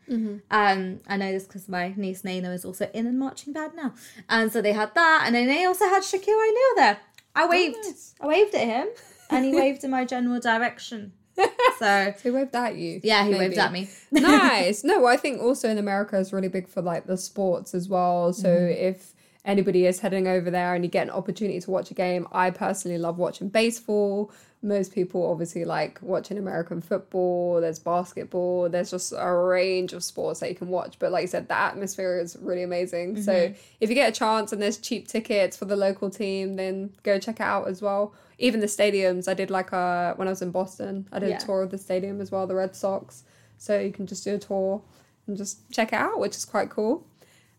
Um, 0.51 1.01
I 1.09 1.17
know 1.17 1.33
this 1.33 1.45
because 1.47 1.69
my 1.69 1.95
niece 1.97 2.23
Nana 2.25 2.51
is 2.51 2.65
also 2.67 2.85
in 2.93 3.07
a 3.07 3.13
marching 3.13 3.53
band 3.55 3.73
now, 3.75 3.95
and 4.29 4.53
so 4.53 4.61
they 4.61 4.73
had 4.75 4.95
that, 4.95 5.23
and 5.25 5.35
then 5.35 5.47
they 5.47 5.65
also 5.65 5.87
had 5.87 6.03
Shaquille 6.03 6.37
O'Neal 6.49 6.75
there. 6.77 6.99
I 7.35 7.47
waved, 7.47 7.79
nice. 7.83 8.15
I 8.21 8.27
waved 8.27 8.55
at 8.55 8.67
him, 8.67 8.89
and 9.31 9.45
he 9.47 9.55
waved 9.63 9.85
in 9.85 9.91
my 9.91 10.05
general 10.05 10.39
direction. 10.41 11.13
So 11.79 12.15
he 12.23 12.31
waved 12.31 12.55
at 12.55 12.77
you. 12.77 13.01
yeah, 13.03 13.25
he 13.25 13.31
maybe. 13.31 13.47
waved 13.47 13.59
at 13.59 13.73
me. 13.73 13.89
nice. 14.13 14.85
No, 14.85 15.07
I 15.07 15.17
think 15.17 15.41
also 15.41 15.69
in 15.69 15.79
America 15.79 16.17
is 16.19 16.33
really 16.33 16.49
big 16.49 16.69
for 16.69 16.83
like 16.83 17.07
the 17.07 17.17
sports 17.17 17.75
as 17.75 17.89
well. 17.89 18.33
So 18.35 18.49
Mm-hmm. 18.49 18.85
if 18.91 19.15
anybody 19.45 19.87
is 19.87 19.99
heading 20.01 20.29
over 20.29 20.51
there 20.51 20.75
and 20.75 20.85
you 20.85 20.91
get 20.91 21.05
an 21.05 21.11
opportunity 21.11 21.59
to 21.61 21.71
watch 21.71 21.91
a 21.91 21.95
game, 21.95 22.29
I 22.33 22.51
personally 22.51 22.99
love 22.99 23.17
watching 23.19 23.49
baseball. 23.49 24.31
Most 24.65 24.95
people 24.95 25.29
obviously 25.29 25.65
like 25.65 25.99
watching 26.03 26.39
American 26.39 26.81
football. 26.81 27.61
There's 27.61 27.81
basketball. 27.81 28.69
There's 28.69 28.93
just 28.93 29.13
a 29.17 29.33
range 29.35 29.93
of 29.93 30.05
sports 30.05 30.39
that 30.39 30.49
you 30.51 30.55
can 30.55 30.69
watch. 30.69 31.01
But 31.01 31.11
like 31.11 31.23
you 31.23 31.29
said, 31.29 31.49
the 31.49 31.57
atmosphere 31.57 32.21
is 32.21 32.37
really 32.41 32.63
amazing. 32.63 33.21
So 33.23 33.33
Mm-hmm. 33.33 33.55
if 33.81 33.89
you 33.89 33.97
get 33.97 34.09
a 34.09 34.13
chance 34.17 34.53
and 34.53 34.63
there's 34.63 34.79
cheap 34.79 35.09
tickets 35.09 35.57
for 35.57 35.65
the 35.65 35.75
local 35.75 36.11
team, 36.11 36.55
then 36.55 36.93
go 37.03 37.19
check 37.19 37.41
it 37.41 37.43
out 37.43 37.67
as 37.67 37.83
well. 37.83 38.15
Even 38.39 38.61
the 38.61 38.67
stadiums, 38.67 39.27
I 39.27 39.35
did 39.35 39.51
like 39.51 39.73
a 39.73 40.15
when 40.17 40.29
I 40.29 40.31
was 40.31 40.43
in 40.43 40.53
Boston, 40.53 41.09
I 41.11 41.19
did 41.19 41.31
Yeah. 41.31 41.39
a 41.39 41.41
tour 41.45 41.63
of 41.63 41.71
the 41.71 41.79
stadium 41.79 42.21
as 42.21 42.31
well, 42.31 42.47
the 42.47 42.55
Red 42.55 42.77
Sox. 42.77 43.25
So 43.59 43.79
you 43.81 43.91
can 43.93 44.07
just 44.07 44.23
do 44.25 44.35
a 44.35 44.39
tour 44.39 44.81
and 45.27 45.37
just 45.37 45.69
check 45.73 45.93
it 45.93 45.97
out, 45.97 46.21
which 46.21 46.37
is 46.37 46.45
quite 46.45 46.71
cool. 46.71 47.05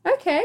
Okay, 0.05 0.43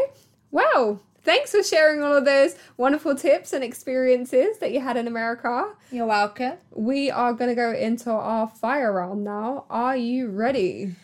well, 0.50 1.00
thanks 1.28 1.50
for 1.50 1.62
sharing 1.62 2.02
all 2.02 2.16
of 2.16 2.24
those 2.24 2.56
wonderful 2.78 3.14
tips 3.14 3.52
and 3.52 3.62
experiences 3.62 4.56
that 4.60 4.72
you 4.72 4.80
had 4.80 4.96
in 4.96 5.06
America. 5.06 5.74
You're 5.92 6.06
welcome. 6.06 6.54
We 6.74 7.10
are 7.10 7.34
going 7.34 7.50
to 7.50 7.54
go 7.54 7.70
into 7.70 8.10
our 8.10 8.48
fire 8.48 8.90
round 8.94 9.24
now. 9.24 9.66
Are 9.68 9.94
you 9.94 10.28
ready? 10.28 10.94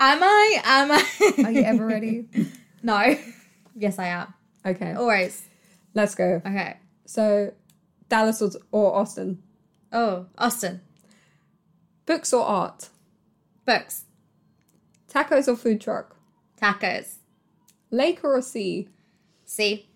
Am 0.00 0.22
I? 0.22 0.62
Am 0.64 0.90
I? 0.90 1.44
Are 1.44 1.50
you 1.50 1.60
ever 1.60 1.84
ready? 1.84 2.24
no. 2.82 3.14
Yes, 3.76 3.98
I 3.98 4.06
am. 4.06 4.32
Okay, 4.64 4.94
Always. 4.94 5.46
let's 5.92 6.14
go. 6.14 6.40
Okay. 6.46 6.78
So, 7.04 7.52
Dallas 8.08 8.40
or, 8.40 8.52
or 8.72 8.94
Austin? 8.94 9.42
Oh, 9.92 10.24
Austin. 10.38 10.80
Books 12.06 12.32
or 12.32 12.42
art? 12.42 12.88
Books. 13.66 14.06
Tacos 15.12 15.46
or 15.46 15.56
food 15.56 15.82
truck? 15.82 16.16
Tacos. 16.58 17.16
Lake 17.90 18.24
or 18.24 18.40
sea? 18.40 18.88
Sea? 19.54 19.86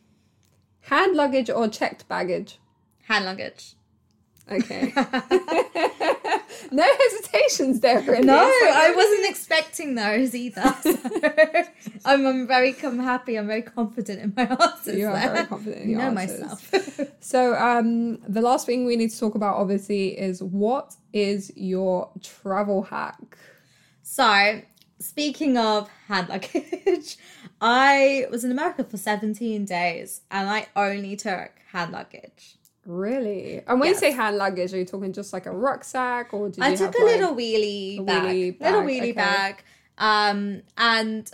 Hand 0.83 1.16
luggage 1.16 1.51
or 1.51 1.66
checked 1.66 2.07
baggage? 2.09 2.59
Hand 3.09 3.25
luggage. 3.25 3.75
Okay. 4.51 4.92
no 6.71 6.85
hesitations 7.01 7.81
there, 7.81 8.01
really. 8.03 8.25
No, 8.25 8.38
I 8.38 8.92
wasn't 8.94 9.29
expecting 9.29 9.94
those 9.97 10.35
either. 10.35 10.75
So 10.85 10.94
I'm, 12.05 12.25
I'm 12.27 12.47
very 12.47 12.75
I'm 12.85 13.01
happy. 13.01 13.37
I'm 13.37 13.49
very 13.49 13.62
confident 13.62 14.21
in 14.21 14.33
my 14.37 14.44
answers. 14.44 14.97
You 14.97 15.09
are 15.09 15.12
there. 15.14 15.35
very 15.35 15.47
confident 15.47 15.83
in 15.83 15.90
You 15.90 15.97
know 15.97 16.05
answers. 16.16 16.40
myself. 16.40 17.01
So, 17.21 17.55
um, 17.57 18.18
the 18.29 18.40
last 18.40 18.64
thing 18.66 18.87
we 18.87 18.94
need 18.94 19.11
to 19.11 19.18
talk 19.18 19.35
about, 19.35 19.57
obviously, 19.57 20.16
is 20.18 20.40
what 20.42 20.94
is 21.12 21.53
your 21.57 22.11
travel 22.23 22.83
hack? 22.83 23.37
So, 24.03 24.62
speaking 24.98 25.56
of 25.56 25.88
hand 26.06 26.28
luggage, 26.28 27.16
I 27.61 28.26
was 28.30 28.44
in 28.44 28.50
America 28.52 28.84
for 28.84 28.96
17 28.96 29.64
days 29.64 30.20
and 30.30 30.48
I 30.48 30.66
only 30.76 31.16
took 31.16 31.50
hand 31.72 31.92
luggage. 31.92 32.56
Really? 32.87 33.61
And 33.66 33.80
when 33.80 33.90
Yes. 33.90 34.00
you 34.00 34.08
say 34.11 34.12
hand 34.16 34.38
luggage, 34.38 34.72
are 34.72 34.78
you 34.78 34.84
talking 34.84 35.12
just 35.12 35.32
like 35.32 35.44
a 35.46 35.50
rucksack, 35.52 36.32
or 36.32 36.48
did 36.48 36.62
I 36.64 36.70
you 36.70 36.76
took 36.76 36.94
have, 36.94 37.02
a 37.02 37.04
like- 37.04 37.20
little 37.20 37.34
wheelie 37.37 37.98
a 37.98 38.02
bag, 38.02 38.22
wheelie 38.22 38.61
little 38.61 38.80
bag, 38.80 38.88
wheelie 38.88 39.02
okay. 39.02 39.12
bag, 39.12 39.62
um, 39.98 40.62
and 40.78 41.30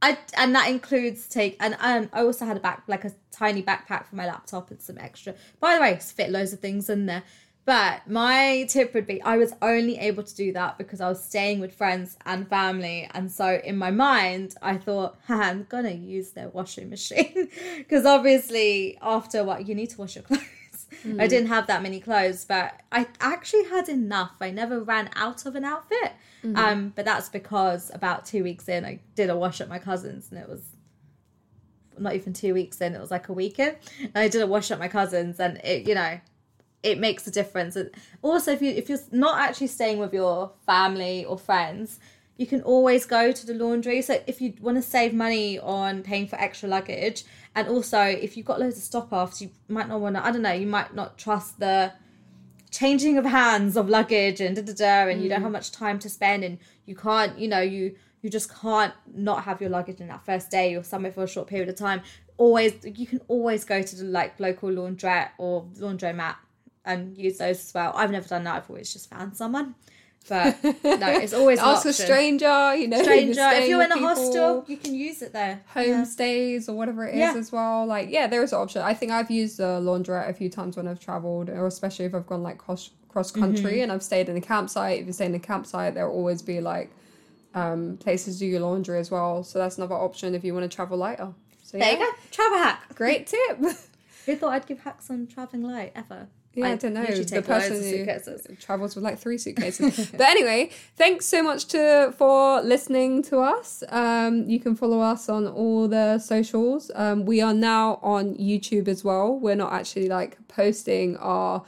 I 0.00 0.18
and 0.36 0.54
that 0.54 0.68
includes 0.70 1.26
take 1.28 1.56
and 1.60 1.76
um, 1.80 2.08
I 2.12 2.20
also 2.22 2.44
had 2.46 2.56
a 2.56 2.60
back 2.60 2.84
like 2.86 3.04
a 3.04 3.12
tiny 3.32 3.62
backpack 3.62 4.06
for 4.06 4.16
my 4.16 4.26
laptop 4.26 4.70
and 4.70 4.80
some 4.80 4.96
extra. 4.98 5.34
By 5.60 5.74
the 5.74 5.80
way, 5.80 5.98
fit 6.00 6.30
loads 6.30 6.52
of 6.54 6.60
things 6.60 6.88
in 6.88 7.04
there. 7.06 7.22
But 7.66 8.08
my 8.08 8.64
tip 8.68 8.94
would 8.94 9.08
be 9.08 9.20
I 9.22 9.36
was 9.36 9.52
only 9.60 9.98
able 9.98 10.22
to 10.22 10.34
do 10.36 10.52
that 10.52 10.78
because 10.78 11.00
I 11.00 11.08
was 11.08 11.22
staying 11.22 11.58
with 11.58 11.74
friends 11.74 12.16
and 12.24 12.48
family. 12.48 13.10
And 13.12 13.30
so 13.30 13.60
in 13.64 13.76
my 13.76 13.90
mind, 13.90 14.54
I 14.62 14.76
thought, 14.78 15.18
"Ha, 15.26 15.34
I'm 15.34 15.64
going 15.64 15.84
to 15.84 15.92
use 15.92 16.30
their 16.30 16.48
washing 16.48 16.88
machine. 16.88 17.48
Because 17.76 18.06
obviously, 18.06 18.96
after 19.02 19.44
what, 19.44 19.68
you 19.68 19.74
need 19.74 19.90
to 19.90 19.98
wash 19.98 20.14
your 20.14 20.22
clothes. 20.30 20.86
I 21.18 21.26
didn't 21.26 21.48
have 21.48 21.66
that 21.66 21.82
many 21.82 22.00
clothes, 22.00 22.44
but 22.44 22.80
I 22.92 23.06
actually 23.20 23.64
had 23.64 23.88
enough. 23.88 24.32
I 24.40 24.50
never 24.50 24.80
ran 24.80 25.10
out 25.16 25.44
of 25.46 25.56
an 25.56 25.64
outfit. 25.64 26.12
Um, 26.54 26.92
but 26.94 27.04
that's 27.04 27.28
because 27.28 27.90
about 27.92 28.24
two 28.24 28.44
weeks 28.44 28.68
in, 28.68 28.84
I 28.84 29.00
did 29.16 29.30
a 29.30 29.36
wash 29.36 29.60
at 29.60 29.68
my 29.68 29.80
cousin's 29.80 30.30
and 30.30 30.38
it 30.40 30.48
was 30.48 30.62
not 31.98 32.14
even 32.14 32.32
two 32.32 32.54
weeks 32.54 32.80
in, 32.80 32.94
it 32.94 33.00
was 33.00 33.10
like 33.10 33.28
a 33.28 33.32
weekend. 33.32 33.76
And 34.00 34.16
I 34.16 34.28
did 34.28 34.42
a 34.42 34.46
wash 34.46 34.70
at 34.70 34.78
my 34.78 34.86
cousin's 34.88 35.40
and 35.40 35.58
it, 35.58 35.88
you 35.88 35.94
know, 35.96 36.20
it 36.86 36.98
makes 36.98 37.26
a 37.26 37.30
difference. 37.30 37.74
And 37.76 37.90
also, 38.22 38.52
if 38.52 38.62
you 38.62 38.70
if 38.70 38.88
you're 38.88 38.98
not 39.10 39.40
actually 39.40 39.66
staying 39.66 39.98
with 39.98 40.14
your 40.14 40.52
family 40.64 41.24
or 41.24 41.36
friends, 41.36 41.98
you 42.36 42.46
can 42.46 42.62
always 42.62 43.04
go 43.06 43.32
to 43.32 43.46
the 43.46 43.54
laundry. 43.54 44.00
So 44.02 44.22
if 44.26 44.40
you 44.40 44.54
want 44.60 44.76
to 44.76 44.82
save 44.82 45.12
money 45.12 45.58
on 45.58 46.02
paying 46.02 46.26
for 46.28 46.36
extra 46.36 46.68
luggage, 46.68 47.24
and 47.54 47.66
also 47.68 48.00
if 48.00 48.36
you've 48.36 48.46
got 48.46 48.60
loads 48.60 48.76
of 48.76 48.84
stop 48.84 49.12
offs, 49.12 49.42
you 49.42 49.50
might 49.68 49.88
not 49.88 50.00
want 50.00 50.16
to. 50.16 50.24
I 50.24 50.30
don't 50.30 50.42
know. 50.42 50.52
You 50.52 50.68
might 50.68 50.94
not 50.94 51.18
trust 51.18 51.58
the 51.58 51.92
changing 52.70 53.16
of 53.16 53.24
hands 53.24 53.76
of 53.76 53.88
luggage 53.88 54.40
and 54.40 54.54
da 54.54 54.62
da 54.62 54.72
da, 54.72 55.10
and 55.10 55.22
you 55.22 55.28
don't 55.28 55.42
have 55.42 55.50
mm. 55.50 55.60
much 55.60 55.72
time 55.72 55.98
to 55.98 56.08
spend, 56.08 56.44
and 56.44 56.58
you 56.86 56.94
can't. 56.94 57.36
You 57.38 57.48
know 57.48 57.60
you 57.60 57.96
you 58.22 58.30
just 58.30 58.52
can't 58.54 58.94
not 59.14 59.44
have 59.44 59.60
your 59.60 59.70
luggage 59.70 60.00
in 60.00 60.08
that 60.08 60.24
first 60.24 60.50
day 60.50 60.74
or 60.74 60.82
somewhere 60.82 61.12
for 61.12 61.24
a 61.24 61.28
short 61.28 61.48
period 61.48 61.68
of 61.68 61.76
time. 61.76 62.02
Always, 62.38 62.74
you 62.84 63.06
can 63.06 63.20
always 63.28 63.64
go 63.64 63.80
to 63.82 63.96
the 63.96 64.04
like 64.04 64.38
local 64.38 64.68
laundrette 64.68 65.30
or 65.38 65.64
laundromat 65.78 66.36
and 66.86 67.16
use 67.18 67.38
those 67.38 67.58
as 67.58 67.74
well. 67.74 67.92
I've 67.94 68.10
never 68.10 68.26
done 68.28 68.44
that. 68.44 68.54
I've 68.56 68.70
always 68.70 68.92
just 68.92 69.10
found 69.10 69.36
someone. 69.36 69.74
But 70.28 70.56
no, 70.64 70.72
it's 70.82 71.32
always 71.40 71.60
Ask 71.60 71.86
a 71.86 71.92
stranger, 71.92 72.74
you 72.74 72.88
know. 72.88 73.00
stranger. 73.00 73.40
If 73.52 73.68
you're 73.68 73.82
in 73.82 73.92
a 73.92 73.94
people, 73.94 74.08
hostel, 74.08 74.64
you 74.66 74.76
can 74.76 74.92
use 74.94 75.22
it 75.22 75.32
there. 75.32 75.60
homestays 75.72 76.68
or 76.68 76.72
whatever 76.72 77.06
it 77.06 77.12
is 77.14 77.20
Yeah. 77.20 77.34
as 77.36 77.52
well. 77.52 77.86
Like, 77.86 78.08
yeah, 78.10 78.26
there 78.26 78.42
is 78.42 78.52
an 78.52 78.58
option. 78.58 78.82
I 78.82 78.92
think 78.92 79.12
I've 79.12 79.30
used 79.30 79.58
the 79.58 79.80
laundrette 79.80 80.28
a 80.28 80.32
few 80.32 80.48
times 80.48 80.76
when 80.76 80.88
I've 80.88 80.98
traveled, 80.98 81.48
or 81.48 81.66
especially 81.68 82.06
if 82.06 82.14
I've 82.14 82.26
gone 82.26 82.42
like 82.42 82.58
cross 82.58 82.90
cross 83.08 83.30
country 83.30 83.74
Mm-hmm. 83.74 83.82
and 83.84 83.92
I've 83.92 84.02
stayed 84.02 84.28
in 84.28 84.36
a 84.36 84.40
campsite. 84.40 85.00
If 85.00 85.06
you 85.06 85.12
stay 85.12 85.26
in 85.26 85.34
a 85.36 85.38
campsite, 85.38 85.94
there'll 85.94 86.12
always 86.12 86.42
be 86.42 86.60
like 86.60 86.90
um, 87.54 87.96
places 87.98 88.34
to 88.36 88.40
do 88.40 88.46
your 88.46 88.60
laundry 88.60 88.98
as 88.98 89.10
well. 89.12 89.44
So 89.44 89.58
that's 89.60 89.78
another 89.78 89.94
option 89.94 90.34
if 90.34 90.42
you 90.44 90.52
want 90.54 90.68
to 90.68 90.74
travel 90.74 90.98
lighter. 90.98 91.32
So 91.62 91.78
There 91.78 91.86
yeah, 91.86 91.98
you 92.00 92.04
go. 92.04 92.12
Travel 92.32 92.58
hack. 92.58 92.94
great 92.96 93.26
tip. 93.28 93.58
Who 94.26 94.34
thought 94.36 94.52
I'd 94.52 94.66
give 94.66 94.80
hacks 94.80 95.08
on 95.08 95.28
traveling 95.28 95.62
light 95.62 95.92
ever? 95.94 96.26
Yeah, 96.56 96.68
I, 96.68 96.76
don't 96.76 96.94
know. 96.94 97.04
The 97.04 97.42
person 97.42 97.82
who 97.82 98.56
travels 98.56 98.94
with 98.94 99.04
like 99.04 99.18
three 99.18 99.36
suitcases. 99.36 100.10
but 100.12 100.22
anyway, 100.22 100.70
thanks 100.96 101.26
so 101.26 101.42
much 101.42 101.66
to 101.66 102.14
for 102.16 102.62
listening 102.62 103.22
to 103.24 103.40
us. 103.40 103.84
Um, 103.90 104.48
you 104.48 104.58
can 104.58 104.74
follow 104.74 105.00
us 105.00 105.28
on 105.28 105.46
all 105.46 105.86
the 105.86 106.18
socials. 106.18 106.90
Um, 106.94 107.26
we 107.26 107.42
are 107.42 107.52
now 107.52 108.00
on 108.02 108.36
YouTube 108.36 108.88
as 108.88 109.04
well. 109.04 109.38
We're 109.38 109.54
not 109.54 109.74
actually 109.74 110.08
like 110.08 110.38
posting 110.48 111.18
our 111.18 111.62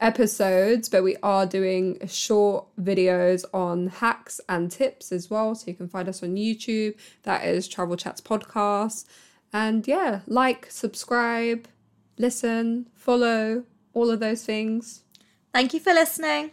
episodes, 0.00 0.88
but 0.88 1.02
we 1.02 1.16
are 1.24 1.44
doing 1.44 1.98
short 2.06 2.66
videos 2.80 3.44
on 3.52 3.88
hacks 3.88 4.40
and 4.48 4.70
tips 4.70 5.10
as 5.10 5.30
well. 5.30 5.56
So 5.56 5.66
you 5.66 5.74
can 5.74 5.88
find 5.88 6.08
us 6.08 6.22
on 6.22 6.36
YouTube. 6.36 6.94
That 7.24 7.44
is 7.44 7.66
Travel 7.66 7.96
Chats 7.96 8.20
Podcast. 8.20 9.04
And 9.52 9.86
yeah, 9.86 10.20
like, 10.28 10.70
subscribe, 10.70 11.66
listen, 12.18 12.86
follow, 12.94 13.64
all 13.94 14.10
of 14.10 14.20
those 14.20 14.44
things. 14.44 15.02
Thank 15.52 15.74
you 15.74 15.80
for 15.80 15.92
listening. 15.92 16.52